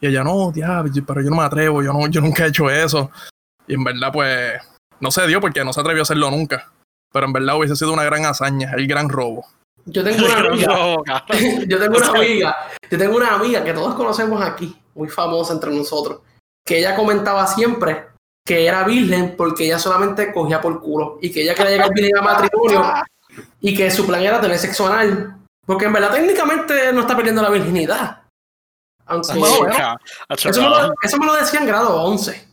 Y 0.00 0.06
ella, 0.06 0.24
no, 0.24 0.52
diablo, 0.52 0.92
pero 1.06 1.22
yo 1.22 1.30
no 1.30 1.36
me 1.36 1.44
atrevo, 1.44 1.82
yo 1.82 1.92
no, 1.92 2.06
yo 2.08 2.20
nunca 2.20 2.44
he 2.44 2.48
hecho 2.48 2.68
eso. 2.68 3.10
Y 3.66 3.74
en 3.74 3.84
verdad, 3.84 4.12
pues, 4.12 4.60
no 5.00 5.10
se 5.10 5.26
dio 5.26 5.40
porque 5.40 5.64
no 5.64 5.72
se 5.72 5.80
atrevió 5.80 6.02
a 6.02 6.04
hacerlo 6.04 6.30
nunca. 6.30 6.70
Pero 7.14 7.26
en 7.26 7.32
verdad 7.32 7.56
hubiese 7.56 7.76
sido 7.76 7.92
una 7.92 8.02
gran 8.02 8.26
hazaña, 8.26 8.72
el 8.76 8.88
gran 8.88 9.08
robo. 9.08 9.46
Yo 9.86 10.02
tengo 10.02 10.26
una 10.26 10.38
amiga. 10.48 11.24
Yo 11.68 11.78
tengo 11.78 11.96
una 11.96 12.08
amiga. 12.08 12.56
Yo 12.90 12.98
tengo 12.98 13.16
una 13.16 13.34
amiga 13.34 13.62
que 13.62 13.72
todos 13.72 13.94
conocemos 13.94 14.42
aquí, 14.42 14.76
muy 14.96 15.08
famosa 15.08 15.52
entre 15.52 15.70
nosotros. 15.70 16.22
Que 16.66 16.80
ella 16.80 16.96
comentaba 16.96 17.46
siempre 17.46 18.08
que 18.44 18.66
era 18.66 18.82
virgen 18.82 19.36
porque 19.36 19.64
ella 19.64 19.78
solamente 19.78 20.32
cogía 20.32 20.60
por 20.60 20.80
culo. 20.80 21.18
Y 21.22 21.30
que 21.30 21.42
ella 21.42 21.54
quería 21.54 21.70
llegar 21.70 21.90
virgen 21.94 22.18
a 22.18 22.22
matrimonio. 22.22 22.84
Y 23.60 23.76
que 23.76 23.92
su 23.92 24.04
plan 24.04 24.20
era 24.20 24.40
tener 24.40 24.58
sexo 24.58 24.88
anal. 24.88 25.36
Porque 25.64 25.84
en 25.84 25.92
verdad 25.92 26.12
técnicamente 26.12 26.92
no 26.92 27.02
está 27.02 27.14
perdiendo 27.14 27.42
la 27.42 27.50
virginidad. 27.50 28.22
Aunque 29.06 29.28
eso, 29.28 29.40
me 30.60 30.68
lo, 30.68 30.94
eso 31.00 31.18
me 31.18 31.26
lo 31.26 31.36
decía 31.36 31.60
en 31.60 31.66
grado 31.66 32.02
11. 32.02 32.48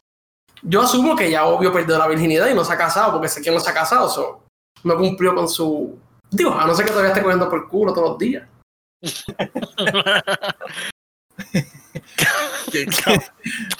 Yo 0.62 0.82
asumo 0.82 1.16
que 1.16 1.32
ya 1.32 1.46
obvio 1.46 1.74
perdió 1.74 1.98
la 1.98 2.08
virginidad 2.08 2.48
y 2.48 2.54
no 2.54 2.64
se 2.64 2.74
ha 2.74 2.78
casado, 2.78 3.14
porque 3.14 3.28
sé 3.28 3.42
que 3.42 3.50
no 3.50 3.60
se 3.60 3.70
ha 3.72 3.74
casado, 3.74 4.08
so, 4.08 4.41
no 4.84 4.98
cumplió 4.98 5.36
con 5.36 5.48
su... 5.50 6.00
Digo, 6.30 6.54
a 6.54 6.66
no 6.66 6.74
ser 6.76 6.86
que 6.86 6.92
todavía 6.92 7.12
esté 7.12 7.22
cogiendo 7.24 7.50
por 7.50 7.68
culo 7.68 7.94
todos 7.94 8.10
los 8.12 8.18
días. 8.18 8.48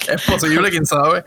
es 0.08 0.22
posible, 0.26 0.70
quién 0.70 0.86
sabe. 0.86 1.24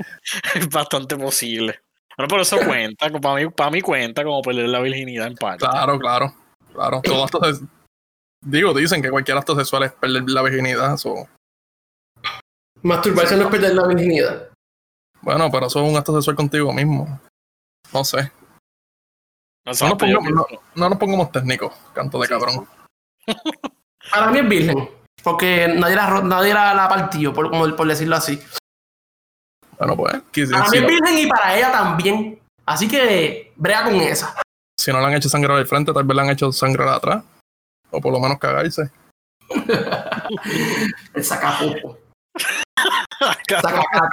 es 0.53 0.69
bastante 0.69 1.15
posible. 1.17 1.79
Bueno, 2.17 2.27
pero 2.29 2.41
eso 2.43 2.57
cuenta, 2.65 3.09
para 3.09 3.35
mí, 3.35 3.49
para 3.49 3.71
mí 3.71 3.81
cuenta 3.81 4.23
como 4.23 4.41
perder 4.41 4.69
la 4.69 4.79
virginidad 4.79 5.27
en 5.27 5.35
parte. 5.35 5.65
Claro, 5.67 5.99
claro, 5.99 6.33
claro. 6.73 7.01
Todo 7.03 7.23
acto 7.25 7.41
se- 7.53 7.65
Digo, 8.41 8.73
dicen 8.73 9.01
que 9.01 9.09
cualquier 9.09 9.37
acto 9.37 9.55
sexual 9.55 9.83
es 9.83 9.91
perder 9.93 10.23
la 10.29 10.41
virginidad. 10.43 10.97
so- 10.97 11.27
Masturbarse 12.83 13.35
no 13.35 13.45
es 13.45 13.49
perder 13.49 13.73
la 13.73 13.87
virginidad. 13.87 14.49
Bueno, 15.21 15.49
pero 15.51 15.65
eso 15.67 15.83
es 15.83 15.89
un 15.89 15.97
acto 15.97 16.13
sexual 16.13 16.35
contigo 16.35 16.71
mismo. 16.71 17.19
No 17.91 18.03
sé. 18.03 18.31
No, 19.65 19.71
No 19.73 19.87
nos, 19.89 19.97
pongamos, 19.97 20.31
no, 20.31 20.45
pienso- 20.45 20.63
no 20.75 20.89
nos 20.89 20.97
pongamos 20.99 21.31
técnicos, 21.31 21.73
canto 21.93 22.19
de 22.19 22.27
cabrón. 22.27 22.67
Para 24.11 24.27
mí 24.31 24.39
es 24.39 24.47
virgen. 24.47 24.89
Porque 25.23 25.67
nadie 25.67 25.95
la, 25.95 26.21
nadie 26.21 26.53
la, 26.53 26.73
la 26.75 26.87
partió, 26.87 27.33
por, 27.33 27.49
como- 27.49 27.75
por 27.75 27.87
decirlo 27.87 28.15
así. 28.15 28.39
Bueno, 29.79 29.95
pues, 29.97 30.13
Para 30.13 30.69
mí 30.69 30.77
es 30.77 30.81
no, 30.83 30.87
virgen 30.87 31.17
y 31.17 31.27
para 31.27 31.57
ella 31.57 31.71
también. 31.71 32.39
Así 32.65 32.87
que 32.87 33.51
brega 33.55 33.83
con 33.85 33.95
esa. 33.95 34.39
si 34.79 34.91
no 34.91 34.99
le 34.99 35.05
han 35.07 35.13
hecho 35.13 35.29
sangre 35.29 35.53
al 35.53 35.65
frente, 35.67 35.91
tal 35.93 36.03
vez 36.03 36.15
le 36.15 36.21
han 36.21 36.29
hecho 36.29 36.51
sangre 36.51 36.83
al 36.83 36.89
atrás. 36.93 37.23
O 37.91 37.99
por 37.99 38.13
lo 38.13 38.19
menos 38.19 38.37
cagarse. 38.39 38.89
El 41.13 41.23
sacapupo. 41.23 41.97
Sacacaca. 43.49 44.09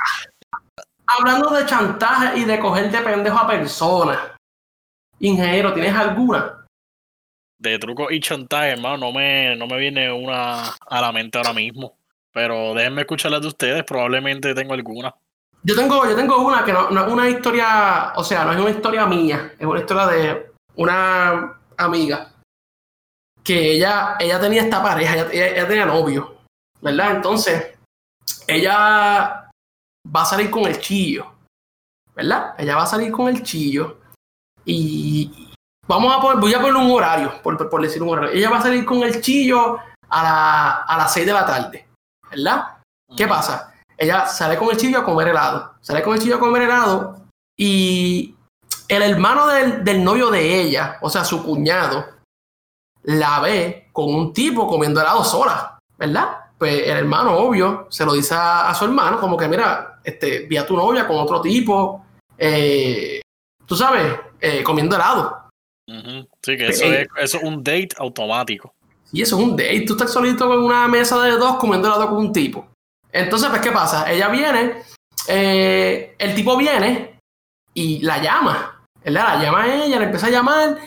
Hablando 1.07 1.51
de 1.51 1.67
chantaje 1.67 2.39
y 2.39 2.45
de 2.45 2.59
coger 2.59 2.91
de 2.91 2.99
pendejo 3.01 3.39
a 3.39 3.47
personas. 3.47 4.19
Ingeniero, 5.23 5.73
¿tienes 5.73 5.95
alguna? 5.95 6.65
De 7.59 7.79
truco 7.79 8.11
y 8.11 8.21
chantaje, 8.21 8.71
hermano, 8.71 8.99
no 8.99 9.13
me, 9.13 9.55
no 9.57 9.67
me 9.69 9.79
viene 9.79 10.11
una 10.13 10.71
a 10.73 11.01
la 11.01 11.13
mente 11.13 11.39
ahora 11.39 11.53
mismo. 11.53 11.97
Pero 12.33 12.75
déjenme 12.75 13.03
escuchar 13.03 13.31
las 13.31 13.41
de 13.43 13.49
ustedes, 13.49 13.85
probablemente 13.85 14.55
tengo 14.55 14.75
alguna. 14.75 15.15
Yo 15.63 15.77
tengo, 15.77 16.05
yo 16.09 16.17
tengo 16.17 16.39
una 16.45 16.65
que 16.65 16.73
no, 16.73 16.91
no 16.91 17.07
es 17.07 17.13
una 17.13 17.29
historia, 17.29 18.13
o 18.17 18.25
sea, 18.25 18.45
no 18.45 18.53
es 18.53 18.59
una 18.59 18.71
historia 18.71 19.07
mía, 19.07 19.53
es 19.59 19.65
una 19.67 19.79
historia 19.79 20.07
de 20.07 20.53
una 20.75 21.57
amiga 21.77 22.33
que 23.45 23.73
ella, 23.75 24.17
ella 24.19 24.41
tenía 24.41 24.63
esta 24.63 24.83
pareja, 24.83 25.15
ella, 25.15 25.29
ella- 25.33 25.49
ella 25.49 25.69
tenía 25.69 25.87
novio, 25.87 26.39
¿verdad? 26.81 27.13
Entonces, 27.17 27.79
ella 28.49 29.49
va 30.15 30.23
a 30.23 30.25
salir 30.25 30.51
con 30.51 30.65
el 30.65 30.81
chillo, 30.81 31.33
¿verdad? 32.15 32.55
Ella 32.59 32.75
va 32.77 32.83
a 32.83 32.87
salir 32.87 33.13
con 33.13 33.29
el 33.29 33.43
chillo 33.45 34.01
y 34.65 35.51
vamos 35.87 36.15
a 36.17 36.21
poner, 36.21 36.39
voy 36.41 36.55
a 36.55 36.61
poner 36.61 36.77
un 36.77 36.91
horario, 36.91 37.41
por, 37.43 37.69
por- 37.69 37.83
decir 37.83 38.03
un 38.03 38.11
horario. 38.11 38.31
Ella 38.31 38.51
va 38.51 38.59
a 38.59 38.63
salir 38.63 38.85
con 38.85 39.03
el 39.03 39.21
chillo 39.21 39.79
a, 40.09 40.23
la- 40.23 40.73
a 40.83 40.99
las 40.99 41.13
6 41.13 41.27
de 41.27 41.33
la 41.33 41.47
tarde, 41.47 41.89
¿verdad? 42.31 42.79
¿Qué 43.17 43.27
pasa? 43.27 43.75
Ella 43.97 44.27
sale 44.27 44.57
con 44.57 44.71
el 44.71 44.77
chillo 44.77 44.99
a 45.01 45.05
comer 45.05 45.29
helado. 45.29 45.75
Sale 45.81 46.03
con 46.03 46.15
el 46.15 46.21
chillo 46.21 46.37
a 46.37 46.41
comer 46.41 46.63
helado 46.63 47.27
y 47.59 48.35
el 48.89 49.03
hermano 49.03 49.47
del, 49.49 49.85
del 49.85 50.03
novio 50.03 50.31
de 50.31 50.61
ella, 50.61 50.99
o 51.01 51.09
sea, 51.11 51.25
su 51.25 51.43
cuñado, 51.45 52.05
la 53.05 53.41
ve 53.41 53.89
con 53.93 54.15
un 54.15 54.33
tipo 54.33 54.67
comiendo 54.67 55.01
helado 55.01 55.25
sola, 55.25 55.79
¿verdad? 55.99 56.37
Pues 56.59 56.83
el 56.87 56.97
hermano, 56.97 57.37
obvio, 57.37 57.87
se 57.91 58.05
lo 58.05 58.13
dice 58.13 58.35
a, 58.35 58.69
a 58.71 58.75
su 58.75 58.85
hermano, 58.85 59.19
como 59.19 59.37
que, 59.37 59.49
mira, 59.49 59.99
este, 60.05 60.41
vi 60.47 60.57
a 60.57 60.67
tu 60.67 60.77
novia 60.77 61.07
con 61.07 61.17
otro 61.19 61.41
tipo, 61.41 62.05
eh, 62.39 63.21
tú 63.67 63.75
sabes, 63.77 64.15
eh, 64.43 64.65
comiendo 64.65 64.97
helado. 64.97 65.49
Sí, 65.87 66.57
que 66.57 66.69
eso 66.69 66.85
Eh, 66.85 67.03
es, 67.03 67.09
eso 67.25 67.39
es 67.39 67.45
un 67.45 67.63
date 67.63 67.91
automático. 67.99 68.75
Y 69.13 69.23
eso 69.23 69.39
es 69.39 69.45
un 69.45 69.57
date. 69.57 69.85
Tú 69.87 69.93
estás 69.93 70.13
solito 70.13 70.49
con 70.49 70.59
una 70.59 70.89
mesa 70.89 71.23
de 71.23 71.33
dos 71.33 71.57
comiendo 71.57 71.87
helado 71.87 72.09
con 72.09 72.19
un 72.19 72.33
tipo. 72.33 72.67
Entonces, 73.13 73.49
pues, 73.51 73.61
¿qué 73.63 73.71
pasa? 73.71 74.11
Ella 74.11 74.29
viene, 74.29 74.83
eh, 75.29 76.17
el 76.19 76.35
tipo 76.35 76.57
viene 76.57 77.21
y 77.73 78.01
la 78.01 78.21
llama. 78.21 78.85
¿Verdad? 79.05 79.37
La 79.37 79.43
llama 79.43 79.63
a 79.63 79.75
ella, 79.85 79.99
la 79.99 80.05
empieza 80.07 80.27
a 80.27 80.31
llamar. 80.31 80.79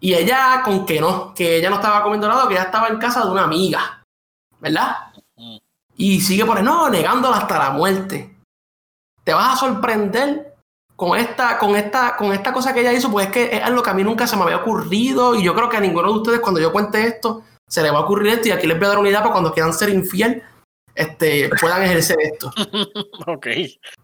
Y 0.00 0.14
ella, 0.14 0.62
con 0.64 0.84
que 0.84 1.00
no, 1.00 1.32
que 1.32 1.56
ella 1.56 1.70
no 1.70 1.76
estaba 1.76 2.02
comiendo 2.02 2.26
helado, 2.26 2.48
que 2.48 2.54
ella 2.54 2.64
estaba 2.64 2.88
en 2.88 2.98
casa 2.98 3.24
de 3.24 3.30
una 3.30 3.44
amiga. 3.44 4.02
¿Verdad? 4.60 5.12
Y 5.96 6.20
sigue 6.20 6.44
por 6.44 6.58
ahí, 6.58 6.64
no, 6.64 6.90
negándola 6.90 7.36
hasta 7.38 7.58
la 7.58 7.70
muerte. 7.70 8.36
Te 9.24 9.32
vas 9.32 9.54
a 9.54 9.56
sorprender 9.56 10.51
con 11.02 11.18
esta, 11.18 11.58
con 11.58 11.74
esta, 11.74 12.16
con 12.16 12.32
esta 12.32 12.52
cosa 12.52 12.72
que 12.72 12.78
ella 12.78 12.92
hizo, 12.92 13.10
pues 13.10 13.26
es 13.26 13.32
que 13.32 13.56
es 13.56 13.60
algo 13.60 13.82
que 13.82 13.90
a 13.90 13.94
mí 13.94 14.04
nunca 14.04 14.24
se 14.24 14.36
me 14.36 14.44
había 14.44 14.58
ocurrido. 14.58 15.34
Y 15.34 15.42
yo 15.42 15.52
creo 15.52 15.68
que 15.68 15.76
a 15.76 15.80
ninguno 15.80 16.12
de 16.12 16.18
ustedes, 16.18 16.38
cuando 16.38 16.60
yo 16.60 16.70
cuente 16.70 17.04
esto, 17.04 17.42
se 17.68 17.82
les 17.82 17.92
va 17.92 17.96
a 17.96 18.02
ocurrir 18.02 18.34
esto. 18.34 18.46
Y 18.46 18.52
aquí 18.52 18.68
les 18.68 18.78
voy 18.78 18.86
a 18.86 18.90
dar 18.90 18.98
una 19.00 19.08
idea 19.08 19.18
para 19.18 19.32
cuando 19.32 19.52
quieran 19.52 19.74
ser 19.74 19.88
infiel, 19.88 20.44
este, 20.94 21.50
puedan 21.60 21.82
ejercer 21.82 22.18
esto. 22.20 22.52
Ok. 23.26 23.48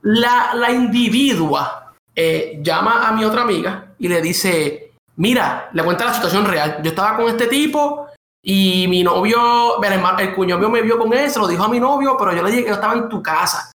La, 0.03 0.55
la 0.55 0.73
individua 0.73 1.95
eh, 2.17 2.59
llama 2.65 3.07
a 3.07 3.13
mi 3.13 3.25
otra 3.25 3.43
amiga 3.43 3.95
y 3.97 4.09
le 4.09 4.21
dice, 4.21 4.95
mira, 5.15 5.71
le 5.75 5.85
cuenta 5.85 6.05
la 6.05 6.15
situación 6.15 6.47
real. 6.47 6.81
Yo 6.83 6.91
estaba 6.91 7.17
con 7.17 7.29
este 7.29 7.47
tipo 7.47 8.09
y 8.43 8.89
mi 8.89 9.05
novio, 9.05 9.81
el, 9.81 10.03
el 10.19 10.35
cuñado 10.35 10.59
mío 10.59 10.69
me 10.69 10.83
vio 10.83 10.99
con 10.99 11.13
él, 11.13 11.31
se 11.31 11.39
lo 11.39 11.47
dijo 11.47 11.63
a 11.63 11.69
mi 11.69 11.79
novio, 11.79 12.17
pero 12.19 12.35
yo 12.35 12.43
le 12.43 12.51
dije 12.51 12.65
que 12.65 12.71
yo 12.71 12.75
estaba 12.75 12.95
en 12.95 13.09
tu 13.09 13.23
casa. 13.23 13.71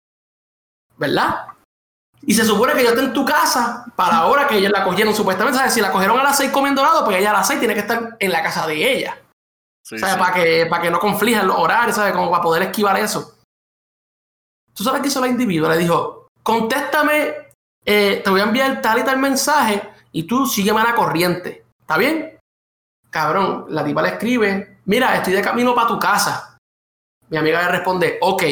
¿Verdad? 0.98 1.51
Y 2.24 2.34
se 2.34 2.44
supone 2.44 2.72
que 2.74 2.84
yo 2.84 2.90
estoy 2.90 3.06
en 3.06 3.12
tu 3.12 3.24
casa 3.24 3.84
para 3.96 4.18
la 4.18 4.26
hora 4.26 4.46
que 4.46 4.56
ellos 4.56 4.70
la 4.70 4.84
cogieron 4.84 5.14
supuestamente. 5.14 5.58
¿sabes? 5.58 5.74
Si 5.74 5.80
la 5.80 5.90
cogieron 5.90 6.18
a 6.18 6.22
las 6.22 6.36
seis 6.36 6.50
comiendo 6.50 6.80
helado, 6.80 7.04
pues 7.04 7.18
ella 7.18 7.30
a 7.30 7.34
las 7.34 7.46
seis 7.46 7.58
tiene 7.58 7.74
que 7.74 7.80
estar 7.80 8.16
en 8.18 8.32
la 8.32 8.42
casa 8.42 8.66
de 8.66 8.92
ella. 8.92 9.18
Sí, 9.84 9.98
¿sabes? 9.98 10.14
sí. 10.14 10.20
Para, 10.20 10.34
que, 10.34 10.66
para 10.66 10.82
que 10.82 10.90
no 10.90 11.00
conflijan 11.00 11.48
los 11.48 11.56
horarios, 11.58 11.96
¿sabes? 11.96 12.12
Como 12.12 12.30
para 12.30 12.42
poder 12.42 12.62
esquivar 12.62 12.98
eso. 12.98 13.38
¿Tú 14.72 14.84
sabes 14.84 15.02
qué 15.02 15.08
hizo 15.08 15.20
la 15.20 15.28
individua? 15.28 15.70
Le 15.70 15.78
dijo, 15.78 16.28
contéstame, 16.42 17.34
eh, 17.84 18.20
te 18.22 18.30
voy 18.30 18.40
a 18.40 18.44
enviar 18.44 18.80
tal 18.80 19.00
y 19.00 19.04
tal 19.04 19.18
mensaje 19.18 19.82
y 20.12 20.22
tú 20.24 20.46
sígueme 20.46 20.80
a 20.80 20.84
la 20.84 20.94
corriente. 20.94 21.64
¿Está 21.80 21.98
bien? 21.98 22.38
Cabrón, 23.10 23.66
la 23.68 23.84
tipa 23.84 24.02
le 24.02 24.08
escribe, 24.08 24.78
mira, 24.86 25.16
estoy 25.16 25.34
de 25.34 25.42
camino 25.42 25.74
para 25.74 25.88
tu 25.88 25.98
casa. 25.98 26.56
Mi 27.28 27.36
amiga 27.36 27.62
le 27.62 27.68
responde, 27.68 28.18
ok. 28.20 28.42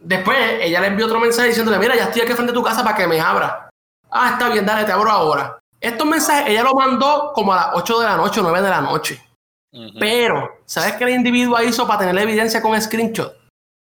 Después 0.00 0.36
ella 0.60 0.80
le 0.80 0.86
envió 0.88 1.06
otro 1.06 1.20
mensaje 1.20 1.48
diciéndole, 1.48 1.78
mira, 1.78 1.94
ya 1.94 2.04
estoy 2.04 2.22
aquí 2.22 2.32
frente 2.32 2.52
a 2.52 2.54
tu 2.54 2.62
casa 2.62 2.82
para 2.82 2.96
que 2.96 3.06
me 3.06 3.20
abra. 3.20 3.68
Ah, 4.10 4.30
está 4.32 4.48
bien, 4.48 4.64
dale, 4.64 4.84
te 4.84 4.92
abro 4.92 5.10
ahora. 5.10 5.58
Estos 5.78 6.06
mensajes 6.06 6.48
ella 6.48 6.62
lo 6.62 6.74
mandó 6.74 7.32
como 7.34 7.52
a 7.52 7.56
las 7.56 7.68
8 7.74 8.00
de 8.00 8.06
la 8.06 8.16
noche 8.16 8.40
o 8.40 8.42
9 8.42 8.62
de 8.62 8.70
la 8.70 8.80
noche. 8.80 9.22
Pero, 9.98 10.58
¿sabes 10.64 10.94
qué 10.94 11.04
el 11.04 11.10
individuo 11.10 11.60
hizo 11.62 11.86
para 11.86 12.00
tener 12.00 12.14
la 12.14 12.22
evidencia 12.22 12.60
con 12.60 12.80
screenshot? 12.80 13.36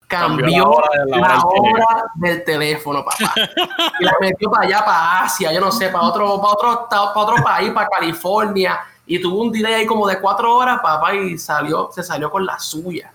Cambió 0.07 0.45
Cambió 0.45 0.63
la 0.63 0.69
hora 0.69 1.05
de 1.05 1.11
la 1.11 1.43
hora 1.43 2.07
la 2.19 2.27
del 2.27 2.43
teléfono. 2.43 2.99
hora 2.99 3.03
del 3.03 3.03
teléfono, 3.03 3.05
papá. 3.05 3.33
y 3.99 4.03
la 4.03 4.13
metió 4.21 4.49
para 4.49 4.65
allá, 4.65 4.85
para 4.85 5.23
Asia, 5.23 5.51
yo 5.53 5.59
no 5.59 5.71
sé, 5.71 5.89
para 5.89 6.05
otro, 6.05 6.41
para 6.41 6.53
otro, 6.53 6.87
para 6.89 7.11
otro 7.13 7.43
país, 7.43 7.71
para 7.71 7.89
California. 7.89 8.79
Y 9.05 9.21
tuvo 9.21 9.41
un 9.41 9.51
delay 9.51 9.73
ahí 9.73 9.85
como 9.85 10.07
de 10.07 10.19
cuatro 10.19 10.55
horas, 10.55 10.79
papá, 10.81 11.13
y 11.13 11.37
salió, 11.37 11.89
se 11.91 12.03
salió 12.03 12.29
con 12.29 12.45
la 12.45 12.59
suya. 12.59 13.11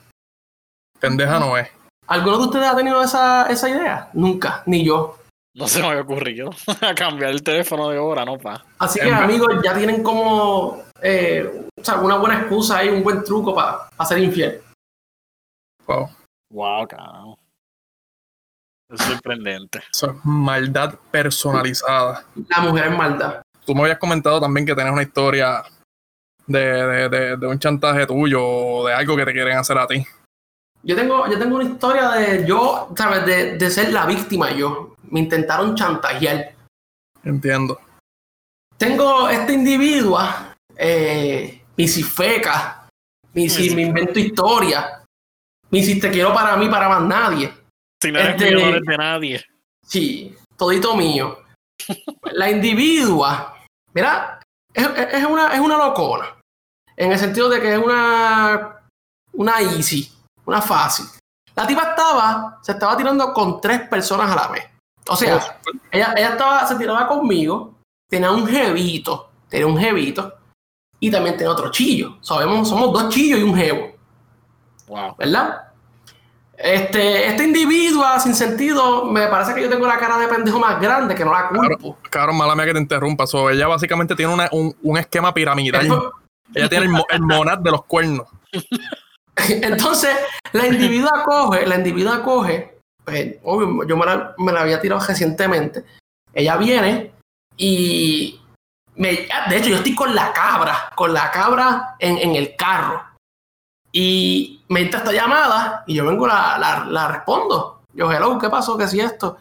Pendeja 0.99 1.39
no 1.39 1.57
es. 1.57 1.69
¿Alguno 2.13 2.37
de 2.37 2.45
ustedes 2.45 2.67
ha 2.67 2.77
tenido 2.77 3.03
esa, 3.03 3.47
esa 3.47 3.71
idea? 3.71 4.11
Nunca, 4.13 4.63
ni 4.67 4.85
yo. 4.85 5.17
No 5.55 5.67
se 5.67 5.81
me 5.81 5.87
había 5.87 6.03
ocurrido. 6.03 6.51
A 6.83 6.95
cambiar 6.95 7.31
el 7.31 7.43
teléfono 7.43 7.89
de 7.89 7.99
hora, 7.99 8.23
no 8.27 8.37
pa. 8.37 8.63
Así 8.79 9.01
que, 9.01 9.11
amigos, 9.11 9.49
ya 9.65 9.75
tienen 9.75 10.03
como 10.03 10.83
eh, 11.01 11.69
o 11.75 11.83
sea, 11.83 11.97
una 12.01 12.19
buena 12.19 12.41
excusa 12.41 12.77
ahí, 12.77 12.91
un 12.91 13.03
buen 13.03 13.25
truco 13.25 13.55
para 13.55 13.89
ser 14.07 14.19
infiel. 14.19 14.61
Wow. 15.87 16.11
Wow, 16.51 16.87
cabrón. 16.87 17.37
Es 18.91 19.01
sorprendente. 19.01 19.81
Eso 19.91 20.11
es 20.11 20.17
maldad 20.23 20.97
personalizada. 21.11 22.27
La 22.51 22.61
mujer 22.61 22.93
es 22.93 22.99
maldad. 22.99 23.41
Tú 23.65 23.75
me 23.75 23.85
habías 23.85 23.99
comentado 23.99 24.39
también 24.39 24.67
que 24.67 24.75
tenés 24.75 24.93
una 24.93 25.03
historia 25.03 25.63
de, 26.47 26.61
de, 26.61 27.09
de, 27.09 27.37
de 27.39 27.47
un 27.47 27.59
chantaje 27.59 28.07
tuyo 28.07 28.45
o 28.45 28.87
de 28.87 28.93
algo 28.93 29.17
que 29.17 29.25
te 29.25 29.33
quieren 29.33 29.57
hacer 29.57 29.79
a 29.79 29.87
ti. 29.87 30.07
Yo 30.85 30.97
tengo, 30.97 31.29
yo 31.31 31.39
tengo 31.39 31.57
una 31.57 31.65
historia 31.65 32.09
de 32.11 32.47
yo, 32.47 32.93
¿sabes? 32.97 33.25
De, 33.25 33.57
de 33.59 33.71
ser 33.71 33.93
la 33.93 34.05
víctima 34.07 34.51
yo. 34.51 34.97
Me 35.11 35.21
intentaron 35.21 35.75
chantajear. 35.77 36.55
Entiendo. 37.23 37.81
Tengo 38.77 39.29
esta 39.29 39.53
individua, 39.53 40.57
eh, 40.77 41.63
misifeca, 41.77 42.89
misi, 43.33 43.75
me 43.77 43.83
invento 43.83 44.19
historia. 44.19 45.05
Misi, 45.71 46.01
te 46.01 46.11
quiero 46.11 46.35
para 46.35 46.57
mí, 46.57 46.69
para 46.69 46.89
más 46.89 47.03
nadie. 47.03 47.53
Si 48.03 48.11
no 48.11 48.19
eres 48.19 48.35
Este- 48.35 48.51
mío, 48.57 48.61
no 48.61 48.67
eres 48.71 48.83
de 48.83 48.97
nadie. 48.97 49.45
Sí, 49.87 50.35
todito 50.57 50.97
mío. 50.97 51.39
La 52.33 52.51
individua, 52.51 53.57
mira, 53.95 54.41
es 54.75 55.25
una, 55.25 55.55
es 55.55 55.61
una 55.61 55.77
locona. 55.79 56.37
En 56.97 57.13
el 57.13 57.19
sentido 57.19 57.49
de 57.49 57.61
que 57.61 57.73
es 57.75 57.79
una, 57.79 58.81
una 59.33 59.61
easy, 59.61 60.11
una 60.47 60.61
fácil. 60.63 61.07
La 61.55 61.67
tipa 61.67 61.91
estaba, 61.91 62.59
se 62.63 62.73
estaba 62.73 62.97
tirando 62.97 63.33
con 63.33 63.61
tres 63.61 63.89
personas 63.89 64.31
a 64.31 64.35
la 64.37 64.49
vez. 64.49 64.65
O 65.09 65.17
sea, 65.17 65.59
ella, 65.91 66.15
ella 66.17 66.29
estaba, 66.31 66.67
se 66.67 66.77
tiraba 66.77 67.07
conmigo, 67.07 67.75
tenía 68.09 68.31
un 68.31 68.47
jevito, 68.47 69.31
tenía 69.49 69.67
un 69.67 69.77
jevito, 69.77 70.33
y 71.01 71.11
también 71.11 71.37
tenía 71.37 71.53
otro 71.53 71.71
chillo. 71.71 72.17
Sabemos, 72.21 72.69
somos 72.69 72.93
dos 72.93 73.13
chillos 73.13 73.41
y 73.41 73.43
un 73.43 73.55
jevo. 73.57 73.93
Wow. 74.87 75.17
¿verdad? 75.19 75.63
Este, 76.57 77.27
este 77.29 77.45
individuo 77.45 78.05
sin 78.21 78.35
sentido, 78.35 79.05
me 79.07 79.27
parece 79.27 79.55
que 79.55 79.63
yo 79.63 79.69
tengo 79.69 79.87
la 79.87 79.99
cara 79.99 80.17
de 80.19 80.29
pendejo 80.29 80.61
más 80.61 80.81
grande 80.81 81.15
que 81.15 81.25
no 81.25 81.33
la 81.33 81.49
culpo. 81.49 81.99
Cabrón, 82.09 82.37
mala 82.37 82.55
mía 82.55 82.67
que 82.67 82.75
te 82.75 82.79
interrumpa. 82.79 83.27
So, 83.27 83.51
ella 83.51 83.67
básicamente 83.67 84.15
tiene 84.15 84.33
una- 84.33 84.49
un, 84.53 84.75
un 84.83 84.97
esquema 84.99 85.35
piramidal. 85.35 85.87
Eso- 85.87 86.13
Ella 86.55 86.69
tiene 86.69 86.87
el 87.11 87.21
monad 87.23 87.59
de 87.59 87.71
los 87.71 87.85
cuernos. 87.85 88.27
Entonces, 89.49 90.17
la 90.53 90.67
individua 90.67 91.23
coge, 91.25 91.67
la 91.67 91.77
individua 91.77 92.23
coge, 92.23 92.79
pues, 93.05 93.37
obvio, 93.43 93.87
yo 93.87 93.97
me 93.97 94.07
la, 94.07 94.35
me 94.39 94.53
la 94.53 94.61
había 94.61 94.81
tirado 94.81 95.05
recientemente. 95.05 95.85
Ella 96.33 96.57
viene 96.57 97.13
y 97.57 98.41
me, 98.97 99.27
ah, 99.33 99.49
de 99.49 99.59
hecho, 99.59 99.71
yo 99.71 99.77
estoy 99.77 99.95
con 99.95 100.15
la 100.15 100.33
cabra, 100.33 100.91
con 100.95 101.13
la 101.13 101.31
cabra 101.31 101.97
en, 101.99 102.19
en 102.19 102.37
el 102.37 102.57
carro. 102.57 103.03
Y 103.91 104.63
me 104.69 104.81
entra 104.81 105.01
esta 105.01 105.13
llamada 105.13 105.85
y 105.87 105.95
yo 105.95 106.07
vengo, 106.07 106.27
la, 106.27 106.57
la, 106.59 106.85
la 106.87 107.09
respondo. 107.09 107.83
Yo, 107.95 108.11
hello, 108.11 108.39
¿qué 108.39 108.49
pasó? 108.49 108.77
¿Qué 108.79 108.89
si 108.89 109.01
esto? 109.01 109.37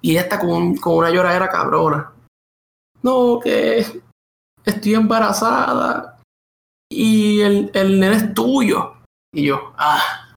Y 0.00 0.12
ella 0.12 0.22
está 0.22 0.38
con, 0.38 0.76
con 0.76 0.96
una 0.96 1.10
lloradera 1.10 1.48
cabrona. 1.48 2.12
No, 3.02 3.38
que 3.42 3.84
estoy 4.64 4.94
embarazada 4.94 6.18
y 6.90 7.40
el, 7.42 7.70
el 7.74 8.00
nene 8.00 8.16
es 8.16 8.34
tuyo. 8.34 8.93
Y 9.34 9.46
yo, 9.46 9.74
ah. 9.76 10.32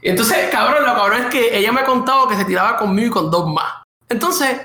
Y 0.00 0.08
entonces, 0.08 0.50
cabrón, 0.50 0.84
lo 0.84 0.94
cabrón 0.94 1.22
es 1.22 1.26
que 1.26 1.56
ella 1.56 1.70
me 1.70 1.82
ha 1.82 1.84
contado 1.84 2.26
que 2.26 2.34
se 2.34 2.44
tiraba 2.44 2.76
conmigo 2.76 3.08
y 3.08 3.10
con 3.10 3.30
dos 3.30 3.46
más. 3.46 3.82
Entonces, 4.08 4.60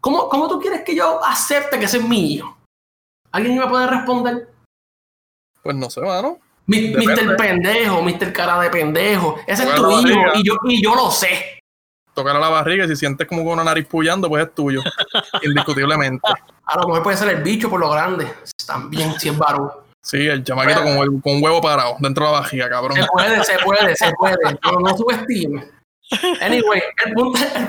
¿cómo, 0.00 0.28
cómo 0.28 0.48
tú 0.48 0.60
quieres 0.60 0.82
que 0.84 0.94
yo 0.94 1.22
acepte 1.24 1.78
que 1.78 1.86
ese 1.86 1.96
es 1.96 2.04
mío? 2.04 2.56
¿Alguien 3.32 3.58
me 3.58 3.66
puede 3.66 3.86
responder? 3.86 4.48
Pues 5.62 5.74
no 5.74 5.90
sé, 5.90 6.02
mano. 6.02 6.38
Mi-. 6.66 6.94
Mr. 6.94 7.36
Pendejo, 7.36 8.02
Mr. 8.02 8.32
Cara 8.32 8.60
de 8.60 8.70
Pendejo. 8.70 9.40
Ese 9.46 9.64
es 9.64 9.74
tu 9.74 9.90
hijo 9.90 10.20
y 10.34 10.44
yo, 10.44 10.54
y 10.64 10.82
yo 10.82 10.94
lo 10.94 11.10
sé. 11.10 11.58
Tocar 12.14 12.36
a 12.36 12.40
la 12.40 12.48
barriga 12.48 12.84
y 12.84 12.88
si 12.88 12.96
sientes 12.96 13.26
como 13.26 13.44
con 13.44 13.54
una 13.54 13.64
nariz 13.64 13.86
pullando, 13.86 14.28
pues 14.28 14.46
es 14.46 14.54
tuyo. 14.54 14.82
Indiscutiblemente. 15.42 16.28
A 16.64 16.78
lo 16.78 16.88
mejor 16.88 17.02
puede 17.02 17.16
ser 17.16 17.28
el 17.30 17.42
bicho 17.42 17.70
por 17.70 17.80
lo 17.80 17.90
grande. 17.90 18.32
También, 18.66 19.18
si 19.18 19.28
es 19.30 19.38
varón. 19.38 19.70
Sí, 20.02 20.26
el 20.26 20.42
chamaquito 20.42 20.82
con, 20.82 21.20
con 21.20 21.42
huevo 21.42 21.60
parado 21.60 21.96
dentro 22.00 22.26
de 22.26 22.32
la 22.32 22.40
barriga, 22.40 22.68
cabrón. 22.68 22.96
Se 22.96 23.06
puede, 23.06 23.44
se 23.44 23.58
puede, 23.58 23.96
se 23.96 24.12
puede. 24.12 24.58
No, 24.64 24.80
no 24.80 24.96
subestime. 24.96 25.68
Anyway, 26.40 26.82
el 27.06 27.12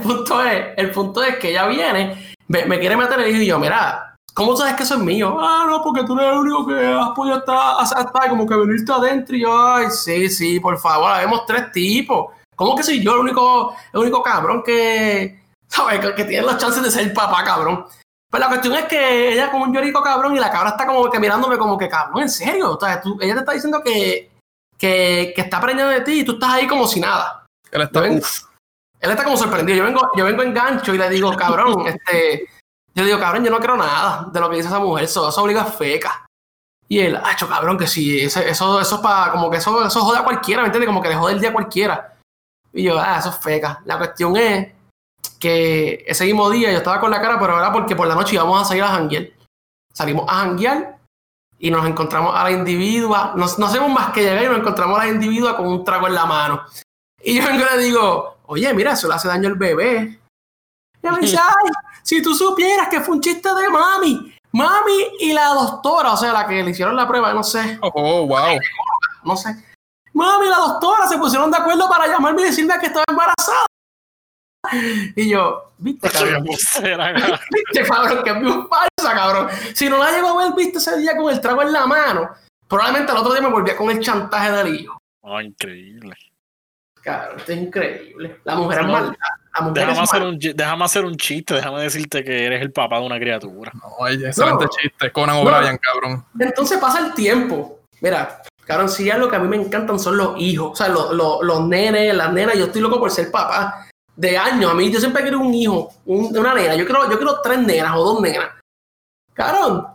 punto, 0.01 0.41
el 0.41 0.47
es, 0.47 0.65
el 0.77 0.91
punto 0.91 1.23
es 1.23 1.37
que 1.37 1.49
ella 1.49 1.67
viene, 1.67 2.33
me, 2.47 2.79
quiere 2.79 2.97
meter 2.97 3.27
y 3.27 3.45
yo, 3.45 3.59
mira, 3.59 4.15
¿cómo 4.33 4.55
sabes 4.55 4.73
que 4.73 4.83
eso 4.83 4.95
es 4.95 5.01
mío? 5.01 5.37
Ah, 5.39 5.65
no, 5.67 5.81
porque 5.83 6.03
tú 6.03 6.17
eres 6.17 6.33
el 6.33 6.39
único 6.39 6.65
que 6.65 6.85
has 6.85 7.09
podido 7.09 7.37
estar, 7.37 7.75
hasta 7.79 8.29
como 8.29 8.47
que 8.47 8.55
venirte 8.55 8.91
adentro 8.91 9.35
y 9.35 9.41
yo, 9.41 9.67
ay, 9.67 9.91
sí, 9.91 10.27
sí, 10.29 10.59
por 10.59 10.79
favor, 10.79 11.11
habemos 11.11 11.45
tres 11.45 11.71
tipos. 11.71 12.33
¿Cómo 12.55 12.75
que 12.75 12.83
soy 12.83 13.03
yo 13.03 13.13
el 13.13 13.19
único, 13.19 13.75
el 13.93 13.99
único 13.99 14.23
cabrón 14.23 14.63
que, 14.63 15.39
¿sabes? 15.67 15.99
Que, 15.99 16.15
que 16.15 16.25
tiene 16.25 16.45
las 16.45 16.57
chances 16.57 16.81
de 16.81 16.89
ser 16.91 17.13
papá, 17.13 17.43
cabrón. 17.43 17.85
Pues 18.31 18.39
la 18.41 18.47
cuestión 18.47 18.73
es 18.75 18.85
que 18.85 19.33
ella 19.33 19.51
como 19.51 19.65
un 19.65 19.73
llorico 19.73 20.01
cabrón 20.01 20.35
y 20.35 20.39
la 20.39 20.49
cabra 20.49 20.69
está 20.69 20.85
como 20.87 21.09
que 21.11 21.19
mirándome 21.19 21.57
como 21.57 21.77
que 21.77 21.89
cabrón, 21.89 22.23
en 22.23 22.29
serio. 22.29 22.71
O 22.71 22.79
sea, 22.79 23.01
tú- 23.01 23.17
ella 23.21 23.33
te 23.33 23.39
está 23.41 23.51
diciendo 23.51 23.81
que, 23.83 24.31
que, 24.77 25.33
que 25.35 25.41
está 25.41 25.59
preñada 25.59 25.91
de 25.91 26.01
ti 26.01 26.21
y 26.21 26.23
tú 26.23 26.33
estás 26.33 26.51
ahí 26.53 26.65
como 26.67 26.87
si 26.87 27.01
nada. 27.01 27.45
Él 27.69 27.81
está, 27.81 27.99
vengo- 27.99 28.25
Él 29.01 29.11
está 29.11 29.23
como 29.25 29.35
sorprendido. 29.37 29.77
Yo 29.79 29.83
vengo, 29.83 30.11
yo 30.15 30.23
vengo 30.25 30.43
en 30.43 30.53
gancho 30.53 30.93
y 30.93 30.97
le 30.97 31.09
digo, 31.09 31.35
cabrón, 31.35 31.85
este. 31.87 32.47
Yo 32.95 33.03
le 33.03 33.07
digo, 33.09 33.19
cabrón, 33.19 33.43
yo 33.43 33.51
no 33.51 33.59
quiero 33.59 33.75
nada 33.77 34.27
de 34.31 34.39
lo 34.39 34.49
que 34.49 34.57
dice 34.57 34.67
esa 34.69 34.79
mujer, 34.79 35.05
eso, 35.05 35.27
eso 35.29 35.41
obliga 35.43 35.63
es 35.63 35.73
feca. 35.75 36.25
Y 36.89 36.99
él, 36.99 37.15
acho, 37.15 37.47
cabrón, 37.47 37.77
que 37.77 37.87
sí, 37.87 38.21
ese- 38.21 38.49
eso, 38.49 38.79
eso 38.81 38.95
es 38.95 39.01
para, 39.01 39.31
como 39.31 39.49
que 39.49 39.57
eso, 39.57 39.85
eso 39.85 40.01
jode 40.01 40.19
a 40.19 40.23
cualquiera, 40.23 40.61
¿me 40.61 40.67
entiendes? 40.67 40.87
Como 40.87 41.01
que 41.01 41.07
le 41.09 41.15
jode 41.15 41.33
el 41.33 41.39
día 41.39 41.49
a 41.49 41.53
cualquiera. 41.53 42.17
Y 42.73 42.83
yo, 42.83 42.99
ah, 42.99 43.17
eso 43.19 43.29
es 43.29 43.37
feca. 43.37 43.81
La 43.85 43.97
cuestión 43.97 44.35
es 44.37 44.73
que 45.41 46.05
ese 46.07 46.23
mismo 46.25 46.49
día 46.51 46.71
yo 46.71 46.77
estaba 46.77 46.99
con 46.99 47.11
la 47.11 47.19
cara, 47.19 47.39
pero 47.39 47.57
era 47.57 47.73
porque 47.73 47.95
por 47.95 48.07
la 48.07 48.15
noche 48.15 48.35
íbamos 48.35 48.61
a 48.61 48.65
salir 48.65 48.83
a 48.83 48.89
janguear. 48.89 49.27
Salimos 49.91 50.25
a 50.29 50.35
janguear 50.35 50.99
y 51.57 51.71
nos 51.71 51.85
encontramos 51.85 52.33
a 52.35 52.43
la 52.43 52.51
individua. 52.51 53.33
No, 53.35 53.47
no 53.57 53.65
hacemos 53.65 53.89
más 53.89 54.13
que 54.13 54.21
llegar 54.21 54.43
y 54.43 54.47
nos 54.47 54.59
encontramos 54.59 54.99
a 54.99 55.05
la 55.05 55.11
individua 55.11 55.57
con 55.57 55.67
un 55.67 55.83
trago 55.83 56.07
en 56.07 56.13
la 56.13 56.25
mano. 56.25 56.61
Y 57.23 57.35
yo 57.35 57.45
vengo 57.45 57.63
y 57.63 57.77
le 57.77 57.83
digo, 57.83 58.37
oye, 58.45 58.71
mira, 58.73 58.93
eso 58.93 59.07
le 59.07 59.15
hace 59.15 59.27
daño 59.27 59.49
al 59.49 59.55
bebé. 59.55 60.19
Y 61.03 61.09
me 61.09 61.19
dice, 61.19 61.37
ay, 61.37 61.71
si 62.03 62.21
tú 62.21 62.35
supieras 62.35 62.87
que 62.87 63.01
fue 63.01 63.15
un 63.15 63.21
chiste 63.21 63.49
de 63.53 63.69
mami. 63.69 64.35
Mami 64.53 65.07
y 65.19 65.33
la 65.33 65.47
doctora, 65.47 66.13
o 66.13 66.17
sea, 66.17 66.33
la 66.33 66.45
que 66.45 66.61
le 66.61 66.71
hicieron 66.71 66.95
la 66.95 67.07
prueba, 67.07 67.33
no 67.33 67.43
sé, 67.43 67.79
oh, 67.81 68.27
wow. 68.27 68.59
no 69.23 69.35
sé. 69.35 69.55
Mami 70.13 70.45
y 70.45 70.49
la 70.49 70.57
doctora 70.57 71.07
se 71.07 71.17
pusieron 71.17 71.49
de 71.49 71.57
acuerdo 71.57 71.89
para 71.89 72.07
llamarme 72.07 72.43
y 72.43 72.45
decirme 72.45 72.77
que 72.79 72.87
estaba 72.87 73.05
embarazada. 73.07 73.65
Y 75.15 75.29
yo, 75.29 75.73
viste, 75.79 76.09
cabrón, 76.09 76.43
viste, 76.43 77.87
cabrón, 77.87 78.23
que 78.23 78.29
es 78.29 78.39
bien 78.39 78.67
falsa, 78.67 79.15
cabrón. 79.15 79.47
Si 79.73 79.89
no 79.89 79.97
la 79.97 80.11
llegó 80.11 80.39
a 80.39 80.43
ver, 80.45 80.53
viste 80.55 80.77
ese 80.77 80.97
día 80.99 81.15
con 81.17 81.33
el 81.33 81.41
trago 81.41 81.61
en 81.63 81.73
la 81.73 81.85
mano, 81.87 82.29
probablemente 82.67 83.11
al 83.11 83.17
otro 83.19 83.33
día 83.33 83.41
me 83.41 83.49
volvía 83.49 83.75
con 83.75 83.89
el 83.89 83.99
chantaje 83.99 84.51
del 84.51 84.75
hijo. 84.75 85.01
Oh, 85.21 85.41
increíble. 85.41 86.15
Cabrón, 87.01 87.39
esto 87.39 87.51
es 87.51 87.57
increíble. 87.57 88.39
La 88.43 88.55
mujer 88.55 88.81
es 88.81 88.87
maldad. 88.87 89.13
La 89.55 89.61
mujer 89.61 89.73
Déjame 89.87 89.93
es 89.93 89.99
hacer, 90.09 90.23
un, 90.23 90.39
déjame 90.39 90.85
hacer 90.85 91.05
un 91.05 91.15
chiste, 91.17 91.55
déjame 91.55 91.81
decirte 91.81 92.23
que 92.23 92.45
eres 92.45 92.61
el 92.61 92.71
papá 92.71 92.99
de 92.99 93.05
una 93.07 93.19
criatura. 93.19 93.71
No, 93.73 94.05
ay, 94.05 94.23
excelente 94.23 94.65
No. 94.65 94.69
chiste. 94.69 95.11
Conan 95.11 95.35
No. 95.35 95.41
O'Brien, 95.41 95.77
cabrón. 95.79 96.23
Entonces 96.39 96.77
pasa 96.77 96.99
el 97.05 97.13
tiempo. 97.15 97.79
Mira, 97.99 98.41
cabrón, 98.65 98.87
si 98.87 99.09
algo 99.09 99.27
que 99.29 99.35
a 99.35 99.39
mí 99.39 99.47
me 99.47 99.57
encantan 99.57 99.99
son 99.99 100.15
los 100.17 100.39
hijos. 100.39 100.71
O 100.71 100.75
sea, 100.75 100.87
los, 100.89 101.11
los, 101.11 101.41
los 101.41 101.67
nenes, 101.67 102.15
las 102.15 102.31
nenas. 102.31 102.55
Yo 102.57 102.65
estoy 102.65 102.81
loco 102.81 102.99
por 102.99 103.09
ser 103.11 103.29
papá. 103.31 103.87
De 104.15 104.37
años. 104.37 104.71
A 104.71 104.73
mí, 104.73 104.91
yo 104.91 104.99
siempre 104.99 105.21
quiero 105.23 105.39
un 105.39 105.53
hijo, 105.53 105.93
un- 106.05 106.35
una 106.37 106.53
nena. 106.53 106.75
Yo 106.75 106.85
quiero, 106.85 107.09
yo 107.09 107.17
quiero 107.17 107.39
tres 107.41 107.59
nenas 107.59 107.95
o 107.95 108.03
dos 108.03 108.21
nenas. 108.21 108.49
Cabrón. 109.33 109.87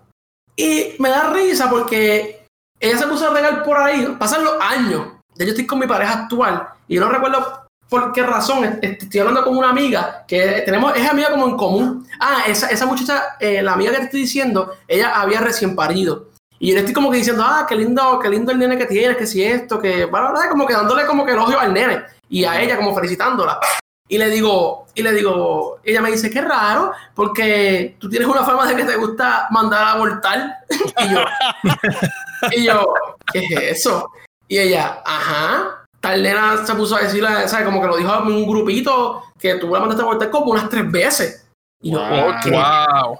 Y 0.56 0.94
me 0.98 1.10
da 1.10 1.30
risa 1.30 1.68
porque 1.68 2.46
ella 2.80 2.98
se 2.98 3.06
puso 3.06 3.28
a 3.30 3.34
regar 3.34 3.62
por 3.62 3.76
ahí. 3.78 4.16
Pasan 4.18 4.44
los 4.44 4.54
años. 4.60 5.08
Ya 5.34 5.44
yo 5.44 5.50
estoy 5.50 5.66
con 5.66 5.78
mi 5.78 5.86
pareja 5.86 6.22
actual. 6.24 6.66
Y 6.88 6.94
yo 6.96 7.02
no 7.02 7.10
recuerdo 7.10 7.66
por 7.90 8.12
qué 8.12 8.22
razón. 8.22 8.64
Est- 8.82 9.02
Estoy 9.02 9.20
hablando 9.20 9.44
con 9.44 9.56
una 9.56 9.68
amiga 9.70 10.24
que 10.26 10.62
tenemos, 10.64 10.96
es 10.96 11.08
amiga 11.08 11.30
como 11.30 11.46
en 11.46 11.56
común. 11.56 12.08
Ah, 12.18 12.44
esa, 12.46 12.68
esa 12.68 12.86
muchacha, 12.86 13.36
eh, 13.38 13.62
la 13.62 13.74
amiga 13.74 13.92
que 13.92 13.98
te 13.98 14.04
estoy 14.04 14.20
diciendo, 14.22 14.72
ella 14.88 15.20
había 15.20 15.40
recién 15.40 15.76
parido. 15.76 16.30
Y 16.58 16.68
yo 16.68 16.74
le 16.74 16.80
estoy 16.80 16.94
como 16.94 17.10
que 17.10 17.18
diciendo, 17.18 17.44
ah, 17.46 17.66
qué 17.68 17.76
lindo, 17.76 18.18
qué 18.18 18.30
lindo 18.30 18.50
el 18.50 18.58
nene 18.58 18.78
que 18.78 18.86
tienes, 18.86 19.18
que 19.18 19.26
si 19.26 19.44
esto, 19.44 19.78
que, 19.78 20.06
bueno, 20.06 20.32
como 20.48 20.66
que 20.66 20.72
dándole 20.72 21.04
como 21.04 21.24
que 21.26 21.32
elogio 21.32 21.60
al 21.60 21.74
nene. 21.74 22.02
Y 22.30 22.44
a 22.44 22.58
ella 22.60 22.76
como 22.78 22.94
felicitándola. 22.94 23.60
Y 24.08 24.18
le 24.18 24.30
digo, 24.30 24.86
y 24.94 25.02
le 25.02 25.12
digo, 25.12 25.80
ella 25.82 26.00
me 26.00 26.10
dice, 26.10 26.30
qué 26.30 26.40
raro, 26.40 26.92
porque 27.14 27.96
tú 27.98 28.08
tienes 28.08 28.28
una 28.28 28.44
forma 28.44 28.66
de 28.66 28.76
que 28.76 28.84
te 28.84 28.96
gusta 28.96 29.48
mandar 29.50 29.82
a 29.82 29.92
abortar. 29.92 30.58
y 30.70 31.12
yo, 31.12 31.24
y 32.52 32.64
yo, 32.64 32.94
¿qué 33.32 33.40
es 33.40 33.80
eso? 33.80 34.10
Y 34.48 34.58
ella, 34.58 35.02
ajá. 35.04 35.82
Tal 36.00 36.22
nena 36.22 36.64
se 36.64 36.74
puso 36.74 36.94
a 36.94 37.00
decirle, 37.00 37.48
¿sabes? 37.48 37.64
Como 37.64 37.80
que 37.80 37.88
lo 37.88 37.96
dijo 37.96 38.12
a 38.12 38.22
un 38.22 38.46
grupito 38.46 39.24
que 39.38 39.56
tú 39.56 39.68
la 39.72 39.80
mandaste 39.80 40.02
a 40.02 40.06
abortar 40.06 40.30
como 40.30 40.52
unas 40.52 40.68
tres 40.68 40.90
veces. 40.90 41.48
Y 41.82 41.92
yo, 41.92 42.00
Wow. 42.00 43.18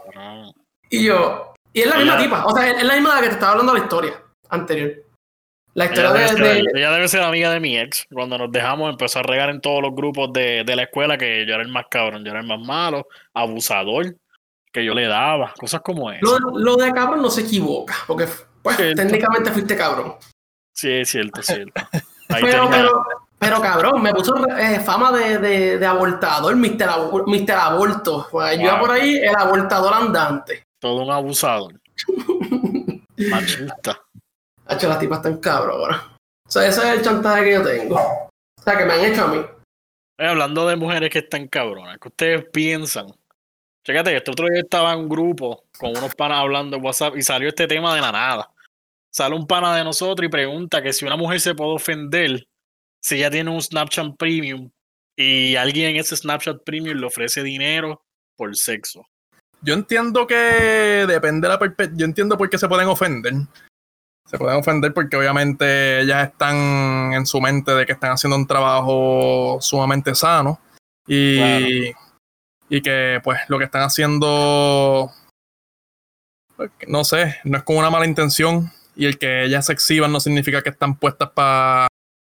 Y 0.88 1.04
yo, 1.04 1.52
y 1.72 1.80
es 1.82 1.88
la 1.88 1.96
misma 1.96 2.16
tipa, 2.16 2.46
o 2.46 2.54
sea, 2.54 2.70
es 2.70 2.84
la 2.84 2.94
misma 2.94 3.10
de 3.10 3.14
la 3.16 3.20
que 3.22 3.28
te 3.28 3.34
estaba 3.34 3.52
hablando 3.52 3.74
la 3.74 3.80
historia 3.80 4.22
anterior. 4.48 4.92
La 5.76 5.84
Ella 5.84 5.92
historia 5.94 6.10
debe, 6.12 6.22
de, 6.22 6.28
ser, 6.28 6.62
de- 6.72 6.80
ella 6.80 6.90
debe 6.90 7.08
ser 7.08 7.22
amiga 7.22 7.50
de 7.50 7.60
mi 7.60 7.78
ex. 7.78 8.06
Cuando 8.10 8.38
nos 8.38 8.50
dejamos 8.50 8.88
empezó 8.90 9.18
a 9.18 9.22
regar 9.22 9.50
en 9.50 9.60
todos 9.60 9.82
los 9.82 9.94
grupos 9.94 10.32
de, 10.32 10.64
de 10.64 10.74
la 10.74 10.84
escuela 10.84 11.18
que 11.18 11.44
yo 11.46 11.52
era 11.52 11.62
el 11.62 11.68
más 11.68 11.84
cabrón, 11.90 12.24
yo 12.24 12.30
era 12.30 12.40
el 12.40 12.46
más 12.46 12.60
malo, 12.60 13.06
abusador, 13.34 14.16
que 14.72 14.82
yo 14.84 14.94
le 14.94 15.06
daba, 15.06 15.52
cosas 15.58 15.82
como 15.82 16.10
eso. 16.10 16.38
lo, 16.38 16.58
lo 16.58 16.76
de 16.76 16.92
cabrón 16.92 17.20
no 17.20 17.28
se 17.30 17.42
equivoca, 17.42 17.94
porque 18.06 18.26
pues, 18.62 18.76
Cierto. 18.76 19.02
técnicamente 19.02 19.50
fuiste 19.52 19.76
cabrón. 19.76 20.14
Sí, 20.72 20.90
es 20.90 21.10
cierto, 21.10 21.40
es 21.40 21.46
cierto. 21.46 21.82
Pero, 22.28 22.68
pero, 22.68 23.04
pero 23.38 23.60
cabrón, 23.60 24.02
me 24.02 24.12
puso 24.12 24.34
eh, 24.58 24.80
fama 24.80 25.12
de, 25.12 25.38
de, 25.38 25.78
de 25.78 25.86
abortador, 25.86 26.56
Mr. 26.56 27.24
Mr. 27.24 27.52
Aborto. 27.52 28.26
Pues, 28.32 28.56
Yo 28.56 28.62
iba 28.64 28.72
Wow. 28.72 28.80
por 28.80 28.90
ahí 28.90 29.16
el 29.18 29.36
abortador 29.36 29.94
andante. 29.94 30.64
todo 30.80 31.04
un 31.04 31.10
abusador. 31.12 31.74
Machista. 33.30 34.00
Hacho, 34.66 34.88
las 34.88 34.98
tipas 34.98 35.18
están 35.18 35.38
cabronas. 35.38 36.02
O 36.46 36.50
sea, 36.50 36.66
ese 36.66 36.80
es 36.80 36.98
el 36.98 37.02
chantaje 37.02 37.44
que 37.44 37.52
yo 37.52 37.62
tengo. 37.62 37.96
O 37.96 38.62
sea, 38.62 38.76
que 38.76 38.84
me 38.84 38.94
han 38.94 39.04
hecho 39.04 39.24
a 39.24 39.28
mí. 39.28 39.38
Eh, 40.18 40.26
hablando 40.26 40.66
de 40.66 40.76
mujeres 40.76 41.10
que 41.10 41.18
están 41.20 41.46
cabronas, 41.48 41.98
¿qué 42.00 42.08
ustedes 42.08 42.44
piensan? 42.52 43.06
Que 43.84 43.96
este 43.96 44.30
otro 44.30 44.48
día 44.48 44.62
estaba 44.62 44.92
en 44.94 45.00
un 45.00 45.08
grupo 45.08 45.64
con 45.78 45.90
unos 45.90 46.12
panas 46.16 46.38
hablando 46.38 46.76
en 46.76 46.84
WhatsApp 46.84 47.16
y 47.16 47.22
salió 47.22 47.48
este 47.48 47.68
tema 47.68 47.94
de 47.94 48.00
la 48.00 48.10
nada. 48.10 48.50
Sale 49.12 49.36
un 49.36 49.46
pana 49.46 49.76
de 49.76 49.84
nosotros 49.84 50.26
y 50.26 50.30
pregunta 50.30 50.82
que 50.82 50.92
si 50.92 51.04
una 51.04 51.16
mujer 51.16 51.40
se 51.40 51.54
puede 51.54 51.74
ofender 51.74 52.48
si 53.00 53.16
ella 53.16 53.30
tiene 53.30 53.50
un 53.50 53.62
Snapchat 53.62 54.16
Premium 54.16 54.70
y 55.16 55.54
alguien 55.54 55.90
en 55.90 55.96
ese 55.96 56.16
Snapchat 56.16 56.64
Premium 56.64 56.98
le 56.98 57.06
ofrece 57.06 57.44
dinero 57.44 58.02
por 58.36 58.56
sexo. 58.56 59.06
Yo 59.62 59.74
entiendo 59.74 60.26
que 60.26 61.04
depende 61.06 61.46
de 61.46 61.52
la 61.52 61.58
perspectiva. 61.58 61.98
Yo 61.98 62.04
entiendo 62.06 62.36
por 62.36 62.50
qué 62.50 62.58
se 62.58 62.68
pueden 62.68 62.88
ofender. 62.88 63.34
Se 64.26 64.38
pueden 64.38 64.58
ofender 64.58 64.92
porque 64.92 65.16
obviamente 65.16 66.00
ellas 66.00 66.28
están 66.28 67.12
en 67.12 67.26
su 67.26 67.40
mente 67.40 67.72
de 67.72 67.86
que 67.86 67.92
están 67.92 68.12
haciendo 68.12 68.36
un 68.36 68.46
trabajo 68.46 69.58
sumamente 69.60 70.14
sano 70.14 70.60
y, 71.06 71.92
y 72.68 72.82
que 72.82 73.20
pues 73.22 73.40
lo 73.48 73.58
que 73.58 73.64
están 73.64 73.82
haciendo, 73.82 75.10
pues, 76.56 76.70
no 76.88 77.04
sé, 77.04 77.36
no 77.44 77.58
es 77.58 77.64
con 77.64 77.76
una 77.76 77.90
mala 77.90 78.06
intención 78.06 78.72
y 78.96 79.06
el 79.06 79.18
que 79.18 79.44
ellas 79.44 79.66
se 79.66 79.72
exhiban 79.72 80.10
no 80.10 80.20
significa 80.20 80.62
que 80.62 80.70
están 80.70 80.96
puestas 80.96 81.30
para 81.30 81.86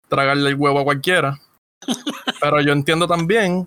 tragarle 0.09 0.51
el 0.51 0.57
huevo 0.57 0.81
a 0.81 0.85
cualquiera. 0.85 1.41
Pero 2.41 2.61
yo 2.61 2.73
entiendo 2.73 3.09
también 3.09 3.67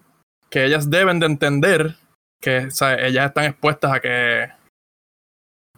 que 0.50 0.66
ellas 0.66 0.90
deben 0.90 1.20
de 1.20 1.26
entender 1.26 1.96
que 2.42 2.66
o 2.68 2.72
sea, 2.72 2.96
ellas 2.96 3.28
están 3.28 3.46
expuestas 3.46 3.92
a 3.92 4.00
que 4.00 4.44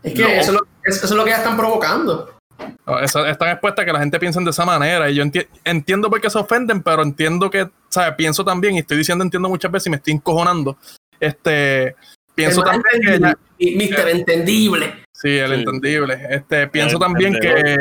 Es 0.03 0.13
que 0.13 0.21
No. 0.21 0.27
eso, 0.27 0.51
es 0.51 0.53
lo, 0.53 0.67
eso 0.83 1.05
es 1.05 1.11
lo 1.11 1.23
que 1.23 1.29
ellas 1.31 1.39
están 1.39 1.57
provocando. 1.57 2.37
No, 2.85 2.99
esa- 2.99 3.29
están 3.29 3.49
expuestas 3.49 3.83
a 3.83 3.85
que 3.85 3.93
la 3.93 3.99
gente 3.99 4.19
piense 4.19 4.39
de 4.41 4.49
esa 4.49 4.65
manera. 4.65 5.09
Y 5.09 5.15
yo 5.15 5.23
enti- 5.23 5.47
entiendo 5.63 6.09
por 6.09 6.19
qué 6.21 6.29
se 6.29 6.37
ofenden, 6.39 6.81
pero 6.83 7.01
entiendo 7.03 7.49
que, 7.49 7.69
¿sabes? 7.89 8.15
Pienso 8.15 8.43
también, 8.43 8.75
y 8.75 8.79
estoy 8.79 8.97
diciendo 8.97 9.23
entiendo 9.23 9.49
muchas 9.49 9.71
veces 9.71 9.87
y 9.87 9.89
me 9.91 9.97
estoy 9.97 10.13
encojonando. 10.13 10.77
Este, 11.19 11.95
pienso 12.35 12.59
El 12.65 12.71
también 12.71 13.01
que 13.01 13.15
ella- 13.15 13.37
Mister 13.77 14.07
Entendible. 14.09 15.03
sí, 15.13 15.37
el 15.37 15.51
Sí. 15.53 15.59
entendible. 15.59 16.19
Este, 16.29 16.67
pienso 16.67 16.95
El 16.97 17.01
también 17.01 17.33
que. 17.39 17.77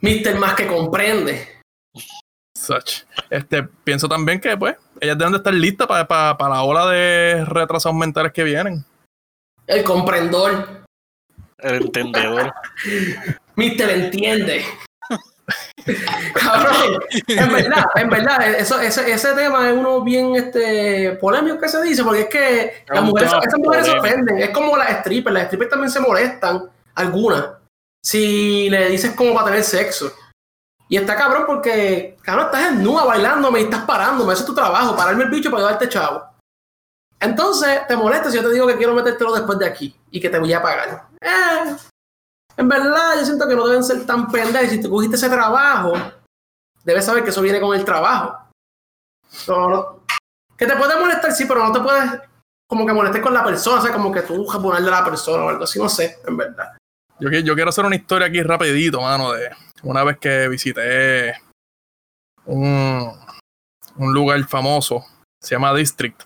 Mister 0.00 0.38
más 0.38 0.54
que 0.54 0.66
comprende. 0.66 1.60
such, 2.56 3.04
este, 3.30 3.62
pienso 3.84 4.06
también 4.08 4.38
que, 4.40 4.54
pues, 4.56 4.76
ellas 5.00 5.16
deben 5.16 5.32
de 5.32 5.38
estar 5.38 5.52
listas 5.54 5.86
para, 5.86 6.06
para, 6.06 6.36
para 6.36 6.54
la 6.56 6.62
ola 6.62 6.86
de 6.90 7.44
retrasados 7.46 7.96
mentales 7.96 8.32
que 8.32 8.44
vienen. 8.44 8.84
El 9.66 9.82
comprendor. 9.82 10.82
El 11.58 11.74
entendedor. 11.82 12.52
Mister 13.60 13.90
entiende. 13.90 14.64
Cabrón, 16.34 17.02
en 17.26 17.52
verdad, 17.52 17.84
en 17.94 18.08
verdad, 18.08 18.54
eso, 18.54 18.80
ese, 18.80 19.12
ese 19.12 19.34
tema 19.34 19.68
es 19.68 19.76
uno 19.76 20.00
bien 20.02 20.34
este, 20.34 21.18
polémico 21.20 21.58
que 21.58 21.68
se 21.68 21.82
dice, 21.82 22.02
porque 22.02 22.22
es 22.22 22.28
que 22.28 22.84
las 22.88 23.02
mujeres, 23.02 23.32
esas 23.46 23.58
mujeres 23.58 23.86
se 23.86 23.98
ofenden, 23.98 24.38
es 24.38 24.48
como 24.50 24.78
las 24.78 25.00
strippers, 25.00 25.34
las 25.34 25.44
strippers 25.46 25.70
también 25.70 25.90
se 25.90 26.00
molestan, 26.00 26.70
algunas, 26.94 27.50
si 28.02 28.70
le 28.70 28.88
dices 28.88 29.12
cómo 29.14 29.34
va 29.34 29.42
a 29.42 29.46
tener 29.46 29.62
sexo. 29.62 30.10
Y 30.88 30.96
está 30.96 31.14
cabrón 31.14 31.44
porque, 31.46 32.16
cabrón, 32.22 32.46
estás 32.46 32.72
en 32.72 32.82
nua 32.82 33.04
bailándome 33.04 33.60
y 33.60 33.64
estás 33.64 33.84
parándome, 33.84 34.32
eso 34.32 34.42
es 34.42 34.46
tu 34.46 34.54
trabajo, 34.54 34.96
pararme 34.96 35.24
el 35.24 35.30
bicho 35.30 35.50
para 35.50 35.64
llevarte 35.64 35.88
chavo. 35.88 36.22
Entonces, 37.20 37.86
te 37.86 37.96
molesta 37.96 38.30
si 38.30 38.38
yo 38.38 38.42
te 38.42 38.54
digo 38.54 38.66
que 38.66 38.76
quiero 38.76 38.94
metértelo 38.94 39.34
después 39.34 39.58
de 39.58 39.66
aquí 39.66 39.94
y 40.10 40.18
que 40.18 40.30
te 40.30 40.38
voy 40.38 40.54
a 40.54 40.62
pagar. 40.62 41.08
Eh, 41.20 41.76
en 42.56 42.68
verdad, 42.68 43.18
yo 43.18 43.24
siento 43.24 43.48
que 43.48 43.56
no 43.56 43.66
deben 43.66 43.82
ser 43.84 44.04
tan 44.06 44.30
pendejos. 44.30 44.70
Si 44.70 44.80
tú 44.82 44.90
cogiste 44.90 45.16
ese 45.16 45.28
trabajo, 45.30 45.92
debes 46.84 47.04
saber 47.04 47.24
que 47.24 47.30
eso 47.30 47.42
viene 47.42 47.60
con 47.60 47.74
el 47.76 47.84
trabajo. 47.84 48.36
No, 49.48 49.68
no- 49.68 50.00
que 50.56 50.66
te 50.66 50.76
puede 50.76 50.98
molestar, 51.00 51.32
sí, 51.32 51.46
pero 51.46 51.64
no 51.66 51.72
te 51.72 51.80
puedes 51.80 52.10
como 52.68 52.86
que 52.86 52.92
molestar 52.92 53.22
con 53.22 53.32
la 53.34 53.42
persona, 53.44 53.80
o 53.80 53.82
sea, 53.82 53.92
como 53.92 54.12
que 54.12 54.22
tú 54.22 54.44
japonar 54.46 54.82
de 54.82 54.90
la 54.90 55.04
persona 55.04 55.44
o 55.44 55.48
algo 55.48 55.64
así, 55.64 55.78
no 55.78 55.88
sé, 55.88 56.18
en 56.26 56.36
verdad. 56.36 56.76
Yo, 57.18 57.28
qui- 57.30 57.42
yo 57.42 57.54
quiero 57.54 57.70
hacer 57.70 57.84
una 57.84 57.96
historia 57.96 58.28
aquí 58.28 58.42
rapidito, 58.42 59.00
mano, 59.00 59.32
de 59.32 59.50
una 59.82 60.04
vez 60.04 60.18
que 60.18 60.48
visité 60.48 61.34
un, 62.46 63.10
un 63.96 64.14
lugar 64.14 64.42
famoso, 64.46 65.04
se 65.42 65.54
llama 65.54 65.74
District. 65.74 66.22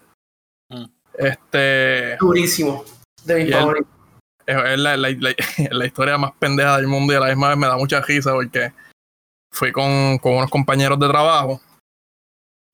Mm. 0.71 0.85
Este 1.15 2.17
Durísimo. 2.19 2.85
De 3.25 3.37
mi 3.37 3.43
Y 3.43 3.47
él- 3.47 3.53
favorito. 3.55 3.89
Es, 4.47 4.79
la, 4.79 4.97
la- 4.97 5.11
la- 5.11 5.35
la 5.71 5.87
historia 5.87 6.19
más 6.19 6.33
pendeja 6.39 6.77
del 6.77 6.87
mundo 6.87 7.13
y 7.13 7.17
a 7.17 7.21
la 7.21 7.27
misma 7.29 7.49
vez 7.51 7.59
me 7.59 7.67
da 7.67 7.77
mucha 7.77 8.01
risa 8.01 8.33
porque 8.33 8.73
fui 9.53 9.73
con, 9.73 10.19
con 10.19 10.35
unos 10.35 10.51
compañeros 10.51 10.99
de 10.99 11.09
trabajo 11.09 11.61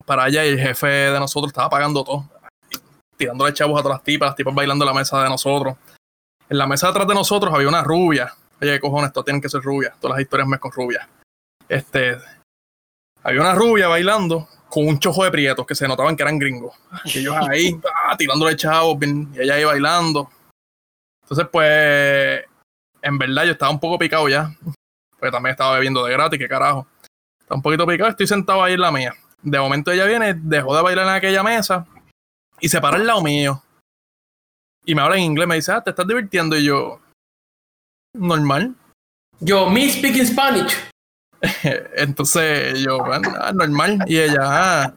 para 0.05 0.23
allá 0.23 0.45
y 0.45 0.49
el 0.49 0.59
jefe 0.59 0.87
de 0.87 1.19
nosotros 1.19 1.51
estaba 1.51 1.69
pagando 1.69 2.03
todo, 2.03 2.29
tirándole 3.17 3.53
chavos 3.53 3.79
a 3.79 3.83
todas 3.83 3.97
las 3.97 4.03
tipas, 4.03 4.29
las 4.29 4.35
tipas 4.35 4.53
bailando 4.55 4.83
en 4.83 4.87
la 4.87 4.93
mesa 4.99 5.21
de 5.21 5.29
nosotros. 5.29 5.75
En 6.49 6.57
la 6.57 6.67
mesa 6.67 6.87
detrás 6.87 7.07
de 7.07 7.13
nosotros 7.13 7.53
había 7.53 7.67
una 7.67 7.83
rubia. 7.83 8.33
Oye, 8.61 8.73
¿qué 8.73 8.79
cojones, 8.79 9.13
todas 9.13 9.25
tienen 9.25 9.41
que 9.41 9.47
ser 9.49 9.61
rubias. 9.61 9.93
Todas 9.99 10.15
las 10.17 10.21
historias 10.23 10.47
me 10.47 10.57
con 10.59 10.71
rubias. 10.71 11.07
Este, 11.69 12.17
había 13.23 13.41
una 13.41 13.53
rubia 13.55 13.87
bailando 13.87 14.49
con 14.69 14.87
un 14.87 14.99
chojo 14.99 15.23
de 15.23 15.31
prietos 15.31 15.65
que 15.65 15.75
se 15.75 15.87
notaban 15.87 16.15
que 16.15 16.23
eran 16.23 16.39
gringos. 16.39 16.75
Y 17.05 17.19
ellos 17.19 17.35
ahí, 17.47 17.79
ah, 18.05 18.17
tirándole 18.17 18.55
chavos, 18.55 18.97
y 19.01 19.39
ella 19.39 19.55
ahí 19.55 19.63
bailando. 19.63 20.29
Entonces, 21.31 21.49
pues, 21.49 22.43
en 23.01 23.17
verdad 23.17 23.45
yo 23.45 23.51
estaba 23.53 23.71
un 23.71 23.79
poco 23.79 23.97
picado 23.97 24.27
ya. 24.27 24.53
Porque 25.17 25.31
también 25.31 25.51
estaba 25.51 25.75
bebiendo 25.75 26.03
de 26.03 26.11
gratis, 26.11 26.37
qué 26.37 26.49
carajo. 26.49 26.85
Estaba 27.39 27.55
un 27.55 27.61
poquito 27.61 27.87
picado, 27.87 28.09
estoy 28.09 28.27
sentado 28.27 28.61
ahí 28.61 28.73
en 28.73 28.81
la 28.81 28.91
mía. 28.91 29.13
De 29.41 29.57
momento 29.57 29.93
ella 29.93 30.03
viene, 30.03 30.33
dejó 30.33 30.75
de 30.75 30.81
bailar 30.81 31.07
en 31.07 31.13
aquella 31.13 31.41
mesa 31.41 31.87
y 32.59 32.67
se 32.67 32.81
para 32.81 32.97
al 32.97 33.07
lado 33.07 33.21
mío. 33.21 33.63
Y 34.83 34.93
me 34.93 35.03
habla 35.03 35.15
en 35.15 35.23
inglés, 35.23 35.47
me 35.47 35.55
dice, 35.55 35.71
ah, 35.71 35.81
te 35.81 35.91
estás 35.91 36.05
divirtiendo. 36.05 36.57
Y 36.57 36.65
yo, 36.65 36.99
normal. 38.13 38.75
Yo, 39.39 39.69
me 39.69 39.89
speaking 39.89 40.27
Spanish. 40.27 40.75
Entonces 41.95 42.77
yo, 42.77 42.97
bueno, 43.05 43.33
ah, 43.39 43.53
normal. 43.53 43.99
Y 44.05 44.19
ella, 44.19 44.41
ah, 44.41 44.93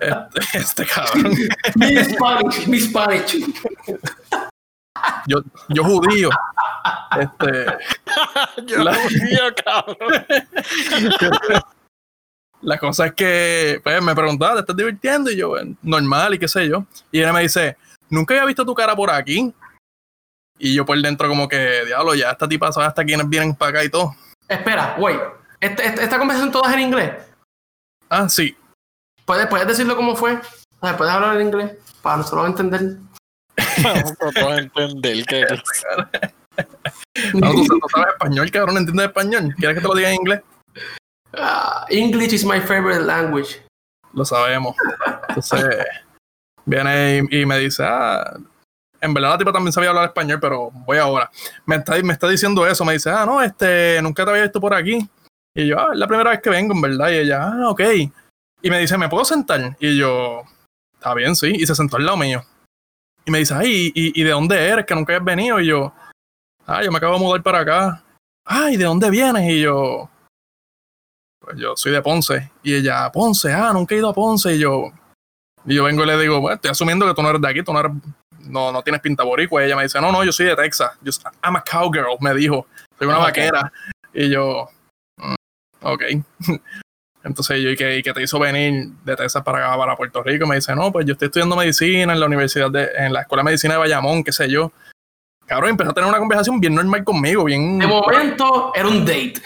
este, 0.00 0.40
este 0.58 0.86
cabrón. 0.86 1.36
Me 1.76 2.04
Spanish, 2.04 2.66
me 2.66 2.80
Spanish. 2.80 3.36
Yo, 5.26 5.38
yo 5.68 5.84
judío. 5.84 6.30
Este, 7.18 7.66
Yo 8.66 8.82
La- 8.84 8.94
judío, 8.94 9.54
cabrón. 9.64 10.26
La 12.62 12.78
cosa 12.78 13.06
es 13.06 13.14
que 13.14 13.80
pues, 13.82 14.00
me 14.02 14.14
preguntaba, 14.14 14.54
¿te 14.54 14.60
estás 14.60 14.76
divirtiendo? 14.76 15.30
Y 15.30 15.36
yo, 15.36 15.48
"Bueno, 15.48 15.76
normal, 15.82 16.34
y 16.34 16.38
qué 16.38 16.46
sé 16.46 16.68
yo. 16.68 16.86
Y 17.10 17.20
ella 17.20 17.32
me 17.32 17.40
dice, 17.42 17.76
nunca 18.08 18.34
había 18.34 18.44
visto 18.46 18.64
tu 18.64 18.72
cara 18.74 18.94
por 18.94 19.10
aquí. 19.10 19.52
Y 20.58 20.74
yo 20.74 20.86
por 20.86 21.00
dentro 21.00 21.28
como 21.28 21.48
que, 21.48 21.84
diablo, 21.86 22.14
ya 22.14 22.30
esta 22.30 22.48
tipa 22.48 22.70
sabe 22.70 22.86
hasta 22.86 23.04
quiénes 23.04 23.28
vienen 23.28 23.54
para 23.56 23.70
acá 23.70 23.84
y 23.84 23.88
todo. 23.88 24.14
Espera, 24.46 24.94
wait. 24.98 25.18
Este- 25.60 25.84
este- 25.86 26.04
esta 26.04 26.18
conversación 26.18 26.52
todas 26.52 26.72
en 26.74 26.80
inglés. 26.80 27.12
Ah, 28.08 28.28
sí. 28.28 28.56
¿Puedes, 29.24 29.46
¿Puedes 29.48 29.66
decirlo 29.66 29.96
cómo 29.96 30.14
fue? 30.14 30.38
¿Puedes 30.78 31.00
hablar 31.12 31.40
en 31.40 31.46
inglés? 31.48 31.72
Para 32.00 32.18
nosotros 32.18 32.46
entender. 32.46 32.98
Vamos 33.82 34.52
a 34.52 34.58
entender 34.58 35.24
que 35.26 35.46
No, 37.34 37.52
tú, 37.52 37.66
tú 37.66 37.80
sabes 37.94 38.12
español, 38.12 38.50
cabrón, 38.50 38.76
¿entiendes 38.78 39.06
español? 39.06 39.54
¿Quieres 39.56 39.76
que 39.76 39.82
te 39.82 39.88
lo 39.88 39.94
diga 39.94 40.10
en 40.10 40.14
inglés? 40.16 40.40
Ah, 41.34 41.86
English 41.88 42.32
is 42.32 42.44
my 42.44 42.60
favorite 42.60 43.02
language. 43.02 43.62
Lo 44.12 44.24
sabemos. 44.24 44.76
Entonces, 45.28 45.86
viene 46.64 47.26
y, 47.30 47.40
y 47.40 47.46
me 47.46 47.58
dice, 47.58 47.84
ah, 47.86 48.38
en 49.02 49.12
verdad 49.12 49.30
la 49.30 49.38
tipa 49.38 49.52
también 49.52 49.72
sabía 49.72 49.90
hablar 49.90 50.06
español, 50.06 50.38
pero 50.40 50.70
voy 50.70 50.98
ahora. 50.98 51.30
Me 51.66 51.76
está, 51.76 52.00
me 52.02 52.12
está 52.12 52.28
diciendo 52.28 52.66
eso, 52.66 52.84
me 52.84 52.92
dice, 52.94 53.10
ah, 53.10 53.26
no, 53.26 53.42
este, 53.42 54.00
nunca 54.00 54.24
te 54.24 54.30
había 54.30 54.44
visto 54.44 54.60
por 54.60 54.72
aquí. 54.72 54.98
Y 55.54 55.66
yo, 55.66 55.78
ah, 55.78 55.88
es 55.92 55.98
la 55.98 56.06
primera 56.06 56.30
vez 56.30 56.40
que 56.40 56.50
vengo, 56.50 56.72
en 56.72 56.80
verdad. 56.80 57.10
Y 57.10 57.16
ella, 57.16 57.42
ah, 57.42 57.70
ok. 57.70 57.80
Y 58.62 58.70
me 58.70 58.78
dice, 58.78 58.96
¿me 58.96 59.08
puedo 59.08 59.24
sentar? 59.24 59.76
Y 59.80 59.98
yo, 59.98 60.42
está 60.94 61.14
bien, 61.14 61.34
sí. 61.34 61.52
Y 61.52 61.66
se 61.66 61.74
sentó 61.74 61.96
al 61.96 62.06
lado 62.06 62.16
mío. 62.16 62.44
Y 63.24 63.30
me 63.30 63.38
dice, 63.38 63.54
ay, 63.54 63.92
¿y, 63.94 64.20
y 64.20 64.24
de 64.24 64.30
dónde 64.30 64.56
eres? 64.68 64.84
Que 64.86 64.94
nunca 64.94 65.16
has 65.16 65.24
venido. 65.24 65.60
Y 65.60 65.66
yo, 65.68 65.92
ah, 66.66 66.82
yo 66.82 66.90
me 66.90 66.98
acabo 66.98 67.14
de 67.14 67.20
mudar 67.20 67.42
para 67.42 67.60
acá. 67.60 68.02
Ay, 68.44 68.76
¿de 68.76 68.84
dónde 68.84 69.10
vienes? 69.10 69.48
Y 69.48 69.60
yo, 69.62 70.10
pues 71.40 71.56
yo 71.58 71.76
soy 71.76 71.92
de 71.92 72.02
Ponce. 72.02 72.50
Y 72.62 72.74
ella, 72.74 73.10
Ponce, 73.12 73.52
ah, 73.52 73.72
nunca 73.72 73.94
he 73.94 73.98
ido 73.98 74.08
a 74.08 74.14
Ponce. 74.14 74.54
Y 74.54 74.58
yo, 74.58 74.90
y 75.64 75.74
yo 75.76 75.84
vengo 75.84 76.02
y 76.02 76.06
le 76.06 76.18
digo, 76.18 76.40
bueno, 76.40 76.56
estoy 76.56 76.70
asumiendo 76.72 77.06
que 77.06 77.14
tú 77.14 77.22
no 77.22 77.30
eres 77.30 77.40
de 77.40 77.48
aquí, 77.48 77.62
tú 77.62 77.72
no 77.72 77.80
eres, 77.80 77.92
no, 78.40 78.72
no 78.72 78.82
tienes 78.82 79.00
pinta 79.00 79.22
boricua. 79.22 79.62
Y 79.62 79.66
ella 79.66 79.76
me 79.76 79.84
dice, 79.84 80.00
no, 80.00 80.10
no, 80.10 80.24
yo 80.24 80.32
soy 80.32 80.46
de 80.46 80.56
Texas. 80.56 80.90
Yo, 81.00 81.12
I'm 81.44 81.54
a 81.56 81.62
cowgirl, 81.62 82.16
me 82.20 82.34
dijo. 82.34 82.66
Soy 82.98 83.06
una 83.06 83.18
Ok. 83.18 83.24
vaquera. 83.24 83.72
Y 84.12 84.28
yo, 84.30 84.68
"Mm, 85.18 85.34
ok. 85.82 86.02
Entonces 87.24 87.60
yo, 87.62 87.70
¿y 87.70 87.76
qué, 87.76 87.98
y 87.98 88.02
qué 88.02 88.12
te 88.12 88.22
hizo 88.22 88.38
venir 88.38 88.88
de 89.04 89.16
Texas 89.16 89.42
para 89.42 89.58
acá, 89.66 89.76
para 89.78 89.96
Puerto 89.96 90.22
Rico? 90.22 90.46
Me 90.46 90.56
dice, 90.56 90.74
no, 90.74 90.90
pues 90.90 91.06
yo 91.06 91.12
estoy 91.12 91.26
estudiando 91.26 91.54
medicina 91.56 92.12
en 92.12 92.20
la 92.20 92.26
universidad 92.26 92.70
de, 92.70 92.88
en 92.96 93.12
la 93.12 93.20
Escuela 93.22 93.42
de 93.42 93.44
Medicina 93.44 93.74
de 93.74 93.80
Bayamón, 93.80 94.24
qué 94.24 94.32
sé 94.32 94.48
yo. 94.50 94.72
Cabrón, 95.46 95.70
empezó 95.70 95.90
a 95.90 95.94
tener 95.94 96.08
una 96.08 96.18
conversación 96.18 96.60
bien 96.60 96.74
normal 96.74 97.04
conmigo, 97.04 97.44
bien... 97.44 97.78
De 97.78 97.86
momento 97.86 98.72
era 98.74 98.88
un 98.88 99.04
date. 99.04 99.34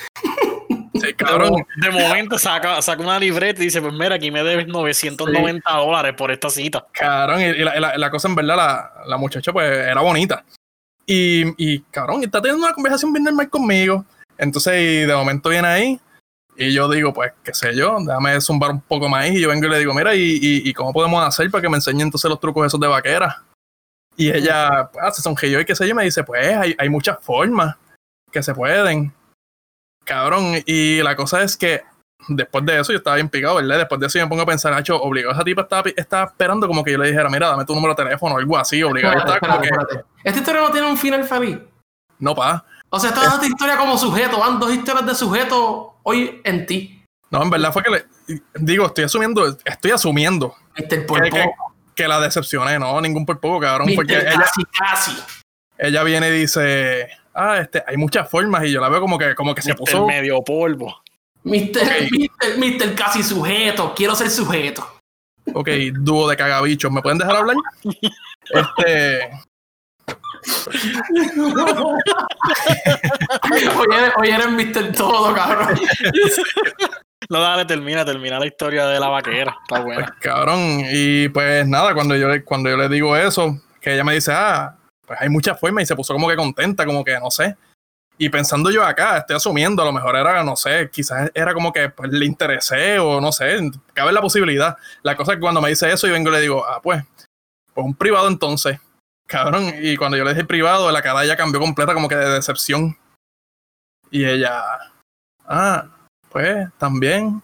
Sí, 0.99 1.09
de, 1.09 1.15
cabrón. 1.15 1.51
mo- 1.51 1.67
de 1.77 1.91
momento 1.91 2.39
saca, 2.39 2.81
saca 2.81 3.03
una 3.03 3.19
libreta 3.19 3.61
y 3.61 3.67
dice, 3.67 3.83
pues 3.83 3.93
mira, 3.93 4.15
aquí 4.15 4.31
me 4.31 4.43
debes 4.43 4.67
990 4.67 5.71
dólares 5.71 6.15
por 6.17 6.31
esta 6.31 6.49
cita. 6.49 6.87
Cabrón, 6.93 7.43
y, 7.43 7.53
la, 7.53 7.79
la- 7.79 7.99
la 7.99 8.11
cosa 8.11 8.29
en 8.29 8.35
verdad, 8.35 8.57
la, 8.57 8.93
la 9.07 9.19
muchacha 9.19 9.53
pues 9.53 9.71
era 9.71 10.01
bonita. 10.01 10.43
Y, 11.05 11.45
y 11.63 11.81
cabrón, 11.91 12.25
está 12.25 12.41
teniendo 12.41 12.65
una 12.65 12.75
conversación 12.75 13.13
bien 13.13 13.25
normal 13.25 13.51
conmigo. 13.51 14.07
Entonces, 14.39 14.73
y 14.81 14.97
de 15.07 15.15
momento 15.15 15.51
viene 15.51 15.69
ahí. 15.69 16.01
Y 16.57 16.73
yo 16.73 16.89
digo, 16.89 17.13
pues, 17.13 17.33
qué 17.43 17.53
sé 17.53 17.75
yo, 17.77 17.99
déjame 18.01 18.41
zumbar 18.41 18.71
un 18.71 18.81
poco 18.81 19.09
más. 19.09 19.29
Y 19.29 19.41
yo 19.41 19.49
vengo 19.49 19.67
y 19.67 19.71
le 19.71 19.79
digo, 19.79 19.93
mira, 19.93 20.15
¿y, 20.15 20.21
y, 20.21 20.69
y 20.69 20.73
cómo 20.73 20.93
podemos 20.93 21.23
hacer 21.25 21.51
para 21.51 21.63
que 21.63 21.69
me 21.69 21.77
enseñe 21.77 22.03
entonces 22.03 22.29
los 22.31 22.41
trucos 22.41 22.67
esos 22.67 22.81
de 22.81 22.87
vaquera? 22.87 23.45
Y 24.17 24.31
ella 24.31 24.89
pues, 24.93 25.17
se 25.17 25.23
sonrió 25.23 25.61
y 25.61 25.65
qué 25.65 25.75
sé 25.75 25.85
yo, 25.87 25.91
y 25.91 25.95
me 25.95 26.05
dice, 26.05 26.25
pues, 26.25 26.57
hay, 26.57 26.75
hay 26.79 26.89
muchas 26.89 27.19
formas 27.21 27.77
que 28.33 28.43
se 28.43 28.55
pueden. 28.55 29.13
Cabrón, 30.05 30.55
y 30.65 31.03
la 31.03 31.15
cosa 31.15 31.43
es 31.43 31.57
que 31.57 31.83
después 32.29 32.65
de 32.65 32.81
eso 32.81 32.93
yo 32.93 32.99
estaba 32.99 33.17
bien 33.17 33.29
picado, 33.29 33.57
¿verdad? 33.57 33.79
Después 33.79 34.01
de 34.01 34.07
eso 34.07 34.19
yo 34.19 34.25
me 34.25 34.31
pongo 34.31 34.43
a 34.43 34.47
pensar, 34.47 34.73
Hacho, 34.73 35.01
obligado, 35.03 35.35
esa 35.35 35.45
tipa 35.45 35.63
estaba, 35.63 35.91
estaba 35.95 36.25
esperando 36.25 36.67
como 36.67 36.83
que 36.83 36.93
yo 36.93 36.99
le 36.99 37.09
dijera, 37.09 37.29
mira, 37.29 37.49
dame 37.49 37.65
tu 37.65 37.75
número 37.75 37.95
de 37.95 38.05
teléfono 38.05 38.35
o 38.35 38.39
algo 38.39 38.57
así, 38.57 38.83
obligado. 38.83 39.19
Espérate, 39.19 39.35
estaba 39.37 39.53
como 39.53 39.65
espérate, 39.65 39.87
que, 39.87 39.95
espérate. 39.95 40.29
Esta 40.29 40.39
historia 40.39 40.63
no 40.63 40.71
tiene 40.71 40.87
un 40.87 40.97
final 40.97 41.25
feliz. 41.25 41.59
no, 42.19 42.35
pa. 42.35 42.65
O 42.89 43.01
sea, 43.01 43.11
esta 43.11 43.43
es 43.43 43.49
historia 43.49 43.77
como 43.77 43.99
sujeto. 43.99 44.39
Van 44.39 44.61
dos 44.61 44.73
historias 44.73 45.05
de 45.05 45.15
sujeto 45.15 45.96
hoy 46.07 46.41
en 46.45 46.67
ti. 46.67 47.03
No, 47.31 47.43
en 47.43 47.51
verdad 47.51 47.73
fue 47.73 47.83
que 47.83 47.91
le, 47.91 48.05
digo, 48.55 48.87
estoy 48.87 49.05
asumiendo, 49.05 49.57
estoy 49.65 49.91
asumiendo 49.91 50.55
Mr. 50.79 51.07
Por 51.07 51.23
que, 51.25 51.31
que- 51.31 51.43
poco. 51.43 51.75
que 51.95 52.07
la 52.09 52.21
decepcioné, 52.21 52.79
no, 52.79 53.01
ningún 53.01 53.27
por 53.27 53.41
poco, 53.41 53.61
cabrón, 53.61 53.91
porque 53.95 54.17
ella, 54.17 54.35
Casi, 54.39 54.65
casi. 54.67 55.13
ella 55.79 56.03
viene 56.05 56.29
y 56.29 56.41
dice, 56.41 57.09
ah, 57.35 57.59
este, 57.59 57.83
hay 57.87 57.97
muchas 57.97 58.31
formas 58.31 58.65
y 58.65 58.71
yo 58.73 58.81
la 58.81 58.89
veo 58.89 59.01
como 59.01 59.19
que, 59.19 59.35
como 59.35 59.55
que 59.55 59.63
se 59.63 59.71
El 59.73 59.77
puso, 59.77 60.07
medio 60.07 60.41
polvo. 60.43 61.03
Mr. 61.43 62.09
Mr. 62.11 62.59
Mr. 62.59 62.95
Casi 62.95 63.23
sujeto. 63.23 63.93
Quiero 63.95 64.15
ser 64.15 64.31
sujeto. 64.31 64.87
ok, 65.55 65.69
dúo 65.95 66.29
de 66.29 66.37
cagabichos, 66.37 66.91
¿me 66.93 67.03
pueden 67.03 67.19
dejar 67.19 67.37
hablar? 67.37 67.57
Este, 68.49 69.29
Hoy 73.77 73.87
eres, 73.97 74.13
hoy 74.17 74.29
eres 74.31 74.49
Mr. 74.49 74.93
Todo, 74.93 75.35
cabrón. 75.35 75.79
No, 77.29 77.41
dale, 77.41 77.65
termina, 77.65 78.05
termina 78.05 78.39
la 78.39 78.47
historia 78.47 78.87
de 78.87 79.01
la 79.01 79.09
vaquera. 79.09 79.57
Está 79.63 79.81
buena. 79.83 80.15
cabrón, 80.21 80.83
y 80.91 81.29
pues 81.31 81.67
nada, 81.67 81.95
cuando 81.95 82.15
yo, 82.17 82.29
le- 82.29 82.45
cuando 82.45 82.71
yo 82.71 82.77
le 82.77 82.89
digo 82.89 83.17
eso, 83.17 83.61
que 83.81 83.95
ella 83.95 84.05
me 84.05 84.15
dice, 84.15 84.33
ah, 84.35 84.77
pues 85.07 85.21
hay 85.21 85.29
muchas 85.29 85.59
formas 85.59 85.83
y 85.85 85.87
se 85.87 85.97
puso 85.97 86.13
como 86.13 86.29
que 86.29 86.37
contenta, 86.37 86.85
como 86.87 87.05
que 87.05 87.19
no 87.19 87.31
sé. 87.31 87.57
Y 88.19 88.29
pensando 88.31 88.71
yo 88.71 88.83
acá, 88.85 89.19
estoy 89.19 89.37
asumiendo, 89.37 89.83
a 89.83 89.87
lo 89.87 89.93
mejor 89.93 90.17
era, 90.17 90.43
no 90.43 90.57
sé, 90.57 90.89
quizás 90.91 91.31
era 91.35 91.53
como 91.53 91.73
que 91.73 91.91
pues, 91.91 92.11
le 92.11 92.25
interesé 92.25 92.99
o 92.99 93.21
no 93.21 93.31
sé, 93.31 93.59
cabe 93.93 94.13
la 94.13 94.23
posibilidad. 94.23 94.77
La 95.03 95.17
cosa 95.17 95.33
es 95.33 95.37
que 95.37 95.43
cuando 95.43 95.61
me 95.61 95.69
dice 95.69 95.93
eso, 95.93 96.07
yo 96.07 96.15
vengo 96.15 96.31
y 96.31 96.33
le 96.33 96.41
digo, 96.41 96.65
ah, 96.67 96.81
pues, 96.83 97.03
pues 97.75 97.85
un 97.87 97.95
privado 97.95 98.29
entonces. 98.29 98.79
Cabrón, 99.27 99.73
y 99.81 99.97
cuando 99.97 100.17
yo 100.17 100.25
le 100.25 100.35
dije 100.35 100.45
privado, 100.45 100.91
la 100.93 101.03
cara 101.03 101.25
ya 101.25 101.37
cambió 101.37 101.61
completa 101.61 101.95
como 101.95 102.09
que 102.09 102.15
de 102.17 102.31
decepción. 102.31 102.97
Y 104.11 104.25
ella, 104.25 104.63
ah, 105.47 105.85
pues, 106.31 106.69
también. 106.79 107.43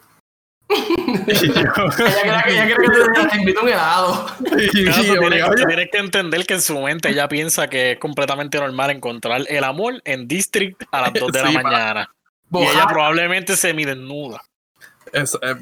y 0.69 1.49
yo, 1.49 1.61
Ella 1.61 2.43
cree 2.45 2.45
que, 2.45 2.53
ella 2.55 2.77
te, 3.15 3.29
te 3.29 3.37
invito 3.37 3.61
a 3.61 3.63
un 3.65 3.69
helado. 3.69 4.27
y- 4.41 4.85
Claro, 4.85 5.03
y 5.03 5.07
tú 5.07 5.19
tienes, 5.19 5.41
yo- 5.41 5.91
que 5.91 5.99
entender 5.99 6.47
que 6.47 6.55
en 6.55 6.63
su 6.63 6.81
mente 6.81 7.11
ella 7.11 7.29
piensa 7.29 7.69
que 7.69 7.93
es 7.93 7.99
completamente 7.99 8.59
normal 8.59 8.91
encontrar 8.91 9.43
el 9.49 9.65
amor 9.65 10.01
en 10.05 10.27
District 10.29 10.83
a 10.93 11.03
las 11.03 11.13
2 11.15 11.33
de 11.33 11.41
Sí, 11.41 11.53
la 11.53 11.63
mañana. 11.63 12.15
Y 12.53 12.59
ella 12.63 12.87
probablemente 12.87 13.57
semidesnuda. 13.57 14.41
Es, 15.13 15.35
eh, 15.43 15.57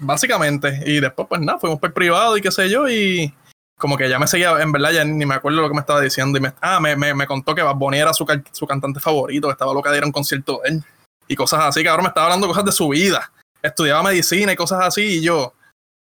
básicamente. 0.00 0.80
Y 0.86 1.00
después, 1.00 1.26
pues 1.28 1.40
nada, 1.40 1.58
fuimos 1.58 1.78
por 1.80 1.92
privado 1.92 2.36
y 2.38 2.40
qué 2.40 2.50
sé 2.50 2.70
yo. 2.70 2.88
Y 2.88 3.34
como 3.78 3.96
que 3.96 4.08
ya 4.08 4.18
me 4.18 4.26
seguía, 4.26 4.60
en 4.60 4.72
verdad, 4.72 4.92
ya 4.92 5.04
ni 5.04 5.26
me 5.26 5.34
acuerdo 5.34 5.60
lo 5.60 5.68
que 5.68 5.74
me 5.74 5.80
estaba 5.80 6.00
diciendo. 6.00 6.38
Y 6.38 6.40
me, 6.40 6.52
ah, 6.60 6.80
me, 6.80 6.96
me, 6.96 7.14
me 7.14 7.26
contó 7.26 7.54
que 7.54 7.62
Bad 7.62 7.76
Bunny 7.76 7.98
era 7.98 8.14
su, 8.14 8.26
su 8.52 8.66
cantante 8.66 9.00
favorito, 9.00 9.48
que 9.48 9.52
estaba 9.52 9.74
loca 9.74 9.90
de 9.90 9.98
ir 9.98 10.04
a 10.04 10.06
un 10.06 10.12
concierto 10.12 10.60
de 10.62 10.70
él. 10.70 10.84
Y 11.26 11.36
cosas 11.36 11.64
así, 11.64 11.82
que 11.82 11.88
ahora 11.88 12.02
me 12.02 12.08
estaba 12.08 12.26
hablando 12.26 12.46
cosas 12.46 12.64
de 12.64 12.72
su 12.72 12.88
vida. 12.88 13.30
Estudiaba 13.62 14.02
medicina 14.02 14.52
y 14.52 14.56
cosas 14.56 14.80
así. 14.84 15.18
Y 15.18 15.22
yo, 15.22 15.54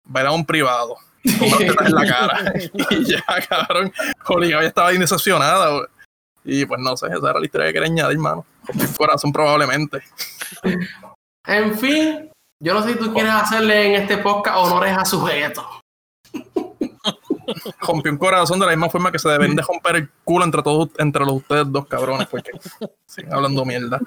bailar 0.05 0.33
un 0.33 0.45
privado. 0.45 0.97
Con 1.37 1.57
tetas 1.57 1.87
en 1.87 1.95
la 1.95 2.07
cara. 2.07 2.53
y 2.91 3.05
ya, 3.05 3.23
cabrón. 3.47 3.91
Obligado, 4.27 4.63
ya 4.63 4.69
estaba 4.69 4.93
indecepcionada. 4.93 5.69
güey. 5.69 5.87
Y 6.45 6.65
pues 6.65 6.79
no 6.81 6.95
sé, 6.97 7.07
esa 7.07 7.29
era 7.29 7.39
la 7.39 7.45
historia 7.45 7.67
que 7.67 7.73
quería 7.73 7.87
añadir, 7.89 8.15
hermano. 8.15 8.45
Con 8.65 8.77
mi 8.77 8.85
corazón, 8.87 9.31
probablemente. 9.31 10.01
En 11.45 11.77
fin, 11.77 12.31
yo 12.63 12.73
no 12.73 12.83
sé 12.83 12.93
si 12.93 12.99
tú 12.99 13.13
quieres 13.13 13.33
hacerle 13.33 13.87
en 13.87 14.01
este 14.01 14.17
podcast 14.17 14.57
honores 14.57 14.97
a 14.97 15.05
sujeto. 15.05 15.81
Rompió 17.81 18.11
un 18.11 18.17
corazón 18.17 18.59
de 18.59 18.65
la 18.65 18.71
misma 18.71 18.89
forma 18.89 19.11
que 19.11 19.19
se 19.19 19.29
deben 19.29 19.55
de 19.55 19.61
romper 19.61 19.95
el 19.97 20.09
culo 20.23 20.45
entre 20.45 20.61
todos 20.63 20.89
entre 20.97 21.25
los 21.25 21.33
ustedes 21.35 21.65
dos 21.71 21.87
cabrones 21.87 22.27
porque 22.27 22.51
siguen 23.05 23.33
hablando 23.33 23.65
mierda 23.65 23.99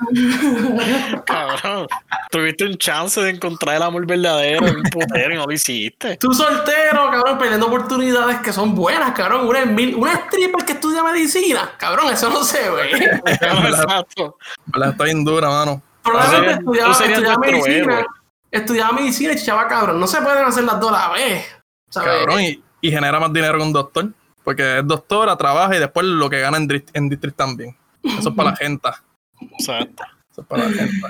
Cabrón. 1.27 1.87
Tuviste 2.31 2.65
un 2.65 2.77
chance 2.77 3.21
de 3.21 3.31
encontrar 3.31 3.77
el 3.77 3.83
amor 3.83 4.07
verdadero 4.07 4.67
en 4.67 4.77
un 4.77 4.83
putero 4.85 5.35
y 5.35 5.37
no 5.37 5.47
lo 5.47 5.53
hiciste. 5.53 6.17
Tú 6.17 6.33
soltero, 6.33 7.11
cabrón, 7.11 7.39
perdiendo 7.39 7.67
oportunidades 7.67 8.41
que 8.41 8.53
son 8.53 8.75
buenas, 8.75 9.13
cabrón. 9.13 9.47
Una, 9.47 9.65
mil- 9.65 9.95
una 9.97 10.13
stripper 10.15 10.65
que 10.65 10.73
estudia 10.73 11.03
medicina, 11.03 11.71
cabrón, 11.79 12.13
eso 12.13 12.31
no 12.31 12.43
se 12.45 12.69
ve. 12.71 12.91
Exacto. 13.27 14.37
¿verdad? 14.67 14.91
está 14.91 15.05
bien 15.05 15.25
dura 15.25 15.49
mano 15.49 15.83
Probablemente 16.03 16.61
estudiaba, 16.61 16.93
estudiaba 16.93 17.39
medicina. 17.39 17.75
héroe. 17.75 18.07
Estudiaba 18.51 18.93
medicina 18.93 19.33
y 19.33 19.37
chichaba 19.37 19.69
cabrón. 19.69 20.01
No 20.01 20.07
se 20.07 20.21
pueden 20.21 20.45
hacer 20.45 20.65
las 20.65 20.79
dos 20.81 20.91
a 20.93 21.09
la 21.09 21.15
vez. 21.15 21.47
¿sabes? 21.89 22.09
cabrón 22.19 22.41
y, 22.41 22.63
y 22.83 22.91
genera 22.91 23.19
más 23.19 23.33
dinero 23.33 23.57
que 23.57 23.65
un 23.65 23.73
doctor 23.73 24.13
porque 24.45 24.79
es 24.79 24.87
doctora 24.87 25.37
trabaja 25.37 25.77
y 25.77 25.79
después 25.79 26.05
lo 26.07 26.29
que 26.29 26.41
gana 26.41 26.57
en, 26.57 26.85
en 26.93 27.09
district 27.09 27.37
también. 27.37 27.77
Eso 28.03 28.31
es 28.31 28.35
para 28.35 28.51
la 28.51 28.57
gente. 28.61 28.89
Exacto. 29.41 30.05
eso 30.31 30.41
es 30.41 30.47
para 30.47 30.69
la 30.69 30.71
gente. 30.71 31.07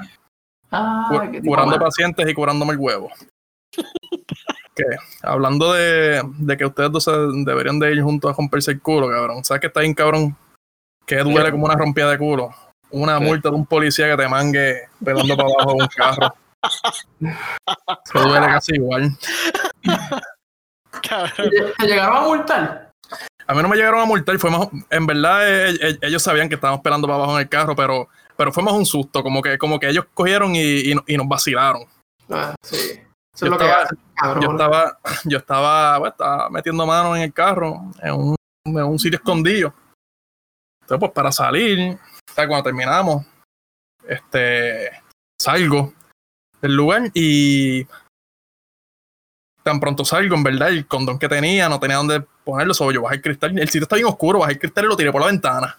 Ah, 0.70 1.30
curando 1.44 1.78
pacientes 1.78 2.26
y 2.28 2.34
curándome 2.34 2.72
el 2.72 2.78
huevo. 2.78 3.10
Que 4.74 4.84
hablando 5.22 5.74
de, 5.74 6.22
de 6.38 6.56
que 6.56 6.64
ustedes 6.64 6.90
dos 6.90 7.04
se 7.04 7.10
deberían 7.44 7.78
de 7.78 7.92
ir 7.92 8.02
juntos 8.02 8.30
a 8.30 8.34
romperse 8.34 8.70
el 8.70 8.80
culo 8.80 9.10
cabrón. 9.10 9.44
Sabes 9.44 9.60
que 9.60 9.66
está 9.66 9.80
bien 9.80 9.92
cabrón 9.92 10.34
que 11.04 11.18
duele 11.18 11.50
como 11.50 11.66
una 11.66 11.76
rompida 11.76 12.10
de 12.10 12.16
culo. 12.16 12.54
Una 12.88 13.18
¿Qué? 13.18 13.24
multa 13.26 13.50
de 13.50 13.54
un 13.56 13.66
policía 13.66 14.08
que 14.08 14.22
te 14.22 14.28
mangue 14.30 14.88
pelando 15.04 15.36
para 15.36 15.48
abajo 15.50 15.74
de 15.76 15.82
un 15.82 15.88
carro. 15.94 16.34
Se 18.04 18.18
duele 18.18 18.46
casi 18.46 18.76
igual. 18.76 19.14
¿Te 21.78 21.86
llegaron 21.86 22.16
a 22.16 22.20
multar? 22.22 22.90
a 23.46 23.54
mí 23.54 23.62
no 23.62 23.68
me 23.68 23.76
llegaron 23.76 24.00
a 24.00 24.04
multar 24.04 24.38
fue 24.38 24.50
más 24.50 24.68
en 24.88 25.06
verdad 25.06 25.46
eh, 25.46 25.76
eh, 25.82 25.98
ellos 26.02 26.22
sabían 26.22 26.48
que 26.48 26.54
estábamos 26.54 26.80
pelando 26.80 27.06
para 27.06 27.16
abajo 27.16 27.34
en 27.34 27.40
el 27.40 27.48
carro 27.48 27.74
pero 27.76 28.08
pero 28.36 28.52
fue 28.52 28.62
más 28.62 28.72
un 28.74 28.86
susto 28.86 29.22
como 29.22 29.42
que 29.42 29.58
como 29.58 29.78
que 29.80 29.88
ellos 29.88 30.06
cogieron 30.14 30.54
y, 30.54 30.60
y, 30.60 30.94
y 31.06 31.16
nos 31.16 31.28
vacilaron 31.28 31.84
Ah, 32.30 32.54
sí. 32.62 32.76
Eso 33.34 33.46
Yo 33.46 33.46
es 33.46 33.50
lo 33.50 33.58
que 33.58 33.64
estaba- 33.64 34.40
yo 34.40 34.50
estaba, 34.52 34.98
yo 35.24 35.38
estaba, 35.38 35.98
pues, 35.98 36.12
estaba 36.12 36.50
metiendo 36.50 36.86
mano 36.86 37.16
en 37.16 37.22
el 37.22 37.32
carro, 37.32 37.90
en 38.00 38.12
un, 38.14 38.36
en 38.64 38.76
un 38.84 38.98
sitio 38.98 39.18
escondido. 39.18 39.74
Entonces, 40.82 41.00
pues 41.00 41.12
para 41.12 41.32
salir, 41.32 41.98
o 41.98 42.32
sea, 42.32 42.46
cuando 42.46 42.62
terminamos, 42.64 43.26
este, 44.06 44.90
salgo 45.40 45.92
del 46.60 46.74
lugar 46.76 47.10
y 47.14 47.86
tan 49.62 49.80
pronto 49.80 50.04
salgo, 50.04 50.34
en 50.34 50.42
verdad, 50.42 50.68
el 50.68 50.86
condón 50.86 51.18
que 51.18 51.28
tenía, 51.28 51.68
no 51.68 51.80
tenía 51.80 51.96
dónde 51.96 52.24
ponerlo, 52.44 52.74
solo 52.74 52.92
yo 52.92 53.02
bajé 53.02 53.16
el 53.16 53.22
cristal, 53.22 53.58
el 53.58 53.68
sitio 53.68 53.82
está 53.82 53.96
bien 53.96 54.08
oscuro, 54.08 54.40
bajé 54.40 54.54
el 54.54 54.58
cristal 54.58 54.84
y 54.84 54.88
lo 54.88 54.96
tiré 54.96 55.12
por 55.12 55.20
la 55.20 55.28
ventana. 55.28 55.76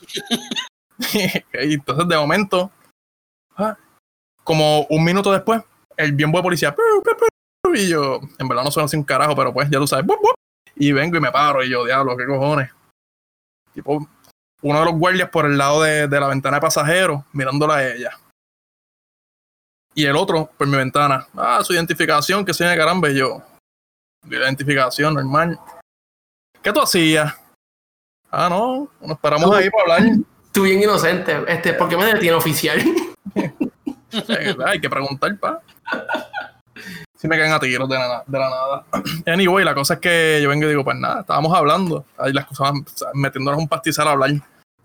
entonces, 1.54 2.08
de 2.08 2.18
momento, 2.18 2.72
ah, 3.58 3.78
como 4.44 4.86
un 4.90 5.04
minuto 5.04 5.32
después, 5.32 5.62
el 5.98 6.14
biombo 6.14 6.38
de 6.38 6.44
policía, 6.44 6.76
y 7.74 7.88
yo, 7.90 8.20
en 8.38 8.48
verdad 8.48 8.64
no 8.64 8.72
suena 8.72 8.86
así 8.86 8.98
un 8.98 9.04
carajo, 9.04 9.36
pero 9.36 9.54
pues 9.54 9.70
ya 9.70 9.80
tú 9.80 9.88
sabes, 9.88 10.06
y 10.76 10.92
vengo 10.92 11.18
y 11.18 11.22
me 11.22 11.32
paro, 11.32 11.64
y 11.64 11.70
yo, 11.70 11.86
diablo, 11.86 12.18
qué 12.18 12.26
cojones. 12.26 12.70
Tipo, 13.74 14.08
uno 14.62 14.80
de 14.80 14.86
los 14.86 14.96
guardias 14.96 15.30
por 15.30 15.46
el 15.46 15.58
lado 15.58 15.84
de, 15.84 16.08
de 16.08 16.20
la 16.20 16.28
ventana 16.28 16.58
de 16.58 16.62
pasajeros, 16.62 17.24
mirándola 17.32 17.76
a 17.76 17.88
ella. 17.94 18.12
Y 19.96 20.06
el 20.06 20.16
otro 20.16 20.50
por 20.58 20.68
mi 20.68 20.78
ventana, 20.78 21.28
ah, 21.36 21.62
su 21.64 21.74
identificación, 21.74 22.44
que 22.46 22.52
de 22.52 22.78
caramba, 22.78 23.10
y 23.10 23.18
yo, 23.18 23.44
mi 24.24 24.36
identificación, 24.36 25.14
normal. 25.14 25.60
¿Qué 26.62 26.72
tú 26.72 26.82
hacías? 26.82 27.34
Ah, 28.32 28.48
no, 28.50 28.90
nos 29.02 29.20
paramos 29.20 29.56
ahí 29.56 29.70
para 29.70 29.98
hablar. 29.98 30.18
Tú 30.52 30.64
bien 30.64 30.82
inocente. 30.82 31.44
Este, 31.48 31.74
¿Por 31.74 31.90
qué 31.90 31.98
me 31.98 32.06
detiene 32.06 32.36
oficial? 32.36 32.80
Hay 34.66 34.80
que 34.80 34.90
preguntar, 34.90 35.36
pa. 35.40 35.62
Si 37.18 37.28
me 37.28 37.38
caen 37.38 37.54
a 37.54 37.60
tiros 37.60 37.90
de 37.90 37.96
la, 37.96 38.24
de 38.26 38.40
la 38.40 38.50
nada. 38.50 38.86
Anyway, 39.26 39.66
la 39.66 39.74
cosa 39.74 39.96
es 39.96 40.00
que 40.00 40.40
yo 40.44 40.50
vengo 40.50 40.66
y 40.66 40.70
digo, 40.70 40.84
pues 40.84 40.98
nada, 40.98 41.22
estábamos 41.22 41.56
hablando. 41.56 42.06
Ahí 42.18 42.34
las 42.34 42.46
cosas 42.46 42.74
metiéndonos 43.14 43.60
un 43.60 43.68
pastizal 43.68 44.08
a 44.08 44.12
hablar. 44.12 44.32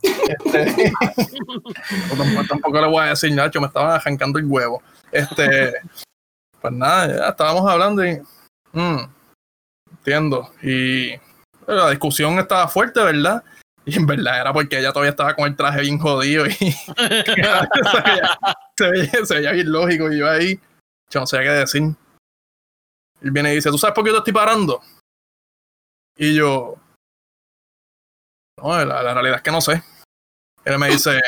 Este, 0.03 0.93
tampoco, 2.09 2.47
tampoco 2.49 2.81
le 2.81 2.87
voy 2.87 3.05
a 3.05 3.09
decir, 3.11 3.33
Nacho, 3.35 3.61
me 3.61 3.67
estaban 3.67 3.91
arrancando 3.93 4.39
el 4.39 4.47
huevo. 4.47 4.83
Este, 5.13 5.75
pues 6.61 6.73
nada, 6.73 7.09
ya 7.09 7.29
estábamos 7.29 7.71
hablando 7.71 8.05
y. 8.07 8.21
mm, 8.73 9.18
entiendo. 9.91 10.53
Y 10.63 11.13
la 11.67 11.91
discusión 11.91 12.39
estaba 12.39 12.69
fuerte, 12.69 13.03
¿verdad? 13.03 13.43
Y 13.85 13.97
en 13.97 14.07
verdad 14.07 14.41
era 14.41 14.53
porque 14.53 14.79
ella 14.79 14.93
todavía 14.93 15.11
estaba 15.11 15.35
con 15.35 15.47
el 15.47 15.57
traje 15.57 15.81
bien 15.81 15.99
jodido 15.99 16.47
y 16.47 16.53
se, 18.77 18.91
veía, 18.91 19.25
se, 19.25 19.41
bien 19.41 19.73
lógico. 19.73 20.13
Y 20.13 20.19
yo 20.19 20.31
ahí, 20.31 20.61
yo 21.11 21.21
no 21.21 21.27
sé 21.27 21.39
qué 21.39 21.51
decir. 21.51 21.83
Él 23.21 23.31
viene 23.31 23.53
y 23.53 23.57
dice, 23.57 23.71
¿tú 23.71 23.79
sabes 23.79 23.95
por 23.95 24.05
qué 24.05 24.11
yo 24.11 24.17
te 24.17 24.19
estoy 24.19 24.35
parando? 24.35 24.83
Y 26.17 26.35
yo, 26.35 26.77
no, 28.63 28.85
la, 28.85 29.03
la 29.03 29.15
realidad 29.15 29.37
es 29.37 29.43
que 29.43 29.51
no 29.51 29.61
sé. 29.61 29.83
Él 30.65 30.79
me 30.79 30.89
dice, 30.89 31.21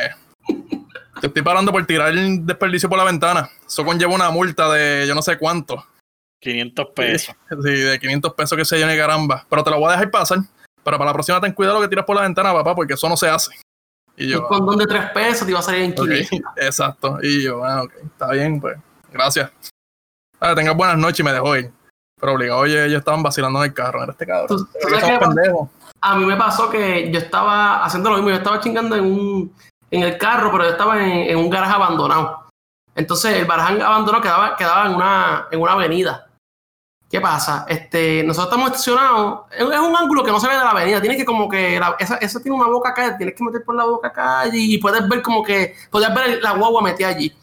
Te 1.20 1.26
estoy 1.26 1.42
parando 1.42 1.72
por 1.72 1.84
tirar 1.86 2.08
el 2.08 2.46
desperdicio 2.46 2.88
por 2.88 2.98
la 2.98 3.04
ventana. 3.04 3.50
Eso 3.66 3.84
conlleva 3.84 4.14
una 4.14 4.30
multa 4.30 4.72
de 4.72 5.06
yo 5.06 5.14
no 5.14 5.22
sé 5.22 5.38
cuánto. 5.38 5.84
500 6.40 6.86
pesos. 6.94 7.34
Sí, 7.48 7.70
de 7.70 7.98
500 8.00 8.34
pesos 8.34 8.56
que 8.58 8.64
se 8.64 8.78
llene 8.78 8.96
caramba. 8.96 9.46
Pero 9.48 9.62
te 9.62 9.70
lo 9.70 9.78
voy 9.78 9.88
a 9.88 9.92
dejar 9.92 10.10
pasar. 10.10 10.38
Pero 10.82 10.96
para 10.96 11.10
la 11.10 11.12
próxima 11.12 11.40
ten 11.40 11.52
cuidado 11.52 11.76
lo 11.76 11.82
que 11.82 11.88
tiras 11.88 12.04
por 12.04 12.16
la 12.16 12.22
ventana, 12.22 12.52
papá, 12.52 12.74
porque 12.74 12.94
eso 12.94 13.08
no 13.08 13.16
se 13.16 13.28
hace. 13.28 13.52
Y 14.16 14.28
yo, 14.28 14.40
Un 14.42 14.48
condón 14.48 14.78
de 14.78 14.86
tres 14.86 15.10
pesos 15.10 15.44
te 15.46 15.50
iba 15.50 15.60
a 15.60 15.62
salir 15.62 15.82
en 15.82 15.94
500. 15.94 16.40
exacto. 16.56 17.18
Y 17.22 17.42
yo, 17.42 17.64
ah, 17.64 17.82
ok, 17.82 17.92
está 18.04 18.32
bien, 18.32 18.60
pues. 18.60 18.78
Gracias. 19.12 19.50
Ah, 20.40 20.54
tengas 20.54 20.74
buenas 20.76 20.96
noches 20.96 21.20
y 21.20 21.22
me 21.22 21.32
dejó 21.32 21.56
ir. 21.56 21.70
Pero 22.18 22.34
obligado, 22.34 22.60
oye, 22.60 22.84
ellos 22.86 22.98
estaban 22.98 23.22
vacilando 23.22 23.58
en 23.60 23.70
el 23.70 23.74
carro. 23.74 24.02
Era 24.02 24.12
este 24.12 24.26
cabrón. 24.26 24.48
¿Tú- 24.48 24.64
tú 24.66 25.18
pendejos. 25.20 25.68
A 26.02 26.16
mí 26.16 26.24
me 26.24 26.36
pasó 26.36 26.70
que 26.70 27.10
yo 27.12 27.18
estaba 27.18 27.84
haciendo 27.84 28.08
lo 28.10 28.16
mismo, 28.16 28.30
yo 28.30 28.36
estaba 28.36 28.60
chingando 28.60 28.96
en 28.96 29.04
un 29.04 29.54
en 29.90 30.02
el 30.02 30.16
carro, 30.18 30.50
pero 30.52 30.64
yo 30.64 30.70
estaba 30.70 31.02
en, 31.02 31.10
en 31.30 31.36
un 31.36 31.50
garaje 31.50 31.72
abandonado. 31.74 32.46
Entonces 32.94 33.34
el 33.36 33.46
garaje 33.46 33.82
abandonado 33.82 34.22
quedaba, 34.22 34.56
quedaba 34.56 34.86
en 34.86 34.94
una 34.94 35.46
en 35.50 35.60
una 35.60 35.72
avenida. 35.72 36.26
¿Qué 37.10 37.20
pasa? 37.20 37.66
Este, 37.68 38.22
nosotros 38.22 38.52
estamos 38.52 38.70
estacionados, 38.70 39.40
es 39.50 39.64
un 39.64 39.96
ángulo 39.96 40.22
que 40.22 40.30
no 40.30 40.38
se 40.38 40.46
ve 40.46 40.54
de 40.54 40.60
la 40.60 40.70
avenida, 40.70 41.00
tienes 41.00 41.18
que 41.18 41.24
como 41.24 41.48
que, 41.48 41.80
la- 41.80 41.96
esa, 41.98 42.14
esa 42.18 42.40
tiene 42.40 42.56
una 42.56 42.68
boca 42.68 42.90
acá, 42.90 43.16
tienes 43.18 43.34
que 43.34 43.42
meter 43.42 43.64
por 43.64 43.74
la 43.74 43.84
boca 43.84 44.08
acá 44.08 44.44
y 44.52 44.78
puedes 44.78 45.08
ver 45.08 45.20
como 45.20 45.42
que, 45.42 45.74
puedes 45.90 46.14
ver 46.14 46.40
la 46.40 46.52
guagua 46.52 46.80
metida 46.82 47.08
allí. 47.08 47.36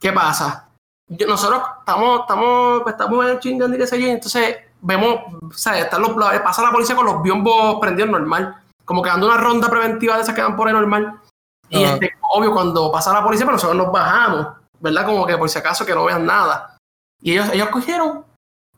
¿Qué 0.00 0.12
pasa? 0.12 0.68
Yo- 1.08 1.28
nosotros 1.28 1.62
estamos, 1.78 2.20
estamos, 2.22 2.82
pues, 2.82 2.94
estamos 2.94 3.38
chingando 3.38 3.76
y 3.76 3.78
qué 3.78 3.86
sé 3.86 4.00
yo, 4.00 4.08
y 4.08 4.10
entonces 4.10 4.56
vemos, 4.80 5.20
o 5.40 5.52
sea, 5.52 5.78
están 5.78 6.02
los, 6.02 6.10
pasa 6.42 6.62
la 6.62 6.72
policía 6.72 6.96
con 6.96 7.06
los 7.06 7.22
biombos 7.22 7.78
prendidos 7.80 8.10
normal, 8.10 8.56
como 8.84 9.02
que 9.02 9.10
dando 9.10 9.28
una 9.28 9.36
ronda 9.36 9.70
preventiva 9.70 10.16
de 10.16 10.22
esas 10.22 10.34
que 10.34 10.42
dan 10.42 10.56
por 10.56 10.66
ahí 10.66 10.74
normal. 10.74 11.20
Y 11.68 11.84
Ajá. 11.84 11.94
este, 11.94 12.10
obvio, 12.32 12.52
cuando 12.52 12.90
pasa 12.90 13.12
la 13.12 13.22
policía, 13.22 13.46
pues 13.46 13.54
nosotros 13.54 13.76
nos 13.76 13.92
bajamos, 13.92 14.48
¿verdad? 14.80 15.06
Como 15.06 15.24
que 15.24 15.38
por 15.38 15.48
si 15.48 15.60
acaso 15.60 15.86
que 15.86 15.94
no 15.94 16.04
vean 16.06 16.26
nada. 16.26 16.76
Y 17.22 17.32
ellos, 17.32 17.48
ellos 17.52 17.68
cogieron, 17.68 18.24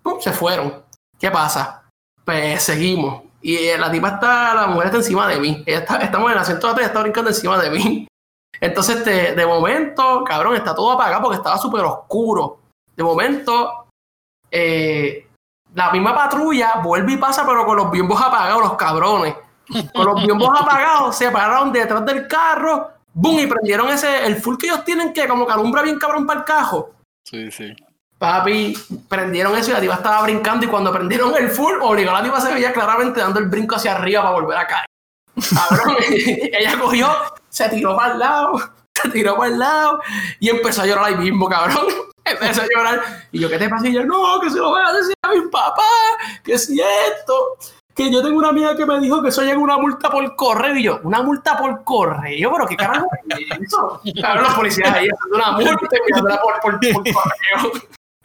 ¡pum! 0.05 0.21
se 0.21 0.33
fueron. 0.33 0.85
¿Qué 1.19 1.31
pasa? 1.31 1.83
Pues 2.25 2.63
seguimos. 2.63 3.23
Y 3.43 3.57
eh, 3.57 3.77
la 3.77 3.91
tipa 3.91 4.09
está, 4.11 4.55
la 4.55 4.67
mujer 4.69 4.87
está 4.87 4.99
encima 4.99 5.27
de 5.27 5.41
mí. 5.41 5.63
Ella 5.67 5.79
está, 5.79 5.97
estamos 5.97 6.31
en 6.31 6.37
el 6.37 6.43
asiento 6.43 6.67
de 6.69 6.73
atrás 6.73 6.87
está 6.87 7.01
brincando 7.01 7.31
encima 7.31 7.59
de 7.59 7.71
mí. 7.71 8.07
Entonces, 8.61 8.99
este, 8.99 9.35
de 9.35 9.47
momento, 9.47 10.23
cabrón, 10.25 10.55
está 10.55 10.75
todo 10.75 10.93
apagado 10.93 11.23
porque 11.23 11.39
estaba 11.39 11.59
súper 11.59 11.83
oscuro. 11.83 12.61
De 12.95 13.03
momento, 13.03 13.87
eh, 14.51 15.27
la 15.75 15.91
misma 15.91 16.15
patrulla 16.15 16.81
vuelve 16.83 17.15
y 17.15 17.17
pasa, 17.17 17.45
pero 17.45 17.67
con 17.67 17.77
los 17.77 17.91
biombos 17.91 18.21
apagados, 18.21 18.63
los 18.63 18.75
cabrones. 18.77 19.35
Con 19.93 20.07
los 20.07 20.23
biombos 20.23 20.51
apagados, 20.61 21.17
se 21.17 21.31
pararon 21.31 21.73
detrás 21.73 22.05
del 22.07 22.29
carro, 22.29 22.93
¡boom! 23.13 23.41
Y 23.41 23.47
prendieron 23.47 23.89
ese, 23.89 24.25
el 24.27 24.37
full 24.37 24.57
que 24.57 24.67
ellos 24.67 24.85
tienen 24.85 25.13
que 25.13 25.27
como 25.27 25.47
que 25.47 25.53
alumbra 25.53 25.83
bien 25.83 25.99
cabrón 25.99 26.27
para 26.27 26.41
el 26.41 26.47
cajo. 26.47 26.93
Sí, 27.25 27.51
sí. 27.51 27.75
Papi, 28.19 28.75
prendieron 29.09 29.57
eso 29.57 29.71
y 29.71 29.75
la 29.75 29.81
tipa 29.81 29.95
estaba 29.95 30.23
brincando 30.23 30.65
y 30.65 30.69
cuando 30.69 30.93
prendieron 30.93 31.35
el 31.37 31.51
full, 31.51 31.75
obligó 31.83 32.11
a 32.11 32.15
la 32.15 32.23
tipa 32.23 32.41
se 32.41 32.53
veía 32.55 32.73
claramente 32.73 33.21
dando 33.21 33.41
el 33.41 33.49
brinco 33.49 33.77
hacia 33.77 33.93
arriba 33.93 34.23
para 34.23 34.35
volver 34.35 34.59
a 34.59 34.67
caer. 34.67 34.87
Cabrón, 35.55 35.97
ella 36.11 36.79
cogió, 36.79 37.09
se 37.49 37.69
tiró 37.69 37.97
para 37.97 38.13
el 38.13 38.19
lado, 38.21 38.61
se 39.03 39.09
tiró 39.11 39.37
para 39.37 39.51
el 39.51 39.59
lado 39.59 40.01
y 40.39 40.49
empezó 40.49 40.83
a 40.83 40.87
llorar 40.87 41.07
ahí 41.07 41.17
mismo, 41.17 41.49
cabrón. 41.49 41.87
Empezó 42.27 42.63
a 42.63 42.67
llorar. 42.75 43.03
Y 43.33 43.41
yo, 43.41 43.51
¿qué 43.51 43.59
te 43.59 43.69
pasa? 43.69 43.87
Y 43.87 43.93
yo, 43.93 44.03
no, 44.07 44.41
que 44.41 44.49
se 44.49 44.57
lo 44.57 44.71
voy 44.71 44.81
a 44.83 44.95
decir 44.95 45.13
a 45.21 45.29
mi 45.29 45.43
papá, 45.51 45.83
que 46.43 46.57
si 46.57 46.81
esto, 46.81 47.59
que 47.95 48.11
yo 48.11 48.23
tengo 48.23 48.39
una 48.39 48.49
amiga 48.49 48.75
que 48.75 48.87
me 48.87 48.99
dijo 48.99 49.23
que 49.23 49.29
eso 49.29 49.43
llega 49.43 49.59
una 49.59 49.77
multa 49.77 50.09
por 50.09 50.35
correo. 50.35 50.75
Y 50.75 50.85
yo, 50.85 51.01
¿una 51.03 51.23
multa 51.23 51.59
por 51.59 51.85
correo? 51.85 52.51
¿Pero 52.51 52.67
qué 52.67 52.77
carajo 52.77 53.07
es 53.29 53.61
eso? 53.61 54.01
Cabrón, 54.23 54.45
los 54.45 54.55
policías 54.55 54.91
ahí 54.91 55.07
haciendo 55.07 55.37
una 55.37 55.53
multa 55.53 55.73
y 55.73 56.13
por, 56.13 56.41
por, 56.41 56.81
por 56.81 56.81
correo. 56.81 57.73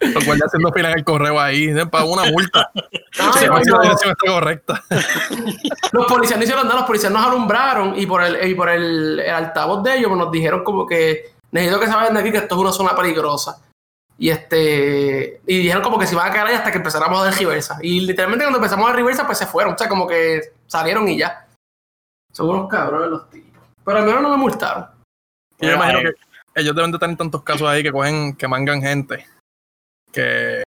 Los 0.00 0.24
guardias 0.24 0.46
haciendo 0.46 0.72
fila 0.72 0.90
en 0.92 0.98
el 0.98 1.04
correo 1.04 1.38
ahí. 1.38 1.72
Paga 1.86 2.04
una 2.04 2.24
multa. 2.24 2.70
No, 3.18 3.32
Sí, 3.32 3.44
y 3.44 3.48
a 3.48 3.50
ver 3.52 3.64
si 3.64 3.70
cuando- 3.70 3.76
la 3.76 3.82
dirección 3.82 4.10
está 4.12 4.32
correcta. 4.32 4.84
los 5.92 6.06
policías 6.06 6.38
no 6.38 6.44
hicieron 6.44 6.64
nada, 6.66 6.78
los 6.78 6.86
policías 6.86 7.12
nos 7.12 7.26
alumbraron 7.26 7.98
y 7.98 8.06
por 8.06 8.22
el, 8.22 8.48
y 8.48 8.54
por 8.54 8.68
el, 8.70 9.18
el 9.18 9.30
altavoz 9.30 9.82
de 9.82 9.96
ellos 9.96 10.08
pues, 10.08 10.18
nos 10.18 10.30
dijeron 10.30 10.62
como 10.62 10.86
que 10.86 11.34
necesito 11.50 11.80
que 11.80 11.86
se 11.86 11.92
vayan 11.94 12.14
de 12.14 12.20
aquí 12.20 12.30
que 12.30 12.38
esto 12.38 12.54
es 12.54 12.60
una 12.60 12.72
zona 12.72 12.94
peligrosa. 12.94 13.60
Y 14.16 14.30
este 14.30 15.40
y 15.46 15.58
dijeron 15.58 15.82
como 15.82 15.98
que 15.98 16.06
se 16.06 16.14
iban 16.14 16.28
a 16.28 16.32
quedar 16.32 16.46
ahí 16.46 16.54
hasta 16.54 16.70
que 16.70 16.78
empezáramos 16.78 17.20
a 17.20 17.24
dar 17.24 17.34
reversa. 17.38 17.78
Y 17.82 18.00
literalmente 18.00 18.44
cuando 18.44 18.58
empezamos 18.58 18.84
a 18.86 18.88
dar 18.90 18.96
reversa 18.96 19.26
pues 19.26 19.38
se 19.38 19.46
fueron, 19.46 19.74
o 19.74 19.78
sea, 19.78 19.88
como 19.88 20.06
que 20.06 20.40
salieron 20.66 21.08
y 21.08 21.18
ya. 21.18 21.46
Son 22.32 22.48
unos 22.48 22.68
cabrones 22.70 23.10
los 23.10 23.28
tipos. 23.28 23.60
Pero 23.84 23.98
al 23.98 24.04
menos 24.04 24.22
no 24.22 24.30
me 24.30 24.36
multaron. 24.36 24.86
Y 25.58 25.66
yo 25.66 25.72
imagino 25.74 26.00
que 26.00 26.14
ellos 26.54 26.74
deben 26.76 26.92
de 26.92 26.98
tener 26.98 27.16
tantos 27.16 27.42
casos 27.42 27.68
ahí 27.68 27.82
que 27.82 27.90
cogen, 27.90 28.34
que 28.36 28.46
mangan 28.46 28.80
gente. 28.80 29.26
Que 30.12 30.62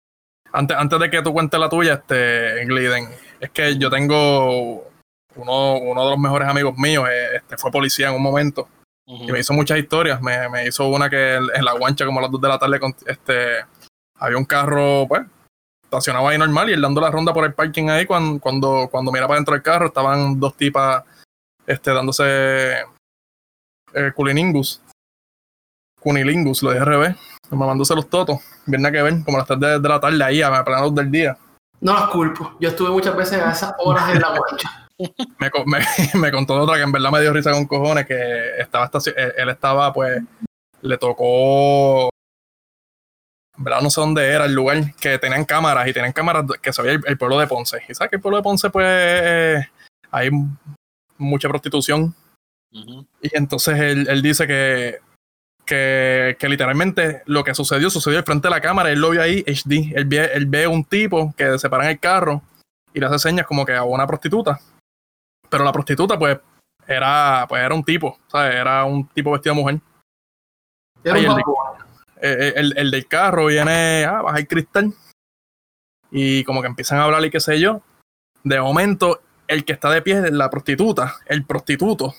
antes, 0.53 0.76
antes 0.76 0.99
de 0.99 1.11
que 1.11 1.22
tú 1.22 1.32
cuentes 1.32 1.59
la 1.61 1.68
tuya, 1.68 1.95
este, 1.95 2.64
Gliden, 2.66 3.09
es 3.41 3.51
que 3.51 3.78
yo 3.78 3.88
tengo 3.91 4.88
uno, 5.36 5.78
uno 5.78 6.05
de 6.05 6.11
los 6.11 6.18
mejores 6.18 6.49
amigos 6.49 6.76
míos, 6.76 7.09
eh, 7.11 7.36
este, 7.36 7.57
fue 7.57 7.70
policía 7.70 8.09
en 8.09 8.14
un 8.16 8.22
momento. 8.22 8.68
Y 9.07 9.32
me 9.32 9.41
hizo 9.41 9.53
muchas 9.55 9.78
historias. 9.78 10.20
Me, 10.22 10.49
me 10.49 10.66
hizo 10.66 10.86
una 10.88 11.11
que 11.11 11.34
en 11.34 11.45
en 11.55 11.64
la 11.64 11.72
guancha, 11.72 12.05
como 12.07 12.20
a 12.20 12.22
las 12.22 12.30
2 12.30 12.41
de 12.41 12.49
la 12.49 12.59
tarde, 12.59 12.78
con- 12.78 12.95
este, 13.07 13.64
había 14.18 14.36
un 14.38 14.45
carro, 14.45 15.07
pues, 15.09 15.22
estacionado 15.82 16.28
ahí 16.28 16.38
normal 16.38 16.70
y 16.70 16.74
él 16.74 16.80
dando 16.80 17.01
la 17.01 17.11
ronda 17.11 17.32
por 17.32 17.45
el 17.45 17.53
parking 17.55 17.88
ahí. 17.88 18.07
Cuando, 18.07 18.38
cuando, 18.41 18.88
cuando 18.91 19.11
miraba 19.11 19.34
dentro 19.34 19.55
del 19.55 19.62
carro, 19.62 19.86
estaban 19.86 20.38
dos 20.38 20.57
tipas 20.57 21.03
este, 21.66 21.93
dándose 21.93 22.82
eh, 23.95 24.12
culiningus. 24.14 24.80
Cunilingus, 26.01 26.62
lo 26.62 26.70
dije 26.70 26.80
al 26.80 26.86
revés. 26.86 27.16
Mamándose 27.51 27.94
los 27.94 28.09
totos. 28.09 28.38
Nada 28.66 28.92
que 28.92 29.03
ver, 29.03 29.24
como 29.24 29.38
las 29.38 29.46
3 29.46 29.61
de, 29.61 29.80
de 29.80 29.88
la 29.88 30.01
tarde 30.01 30.22
ahí, 30.22 30.42
a 30.42 30.64
plena 30.64 30.82
luz 30.82 30.94
del 30.94 31.11
día. 31.11 31.36
No 31.80 31.94
las 31.94 32.09
culpo. 32.09 32.57
Yo 32.61 32.68
estuve 32.68 32.90
muchas 32.90 33.16
veces 33.16 33.40
a 33.42 33.53
esas 33.53 33.74
horas 33.78 34.14
en 34.14 34.20
la 34.20 34.36
guancha. 34.36 34.88
me, 35.38 35.51
me, 35.66 35.80
me 36.20 36.30
contó 36.30 36.55
otra 36.55 36.76
que 36.76 36.82
en 36.82 36.92
verdad 36.92 37.11
me 37.11 37.20
dio 37.20 37.32
risa 37.32 37.53
con 37.53 37.66
cojones, 37.66 38.07
que 38.07 38.59
estaba 38.59 38.90
él, 39.16 39.34
él 39.36 39.48
estaba, 39.48 39.92
pues, 39.92 40.22
le 40.82 40.98
tocó, 40.98 42.11
en 43.57 43.64
verdad 43.64 43.80
no 43.82 43.90
sé 43.90 44.01
dónde 44.01 44.26
era 44.26 44.44
el 44.44 44.55
lugar, 44.55 44.94
que 44.96 45.18
tenían 45.18 45.44
cámaras 45.44 45.88
y 45.88 45.92
tenían 45.92 46.12
cámaras 46.12 46.44
que 46.62 46.72
se 46.72 46.82
veía 46.82 46.94
el, 46.94 47.03
el 47.07 47.18
pueblo 47.18 47.38
de 47.38 47.46
Ponce. 47.46 47.82
Y 47.88 47.94
sabes 47.94 48.11
que 48.11 48.16
el 48.16 48.22
pueblo 48.22 48.36
de 48.36 48.42
Ponce, 48.42 48.70
pues, 48.70 48.86
eh, 48.88 49.66
hay 50.11 50.30
mucha 51.16 51.48
prostitución. 51.48 52.14
Y 52.72 53.36
entonces 53.36 53.78
él, 53.80 54.07
él 54.09 54.22
dice 54.22 54.46
que, 54.46 54.98
que, 55.71 56.37
que 56.41 56.49
literalmente 56.49 57.23
lo 57.27 57.45
que 57.45 57.55
sucedió, 57.55 57.89
sucedió 57.91 58.18
al 58.18 58.25
frente 58.25 58.49
de 58.49 58.51
la 58.55 58.61
cámara, 58.61 58.91
él 58.91 59.01
lo 59.01 59.11
vio 59.11 59.23
ahí, 59.23 59.45
HD. 59.47 59.93
Él 59.95 60.05
ve, 60.07 60.25
él 60.35 60.47
ve 60.47 60.66
un 60.66 60.85
tipo 60.85 61.33
que 61.37 61.57
se 61.61 61.71
para 61.71 61.85
en 61.85 61.91
el 61.91 62.01
carro 62.01 62.43
y 62.93 62.99
le 62.99 63.07
hace 63.07 63.21
señas 63.21 63.47
como 63.47 63.64
que 63.64 63.75
a 63.77 63.85
una 63.85 64.05
prostituta. 64.07 64.59
Pero 65.49 65.62
la 65.64 65.71
prostituta, 65.73 66.18
pues, 66.18 66.39
era, 66.89 67.47
pues, 67.49 67.62
era 67.62 67.73
un 67.73 67.85
tipo, 67.85 68.18
¿sabes? 68.27 68.57
Era 68.57 68.85
un 68.85 69.07
tipo 69.09 69.31
vestido 69.31 69.55
de 69.55 69.61
mujer. 69.61 69.81
Era 71.05 71.14
Ay, 71.14 71.27
un 71.27 71.31
el 71.31 71.37
de- 71.37 72.49
el, 72.61 72.75
el 72.77 72.91
del 72.91 73.07
carro 73.07 73.47
viene, 73.47 74.05
ah, 74.05 74.23
baja 74.23 74.39
el 74.39 74.49
cristal. 74.49 74.93
Y 76.11 76.43
como 76.45 76.61
que 76.62 76.66
empiezan 76.68 76.99
a 76.99 77.05
hablar 77.05 77.25
y 77.25 77.31
qué 77.31 77.39
sé 77.39 77.61
yo. 77.61 77.81
De 78.43 78.61
momento, 78.61 79.21
el 79.47 79.64
que 79.64 79.73
está 79.73 79.89
de 79.91 80.03
pie, 80.03 80.31
la 80.33 80.51
prostituta, 80.51 81.14
el 81.27 81.45
prostituto, 81.45 82.14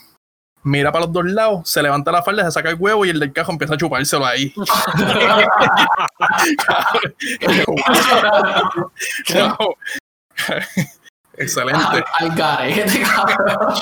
mira 0.64 0.92
para 0.92 1.06
los 1.06 1.14
dos 1.14 1.26
lados, 1.26 1.68
se 1.70 1.82
levanta 1.82 2.12
la 2.12 2.22
falda, 2.24 2.44
se 2.46 2.52
saca 2.52 2.70
el 2.70 2.76
huevo 2.80 3.06
y 3.06 3.10
el 3.10 3.20
del 3.20 3.34
carro 3.34 3.52
empieza 3.54 3.74
a 3.74 3.78
chupárselo 3.78 4.26
ahí. 4.26 4.54
Excelente. 11.38 12.04
Al 12.20 12.36
garete, 12.36 13.02
cabrón. 13.02 13.74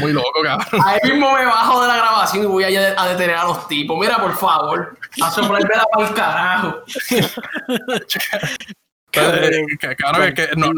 Muy 0.00 0.12
loco, 0.12 0.42
cabrón. 0.42 0.66
Ahí 0.84 0.98
mismo 1.10 1.32
me 1.32 1.44
bajo 1.44 1.82
de 1.82 1.88
la 1.88 1.96
grabación 1.96 2.44
y 2.44 2.46
voy 2.46 2.64
a, 2.64 3.00
a 3.00 3.08
detener 3.08 3.36
a 3.36 3.44
los 3.44 3.68
tipos. 3.68 3.98
Mira, 3.98 4.16
por 4.18 4.34
favor. 4.36 4.96
A 5.22 5.30
soplarme 5.30 5.68
la 5.74 5.84
para 5.92 6.08
el 6.08 6.14
carajo. 6.14 6.76
Eh, 7.10 7.30
que- 9.78 9.96
Claro 9.96 10.24
que, 10.26 10.34
que 10.34 10.48
no, 10.56 10.70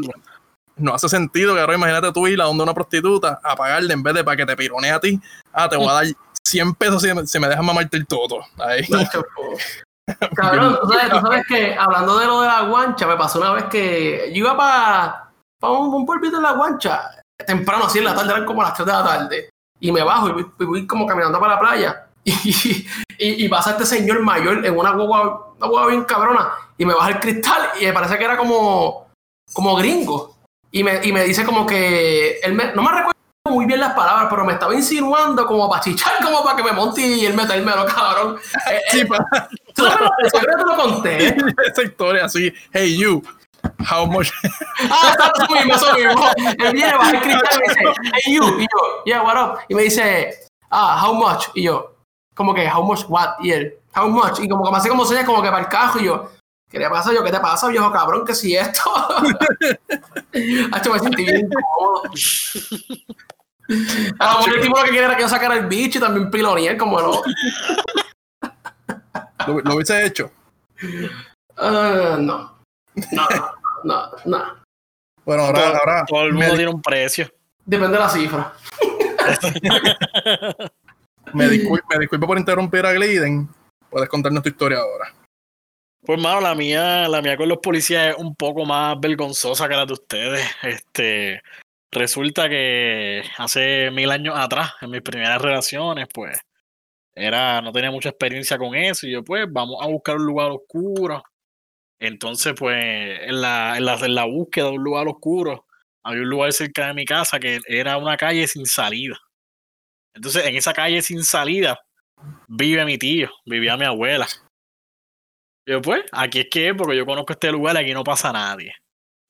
no 0.79 0.95
hace 0.95 1.09
sentido, 1.09 1.55
cabrón. 1.55 1.77
Imagínate 1.77 2.13
tú 2.13 2.27
ir 2.27 2.41
a 2.41 2.45
donde 2.45 2.63
una 2.63 2.75
prostituta 2.75 3.41
a 3.43 3.57
pagarle 3.57 3.93
en 3.93 4.03
vez 4.03 4.15
de 4.15 4.25
para 4.25 4.37
que 4.37 4.47
te 4.47 4.57
pirone 4.57 4.91
a 4.91 5.01
ti. 5.01 5.21
Ah, 5.53 5.69
te 5.69 5.77
voy 5.77 5.89
a 5.89 5.93
dar 5.93 6.07
100 6.45 6.75
pesos 6.75 7.03
si 7.03 7.13
me, 7.13 7.27
si 7.27 7.39
me 7.39 7.49
dejas 7.49 7.65
mamarte 7.65 7.97
el 7.97 8.07
toto. 8.07 8.41
Ahí. 8.59 8.87
Cabrón, 10.35 10.79
tú 10.83 10.89
sabes, 10.89 11.11
tú 11.11 11.21
sabes 11.21 11.47
que 11.47 11.75
hablando 11.75 12.19
de 12.19 12.27
lo 12.27 12.41
de 12.41 12.49
la 12.49 12.63
guancha, 12.63 13.07
me 13.07 13.17
pasó 13.17 13.41
una 13.41 13.53
vez 13.53 13.65
que 13.65 14.31
yo 14.33 14.39
iba 14.39 14.57
para 14.57 15.31
un, 15.71 15.95
un 15.95 16.07
pueblito 16.07 16.37
en 16.37 16.43
la 16.43 16.53
guancha, 16.53 17.11
temprano, 17.47 17.85
así 17.85 17.99
en 17.99 18.05
la 18.05 18.15
tarde, 18.15 18.33
eran 18.33 18.47
como 18.47 18.63
las 18.63 18.75
3 18.75 18.87
de 18.87 18.93
la 18.93 19.05
tarde, 19.05 19.51
y 19.81 19.93
me 19.93 20.03
bajo 20.03 20.29
y 20.29 20.33
voy, 20.33 20.47
y 20.59 20.65
voy 20.65 20.87
como 20.87 21.07
caminando 21.07 21.39
para 21.39 21.55
la 21.55 21.61
playa, 21.61 22.07
y, 22.25 22.33
y, 23.19 23.45
y 23.45 23.49
pasa 23.49 23.73
este 23.73 23.85
señor 23.85 24.23
mayor 24.23 24.65
en 24.65 24.79
una 24.79 24.93
guagua, 24.93 25.53
una 25.57 25.67
guagua 25.67 25.91
bien 25.91 26.05
cabrona, 26.05 26.53
y 26.79 26.87
me 26.87 26.95
baja 26.95 27.11
el 27.11 27.21
cristal, 27.21 27.71
y 27.81 27.85
me 27.85 27.93
parece 27.93 28.17
que 28.17 28.25
era 28.25 28.39
como, 28.39 29.09
como 29.53 29.77
gringo, 29.77 30.38
y 30.71 30.85
me, 30.85 31.01
y 31.05 31.13
me 31.13 31.25
dice 31.25 31.45
como 31.45 31.67
que, 31.67 32.39
él 32.41 32.53
me- 32.55 32.73
no 32.75 32.83
me 32.83 32.91
recuerdo 32.91 33.13
muy 33.49 33.65
bien 33.67 33.81
las 33.81 33.95
palabras, 33.95 34.27
pero 34.31 34.45
me 34.45 34.53
estaba 34.53 34.75
insinuando 34.75 35.47
como 35.47 35.69
para 35.71 35.83
chichar, 35.83 36.13
como 36.23 36.43
para 36.45 36.57
que 36.57 36.63
me 36.65 36.73
monte 36.73 37.01
y 37.01 37.25
él 37.25 37.35
cabrón. 37.87 38.39
Eh, 38.71 38.81
Sí, 38.91 39.05
¿Tú 39.75 39.85
lo, 39.85 39.91
yo 39.91 40.41
creo 40.41 40.57
que 40.57 40.65
te 40.65 40.71
lo 40.71 40.77
conté. 40.77 41.37
esa 41.71 41.83
historia 41.83 42.25
así. 42.27 42.53
Hey, 42.73 42.99
you, 42.99 43.23
how 43.91 44.07
much? 44.07 44.29
Ah, 44.91 45.15
eso 45.35 45.55
mismo, 45.55 45.75
eso 45.75 45.95
mismo. 45.95 46.31
Él 46.59 46.73
viene, 46.73 46.95
baja 46.97 47.11
el 47.11 47.21
cristal 47.21 47.51
y 47.55 47.59
me 47.59 47.69
dice, 47.69 48.01
hey 48.25 48.35
you, 48.35 48.61
y 48.61 48.63
yo, 48.63 49.05
yeah, 49.07 49.23
what 49.23 49.37
up? 49.43 49.59
Y 49.69 49.75
me 49.75 49.83
dice, 49.83 50.35
ah, 50.71 51.01
how 51.05 51.15
much? 51.15 51.47
Y 51.55 51.65
yo, 51.65 51.95
como 52.35 52.55
que, 52.55 52.69
how 52.71 52.83
much 52.83 53.05
what? 53.09 53.31
Y 53.41 53.51
él, 53.53 53.75
how 53.97 54.09
much? 54.09 54.39
Y 54.41 54.49
como 54.49 54.65
que 54.65 54.71
me 54.71 54.77
hace 54.77 54.89
como 54.89 55.05
señas 55.05 55.25
como 55.25 55.43
que 55.43 55.49
para 55.51 55.63
el 55.63 55.69
cajo 55.69 55.99
y 55.99 56.05
yo, 56.05 56.31
¿qué 56.71 56.79
le 56.79 56.89
pasa? 56.91 57.13
Yo, 57.13 57.23
¿qué 57.25 57.31
te 57.31 57.41
pasa, 57.41 57.69
viejo 57.69 57.91
cabrón? 57.93 58.25
¿Qué 58.27 58.35
si 58.35 58.55
esto? 58.57 58.81
Hacho, 60.73 60.93
me 60.93 60.99
sentí 61.01 61.25
bien 61.25 61.47
incómodo. 61.47 62.03
A 64.19 64.33
lo 64.33 64.39
mejor 64.39 64.55
el 64.57 64.63
tipo 64.63 64.79
lo 64.79 64.85
que 64.85 64.91
quiere 64.91 65.05
era 65.07 65.17
que 65.17 65.23
yo 65.23 65.29
sacara 65.29 65.55
el 65.57 65.67
bicho 65.67 65.99
y 65.99 66.01
también 66.03 66.31
pilonear 66.31 66.77
como 66.77 67.01
no. 67.01 67.23
¿Lo, 69.47 69.61
lo 69.61 69.75
hubiese 69.75 70.05
hecho? 70.07 70.31
Ah, 71.57 72.17
no. 72.19 72.59
No, 73.13 73.27
no, 73.85 74.11
no. 74.25 74.59
Bueno, 75.25 75.43
ahora, 75.45 75.61
Todo- 75.63 75.77
ahora 75.77 76.05
Todo 76.07 76.23
el 76.25 76.33
me, 76.33 76.41
mundo 76.41 76.57
tiene 76.57 76.71
un 76.71 76.81
precio. 76.83 77.31
Depende 77.65 77.97
de 77.99 78.03
la 78.03 78.09
cifra. 78.09 78.53
me 81.35 81.49
discul- 81.49 81.83
me 81.91 81.99
disculpo 81.99 82.27
por 82.27 82.39
interrumpir 82.39 82.87
a 82.87 82.93
Gliden. 82.93 83.49
Puedes 83.91 84.09
contarnos 84.09 84.43
tu 84.43 84.49
historia 84.49 84.79
ahora. 84.79 85.13
Pues 86.03 86.21
mano, 86.21 86.41
la 86.41 86.55
mía, 86.55 87.09
la 87.09 87.21
mía 87.21 87.37
con 87.37 87.49
los 87.49 87.59
policías 87.59 88.15
es 88.15 88.17
un 88.23 88.35
poco 88.35 88.65
más 88.65 88.99
vergonzosa 89.01 89.69
que 89.69 89.75
la 89.75 89.85
de 89.85 89.93
ustedes. 89.95 90.47
Este, 90.63 91.43
resulta 91.91 92.49
que 92.49 93.23
hace 93.37 93.91
mil 93.91 94.11
años 94.11 94.35
atrás, 94.39 94.73
en 94.81 94.91
mis 94.91 95.03
primeras 95.03 95.43
relaciones, 95.43 96.07
pues, 96.13 96.39
era, 97.15 97.61
no 97.63 97.73
tenía 97.73 97.91
mucha 97.91 98.11
experiencia 98.11 98.59
con 98.59 98.75
eso. 98.75 99.07
Y 99.07 99.13
yo, 99.13 99.25
pues, 99.25 99.47
vamos 99.51 99.79
a 99.83 99.89
buscar 99.89 100.17
un 100.17 100.27
lugar 100.27 100.51
oscuro. 100.53 101.23
Entonces, 102.01 102.55
pues, 102.59 102.77
en 103.23 103.41
la, 103.41 103.77
en 103.77 103.85
la, 103.85 103.95
en 103.97 104.15
la 104.15 104.25
búsqueda 104.25 104.67
de 104.67 104.73
un 104.73 104.85
lugar 104.85 105.09
oscuro, 105.09 105.67
había 106.05 106.23
un 106.23 106.31
lugar 106.31 106.53
cerca 106.53 106.89
de 106.89 106.95
mi 106.95 107.05
casa 107.05 107.41
que 107.41 107.61
era 107.69 107.99
una 107.99 108.17
calle 108.17 108.47
sin 108.47 108.67
salida. 108.67 109.19
Entonces, 110.15 110.47
en 110.47 110.57
esa 110.57 110.73
calle 110.73 111.03
sin 111.03 111.25
salida 111.25 111.79
vive 112.49 112.85
mi 112.85 112.99
tío, 112.99 113.31
vivía 113.47 113.77
mi 113.77 113.85
abuela. 113.85 114.27
Yo, 115.69 115.83
pues, 115.83 116.03
aquí 116.13 116.41
es 116.41 116.49
que 116.51 116.75
porque 116.75 116.97
yo 116.97 117.05
conozco 117.05 117.33
este 117.35 117.53
lugar 117.53 117.77
y 117.77 117.81
aquí 117.81 117.93
no 117.93 118.03
pasa 118.03 118.33
nadie. 118.33 118.73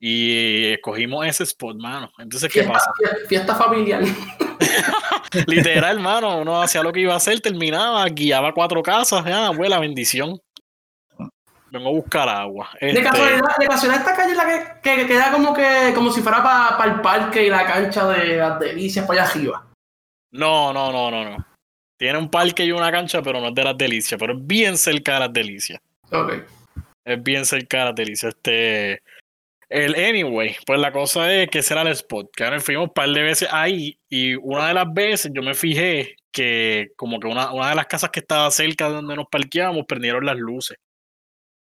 Y 0.01 0.67
escogimos 0.75 1.27
ese 1.27 1.43
spot, 1.43 1.77
mano. 1.79 2.11
Entonces, 2.19 2.49
¿qué 2.53 2.61
Fiesta, 2.63 2.73
pasa? 2.73 2.93
fiesta- 3.29 3.55
familiar. 3.57 4.03
Literal, 5.47 5.97
hermano, 5.97 6.39
uno 6.41 6.63
hacía 6.63 6.83
lo 6.83 6.93
que 6.93 7.01
iba 7.01 7.15
a 7.15 7.17
hacer, 7.17 7.41
terminaba, 7.41 8.05
guiaba 8.07 8.53
cuatro 8.55 8.83
casas, 8.83 9.25
ya, 9.25 9.47
abuela, 9.49 9.79
bendición. 9.81 10.41
Vengo 11.71 11.89
a 11.89 11.93
buscar 11.93 12.29
agua. 12.29 12.71
De 12.81 12.89
Este, 12.91 13.03
casualidad, 13.03 13.57
de 13.59 13.67
casualidad 13.67 14.01
esta 14.01 14.15
calle 14.17 14.31
es 14.31 14.37
la 14.37 14.47
que, 14.47 14.81
que- 14.81 14.97
que 15.03 15.07
queda 15.07 15.31
como 15.33 15.53
que 15.53 15.93
como 15.95 16.11
si 16.11 16.23
fuera 16.23 16.43
para 16.43 16.85
el 16.95 17.01
parque 17.01 17.45
y 17.45 17.51
la 17.51 17.67
cancha 17.67 18.07
de 18.09 18.37
las 18.37 18.59
delicias 18.59 19.05
para 19.07 19.23
allá 19.23 19.31
arriba. 19.33 19.67
no, 20.31 20.73
no, 20.73 20.91
no, 20.93 21.11
no, 21.11 21.25
no. 21.25 21.47
Tiene 21.99 22.17
un 22.19 22.31
parque 22.31 22.65
y 22.65 22.71
una 22.71 22.93
cancha, 22.93 23.21
pero 23.23 23.41
no 23.41 23.49
es 23.49 23.55
de 23.57 23.65
las 23.65 23.77
delicias, 23.77 24.19
pero 24.21 24.33
es 24.35 24.39
bien 24.47 24.79
cerca 24.79 25.15
de 25.15 25.21
las 25.21 25.33
delicias. 25.33 25.81
Ok. 26.11 26.33
Es 27.05 27.23
bien 27.23 27.45
cerca 27.45 27.79
de 27.79 27.85
las 27.85 27.95
delicias. 27.95 28.35
Este. 28.35 29.03
El 29.69 29.95
anyway, 29.97 30.57
pues 30.67 30.81
la 30.81 30.93
cosa 30.93 31.33
es 31.35 31.51
que 31.51 31.59
ese 31.59 31.75
era 31.75 31.83
el 31.83 31.89
spot. 31.89 32.31
Que 32.35 32.45
ahora 32.45 32.61
fuimos 32.61 32.89
un 32.89 32.95
par 32.95 33.09
de 33.11 33.23
veces 33.23 33.49
ahí. 33.53 33.99
Y 34.09 34.35
una 34.37 34.69
de 34.69 34.75
las 34.75 34.93
veces 34.93 35.31
yo 35.35 35.43
me 35.43 35.55
fijé 35.55 36.17
que, 36.33 36.89
como 36.97 37.21
que 37.21 37.27
una, 37.27 37.53
una 37.53 37.71
de 37.71 37.75
las 37.75 37.87
casas 37.87 38.11
que 38.11 38.21
estaba 38.21 38.51
cerca 38.51 38.89
de 38.89 38.95
donde 38.97 39.17
nos 39.17 39.27
parqueábamos, 39.29 39.85
prendieron 39.87 40.25
las 40.25 40.37
luces. 40.37 40.79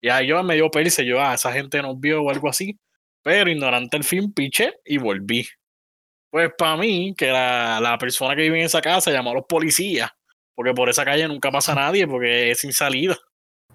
Y 0.02 0.10
ahí 0.10 0.26
yo 0.26 0.42
me 0.42 0.54
dio 0.54 0.70
perse, 0.70 1.06
yo, 1.06 1.18
ah, 1.18 1.32
esa 1.32 1.50
gente 1.50 1.80
nos 1.80 1.98
vio 1.98 2.22
o 2.22 2.30
algo 2.30 2.48
así. 2.48 2.78
Pero 3.22 3.50
ignorante 3.50 3.96
el 3.96 4.04
fin, 4.04 4.34
piché 4.34 4.74
y 4.84 4.98
volví. 4.98 5.46
Pues 6.30 6.50
para 6.58 6.76
mí, 6.76 7.14
que 7.16 7.28
la, 7.28 7.78
la 7.80 7.96
persona 7.96 8.36
que 8.36 8.42
vive 8.42 8.58
en 8.58 8.66
esa 8.66 8.82
casa 8.82 9.10
llamó 9.10 9.30
a 9.30 9.34
los 9.34 9.46
policías. 9.46 10.10
Porque 10.54 10.74
por 10.74 10.90
esa 10.90 11.06
calle 11.06 11.26
nunca 11.26 11.50
pasa 11.50 11.74
nadie, 11.74 12.06
porque 12.06 12.50
es 12.50 12.60
sin 12.60 12.72
salida. 12.72 13.16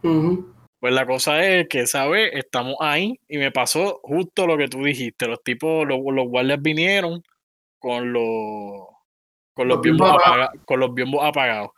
Ujú. 0.04 0.59
Pues 0.80 0.94
la 0.94 1.06
cosa 1.06 1.44
es 1.46 1.68
que, 1.68 1.86
¿sabes? 1.88 2.32
Estamos 2.34 2.76
ahí 2.80 3.20
y 3.28 3.38
me 3.38 3.52
pasó 3.52 4.00
justo 4.04 4.48
lo 4.48 4.58
que 4.58 4.68
tú 4.70 4.82
dijiste. 4.84 5.28
Los 5.28 5.44
tipos, 5.44 5.86
los, 5.86 6.00
los 6.14 6.28
guardias 6.28 6.62
vinieron 6.62 7.22
con 7.80 8.14
los, 8.14 8.24
con 9.54 9.68
los, 9.68 9.78
Los 9.78 9.82
biombos 9.82 10.08
biombos 10.08 10.24
apaga- 10.26 10.52
con 10.66 10.80
los 10.80 10.94
biombos 10.94 11.26
apagados. 11.26 11.72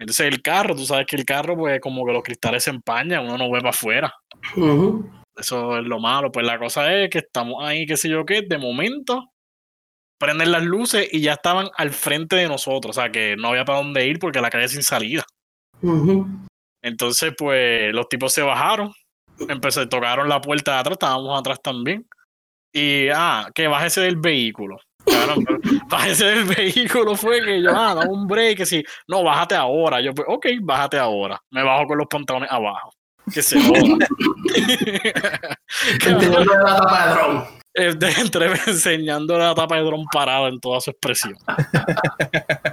Entonces 0.00 0.26
el 0.26 0.42
carro, 0.42 0.74
tú 0.74 0.84
sabes 0.84 1.06
que 1.06 1.16
el 1.16 1.24
carro, 1.24 1.56
pues 1.56 1.80
como 1.80 2.04
que 2.04 2.12
los 2.12 2.22
cristales 2.22 2.64
se 2.64 2.70
empañan, 2.70 3.24
uno 3.24 3.38
no 3.38 3.50
ve 3.50 3.58
para 3.60 3.70
afuera. 3.70 4.14
Eso 5.36 5.78
es 5.78 5.84
lo 5.84 6.00
malo. 6.00 6.32
Pues 6.32 6.44
la 6.46 6.58
cosa 6.58 6.92
es 6.94 7.10
que 7.10 7.18
estamos 7.18 7.64
ahí, 7.64 7.86
qué 7.86 7.96
sé 7.96 8.08
yo 8.08 8.24
qué, 8.26 8.42
de 8.42 8.58
momento 8.58 9.32
prenden 10.20 10.50
las 10.50 10.64
luces 10.64 11.08
y 11.12 11.20
ya 11.20 11.34
estaban 11.34 11.68
al 11.76 11.90
frente 11.90 12.34
de 12.34 12.48
nosotros. 12.48 12.96
O 12.96 13.00
sea 13.00 13.10
que 13.12 13.36
no 13.36 13.48
había 13.50 13.64
para 13.64 13.78
dónde 13.78 14.04
ir 14.06 14.18
porque 14.18 14.40
la 14.40 14.50
calle 14.50 14.64
es 14.64 14.72
sin 14.72 14.82
salida. 14.82 15.22
Ujú. 15.80 16.26
Entonces, 16.82 17.32
pues, 17.36 17.92
los 17.92 18.08
tipos 18.08 18.32
se 18.32 18.42
bajaron, 18.42 18.92
empecé, 19.48 19.86
tocaron 19.86 20.28
la 20.28 20.40
puerta 20.40 20.74
de 20.74 20.78
atrás, 20.78 20.92
estábamos 20.92 21.38
atrás 21.38 21.60
también. 21.62 22.06
Y, 22.72 23.08
ah, 23.14 23.48
que 23.54 23.66
bájese 23.68 24.02
del 24.02 24.16
vehículo. 24.16 24.78
Bájese 25.88 26.26
del 26.26 26.44
vehículo 26.44 27.16
fue 27.16 27.42
que 27.42 27.62
yo, 27.62 27.70
ah, 27.74 27.94
da 27.94 28.06
un 28.06 28.26
break, 28.26 28.58
que 28.58 28.66
sí, 28.66 28.84
no, 29.06 29.22
bájate 29.24 29.54
ahora. 29.54 30.02
Yo, 30.02 30.12
pues, 30.12 30.28
ok, 30.28 30.46
bájate 30.60 30.98
ahora. 30.98 31.40
Me 31.50 31.62
bajo 31.62 31.86
con 31.86 31.96
los 31.98 32.06
pantalones 32.08 32.50
abajo. 32.52 32.92
Que 33.32 33.40
se 33.42 33.58
joda. 33.60 34.06
La 36.06 36.76
tapa 36.76 37.06
de 37.06 37.14
dron. 37.14 37.98
De- 37.98 38.10
Entré 38.20 38.46
enseñando 38.66 39.38
la 39.38 39.54
tapa 39.54 39.76
de 39.76 39.82
dron 39.82 40.04
parada 40.12 40.48
en 40.48 40.58
toda 40.58 40.80
su 40.80 40.90
expresión. 40.90 41.34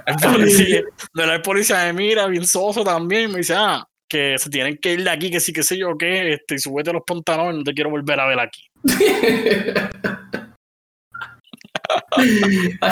El 0.06 0.16
policía, 0.16 0.82
de 1.14 1.26
la 1.26 1.40
policía 1.42 1.84
me 1.84 1.92
mira, 1.92 2.26
bien 2.26 2.46
soso 2.46 2.82
también, 2.82 3.30
me 3.30 3.38
dice, 3.38 3.54
ah, 3.56 3.86
que 4.08 4.38
se 4.38 4.50
tienen 4.50 4.78
que 4.78 4.92
ir 4.92 5.04
de 5.04 5.10
aquí, 5.10 5.30
que 5.30 5.40
sí, 5.40 5.52
que 5.52 5.62
sé 5.62 5.76
yo 5.78 5.96
qué, 5.98 6.34
este, 6.34 6.56
y 6.56 6.58
súbete 6.58 6.92
los 6.92 7.02
pantalones, 7.06 7.56
no 7.56 7.64
te 7.64 7.74
quiero 7.74 7.90
volver 7.90 8.20
a 8.20 8.26
ver 8.26 8.40
aquí. 8.40 8.66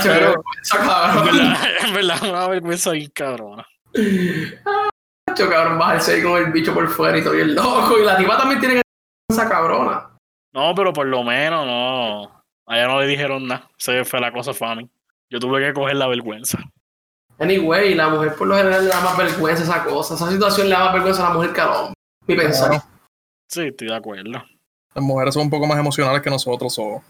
Pero- 0.03 0.45
cabrón. 0.71 1.55
verdad, 1.95 2.23
una 2.23 2.49
vergüenza 2.49 2.93
bien 2.93 3.11
cabrona. 3.15 3.67
Hacho, 5.29 5.49
cabrón, 5.49 5.79
bajarse 5.79 6.15
ahí 6.15 6.23
con 6.23 6.43
el 6.43 6.53
bicho 6.53 6.75
por 6.75 6.89
fuera 6.89 7.19
y 7.19 7.23
todo 7.23 7.35
bien 7.35 7.55
loco. 7.55 7.99
Y 7.99 8.05
la 8.05 8.17
tipa 8.17 8.37
también 8.37 8.61
tiene 8.61 8.75
que 8.77 8.83
esa 9.31 9.49
cabrona. 9.49 10.11
No, 10.53 10.75
pero 10.75 10.93
por 10.93 11.07
lo 11.07 11.23
menos 11.25 11.67
no. 11.67 12.45
Allá 12.67 12.87
no 12.87 13.01
le 13.01 13.07
dijeron 13.07 13.47
nada. 13.47 13.69
Se 13.77 14.05
fue 14.05 14.21
la 14.21 14.33
cosa 14.33 14.53
mí. 14.77 14.89
Yo 15.31 15.39
tuve 15.41 15.61
que 15.61 15.73
coger 15.73 15.97
la 15.97 16.07
vergüenza. 16.07 16.59
Anyway, 17.39 17.95
la 17.95 18.09
mujer 18.09 18.35
por 18.35 18.47
lo 18.47 18.57
general 18.57 18.85
le 18.85 18.91
da 18.91 19.01
más 19.01 19.17
vergüenza 19.17 19.65
esa 19.65 19.85
cosa. 19.85 20.15
Esa 20.15 20.31
situación 20.31 20.69
le 20.69 20.75
da 20.75 20.85
más 20.85 20.93
vergüenza 20.95 21.27
a 21.27 21.29
la 21.31 21.35
mujer 21.35 21.53
que 21.53 21.61
al 21.61 21.69
hombre. 21.69 21.95
Mi 22.27 22.37
pensar. 22.37 22.83
Sí, 23.49 23.63
estoy 23.69 23.89
de 23.89 23.97
acuerdo. 23.97 24.31
Las 24.95 25.05
mujeres 25.05 25.35
son 25.35 25.45
un 25.45 25.51
poco 25.51 25.67
más 25.67 25.79
emocionales 25.79 26.23
que 26.23 26.31
nosotros. 26.31 26.79
o 26.79 27.03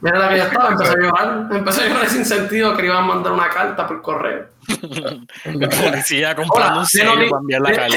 Mira 0.00 0.18
la 0.18 0.28
que 0.28 0.36
yo 0.38 0.44
estaba, 0.44 0.68
empecé 0.70 0.92
a 0.92 0.96
llorar. 1.00 1.48
Empecé 1.50 1.82
a 1.82 1.88
llorar 1.88 2.08
sin 2.08 2.24
sentido 2.24 2.76
que 2.76 2.82
le 2.82 2.88
iban 2.88 3.04
a 3.04 3.06
mandar 3.06 3.32
una 3.32 3.50
carta 3.50 3.86
por 3.86 4.00
correo. 4.02 4.46
El 5.44 5.68
policía 5.68 6.34
comprando 6.36 6.80
un 6.80 6.86
sello 6.86 7.12
para 7.28 7.40
enviar 7.40 7.60
la 7.60 7.72
carta. 7.72 7.96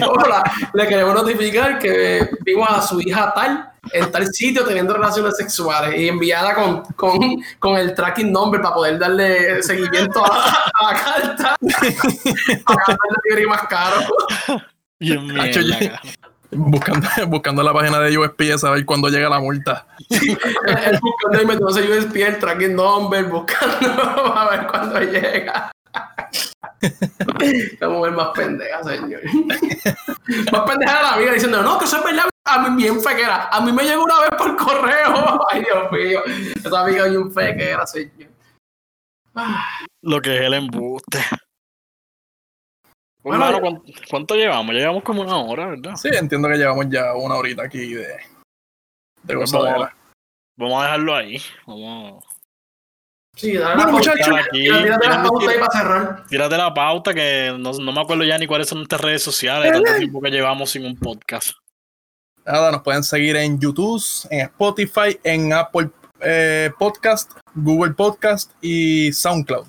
Hola, 0.08 0.42
le 0.72 0.86
queremos 0.86 1.14
notificar 1.14 1.78
que 1.78 2.30
vimos 2.40 2.68
a 2.70 2.80
su 2.80 3.00
hija 3.00 3.32
tal 3.34 3.72
en 3.92 4.10
tal 4.10 4.26
sitio 4.28 4.64
teniendo 4.64 4.94
relaciones 4.94 5.36
sexuales 5.36 5.98
y 5.98 6.08
enviada 6.08 6.54
con, 6.54 6.82
con, 6.94 7.42
con 7.58 7.76
el 7.76 7.94
tracking 7.94 8.32
number 8.32 8.60
para 8.60 8.74
poder 8.74 8.98
darle 8.98 9.62
seguimiento 9.62 10.24
a, 10.24 10.70
a 10.74 10.92
la 10.92 11.00
carta 11.00 11.56
para 12.64 13.40
y 13.40 13.46
más 13.46 13.62
caro. 13.68 14.00
Bien 14.98 15.28
buscando, 16.50 17.08
buscando 17.28 17.62
la 17.62 17.72
página 17.72 18.00
de 18.00 18.16
USP 18.16 18.52
a 18.54 18.58
saber 18.58 18.84
cuándo 18.84 19.08
llega 19.08 19.28
la 19.28 19.40
multa. 19.40 19.86
Él 20.08 20.98
buscando 21.00 21.42
y 21.42 21.46
metiéndose 21.46 21.82
USB, 21.82 22.16
el 22.16 22.38
tracking 22.38 22.74
number, 22.74 23.24
buscando 23.24 24.02
a 24.34 24.50
ver 24.50 24.66
cuándo 24.66 25.00
llega. 25.00 25.70
La 27.80 27.88
mujer 27.88 28.12
más 28.12 28.28
pendeja, 28.34 28.82
señor. 28.84 29.20
más 30.52 30.62
pendeja 30.62 30.96
de 30.96 31.02
la 31.02 31.16
vida 31.18 31.32
diciendo, 31.32 31.62
no, 31.62 31.78
que 31.78 31.84
eso 31.84 31.98
es 31.98 32.04
verdad. 32.04 32.24
A 32.50 32.68
mí 32.68 32.82
bien 32.82 33.00
fequera. 33.00 33.48
A 33.48 33.60
mí 33.60 33.72
me 33.72 33.82
llegó 33.84 34.04
una 34.04 34.20
vez 34.20 34.30
por 34.38 34.56
correo. 34.56 35.46
Ay, 35.50 35.62
Dios 35.62 35.92
mío. 35.92 36.22
Esa 36.64 36.80
amiga 36.80 37.04
bien 37.08 37.32
fequera, 37.32 37.86
señor. 37.86 38.30
Lo 40.02 40.20
que 40.20 40.36
es 40.36 40.42
el 40.42 40.54
embuste. 40.54 41.18
Bueno, 43.22 43.60
¿cuánto, 43.60 43.82
cuánto 44.08 44.34
llevamos? 44.36 44.74
Ya 44.74 44.80
llevamos 44.80 45.02
como 45.02 45.22
una 45.22 45.36
hora, 45.36 45.66
¿verdad? 45.66 45.96
Sí, 45.96 46.08
entiendo 46.12 46.48
que 46.48 46.56
llevamos 46.56 46.86
ya 46.88 47.14
una 47.14 47.34
horita 47.34 47.64
aquí 47.64 47.92
de, 47.94 48.06
de 49.22 49.34
Pues 49.36 49.52
vamos, 49.52 49.88
vamos 50.56 50.80
a 50.80 50.84
dejarlo 50.84 51.14
ahí. 51.16 51.42
Vamos. 51.66 52.24
Sí, 53.36 53.52
dale 53.56 53.74
Bueno, 53.76 53.86
la 53.86 53.92
muchachos, 53.98 54.26
Tírate 54.50 54.88
la 54.88 54.98
tírate- 54.98 55.28
pauta 55.28 55.50
ahí 55.50 55.58
para 55.58 55.70
cerrar. 55.72 56.26
Tírate 56.26 56.56
la 56.56 56.74
pauta 56.74 57.14
que 57.14 57.54
no, 57.58 57.72
no 57.72 57.92
me 57.92 58.00
acuerdo 58.00 58.24
ya 58.24 58.38
ni 58.38 58.46
cuáles 58.46 58.68
son 58.68 58.78
nuestras 58.78 59.00
redes 59.00 59.22
sociales, 59.22 59.72
tanto 59.72 59.96
tiempo 59.96 60.20
que 60.20 60.30
llevamos 60.30 60.70
sin 60.70 60.86
un 60.86 60.96
podcast. 60.96 61.50
Nada, 62.48 62.72
nos 62.72 62.80
pueden 62.82 63.02
seguir 63.02 63.36
en 63.36 63.60
YouTube, 63.60 64.02
en 64.30 64.40
Spotify, 64.40 65.20
en 65.22 65.52
Apple 65.52 65.90
eh, 66.18 66.70
Podcast, 66.78 67.32
Google 67.54 67.92
Podcast 67.92 68.52
y 68.62 69.12
SoundCloud. 69.12 69.66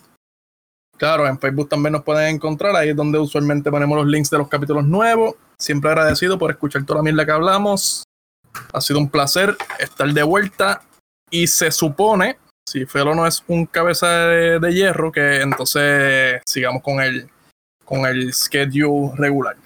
Claro, 0.96 1.28
en 1.28 1.38
Facebook 1.38 1.68
también 1.68 1.92
nos 1.92 2.04
pueden 2.04 2.36
encontrar, 2.36 2.78
ahí 2.78 2.90
es 2.90 2.96
donde 2.96 3.20
usualmente 3.20 3.70
ponemos 3.70 3.98
los 3.98 4.08
links 4.08 4.30
de 4.30 4.38
los 4.38 4.48
capítulos 4.48 4.86
nuevos. 4.86 5.36
Siempre 5.58 5.90
agradecido 5.90 6.40
por 6.40 6.52
escuchar 6.52 6.86
toda 6.86 7.00
la 7.00 7.04
mierda 7.04 7.26
que 7.26 7.34
hablamos. 7.34 8.06
Ha 8.72 8.80
sido 8.80 9.00
un 9.00 9.10
placer 9.10 9.58
estar 9.78 10.08
de 10.14 10.24
vuelta 10.24 10.82
y 11.30 11.48
se 11.48 11.72
supone, 11.72 12.38
si 12.66 12.86
Felo 12.86 13.14
no 13.14 13.28
es 13.28 13.44
un 13.50 13.66
cabeza 13.66 14.08
de, 14.08 14.58
de 14.58 14.74
hierro, 14.74 15.12
que 15.12 15.42
entonces 15.42 16.42
sigamos 16.46 16.82
con 16.82 17.02
el, 17.02 17.30
con 17.84 18.06
el 18.06 18.34
schedule 18.34 19.12
regular. 19.18 19.58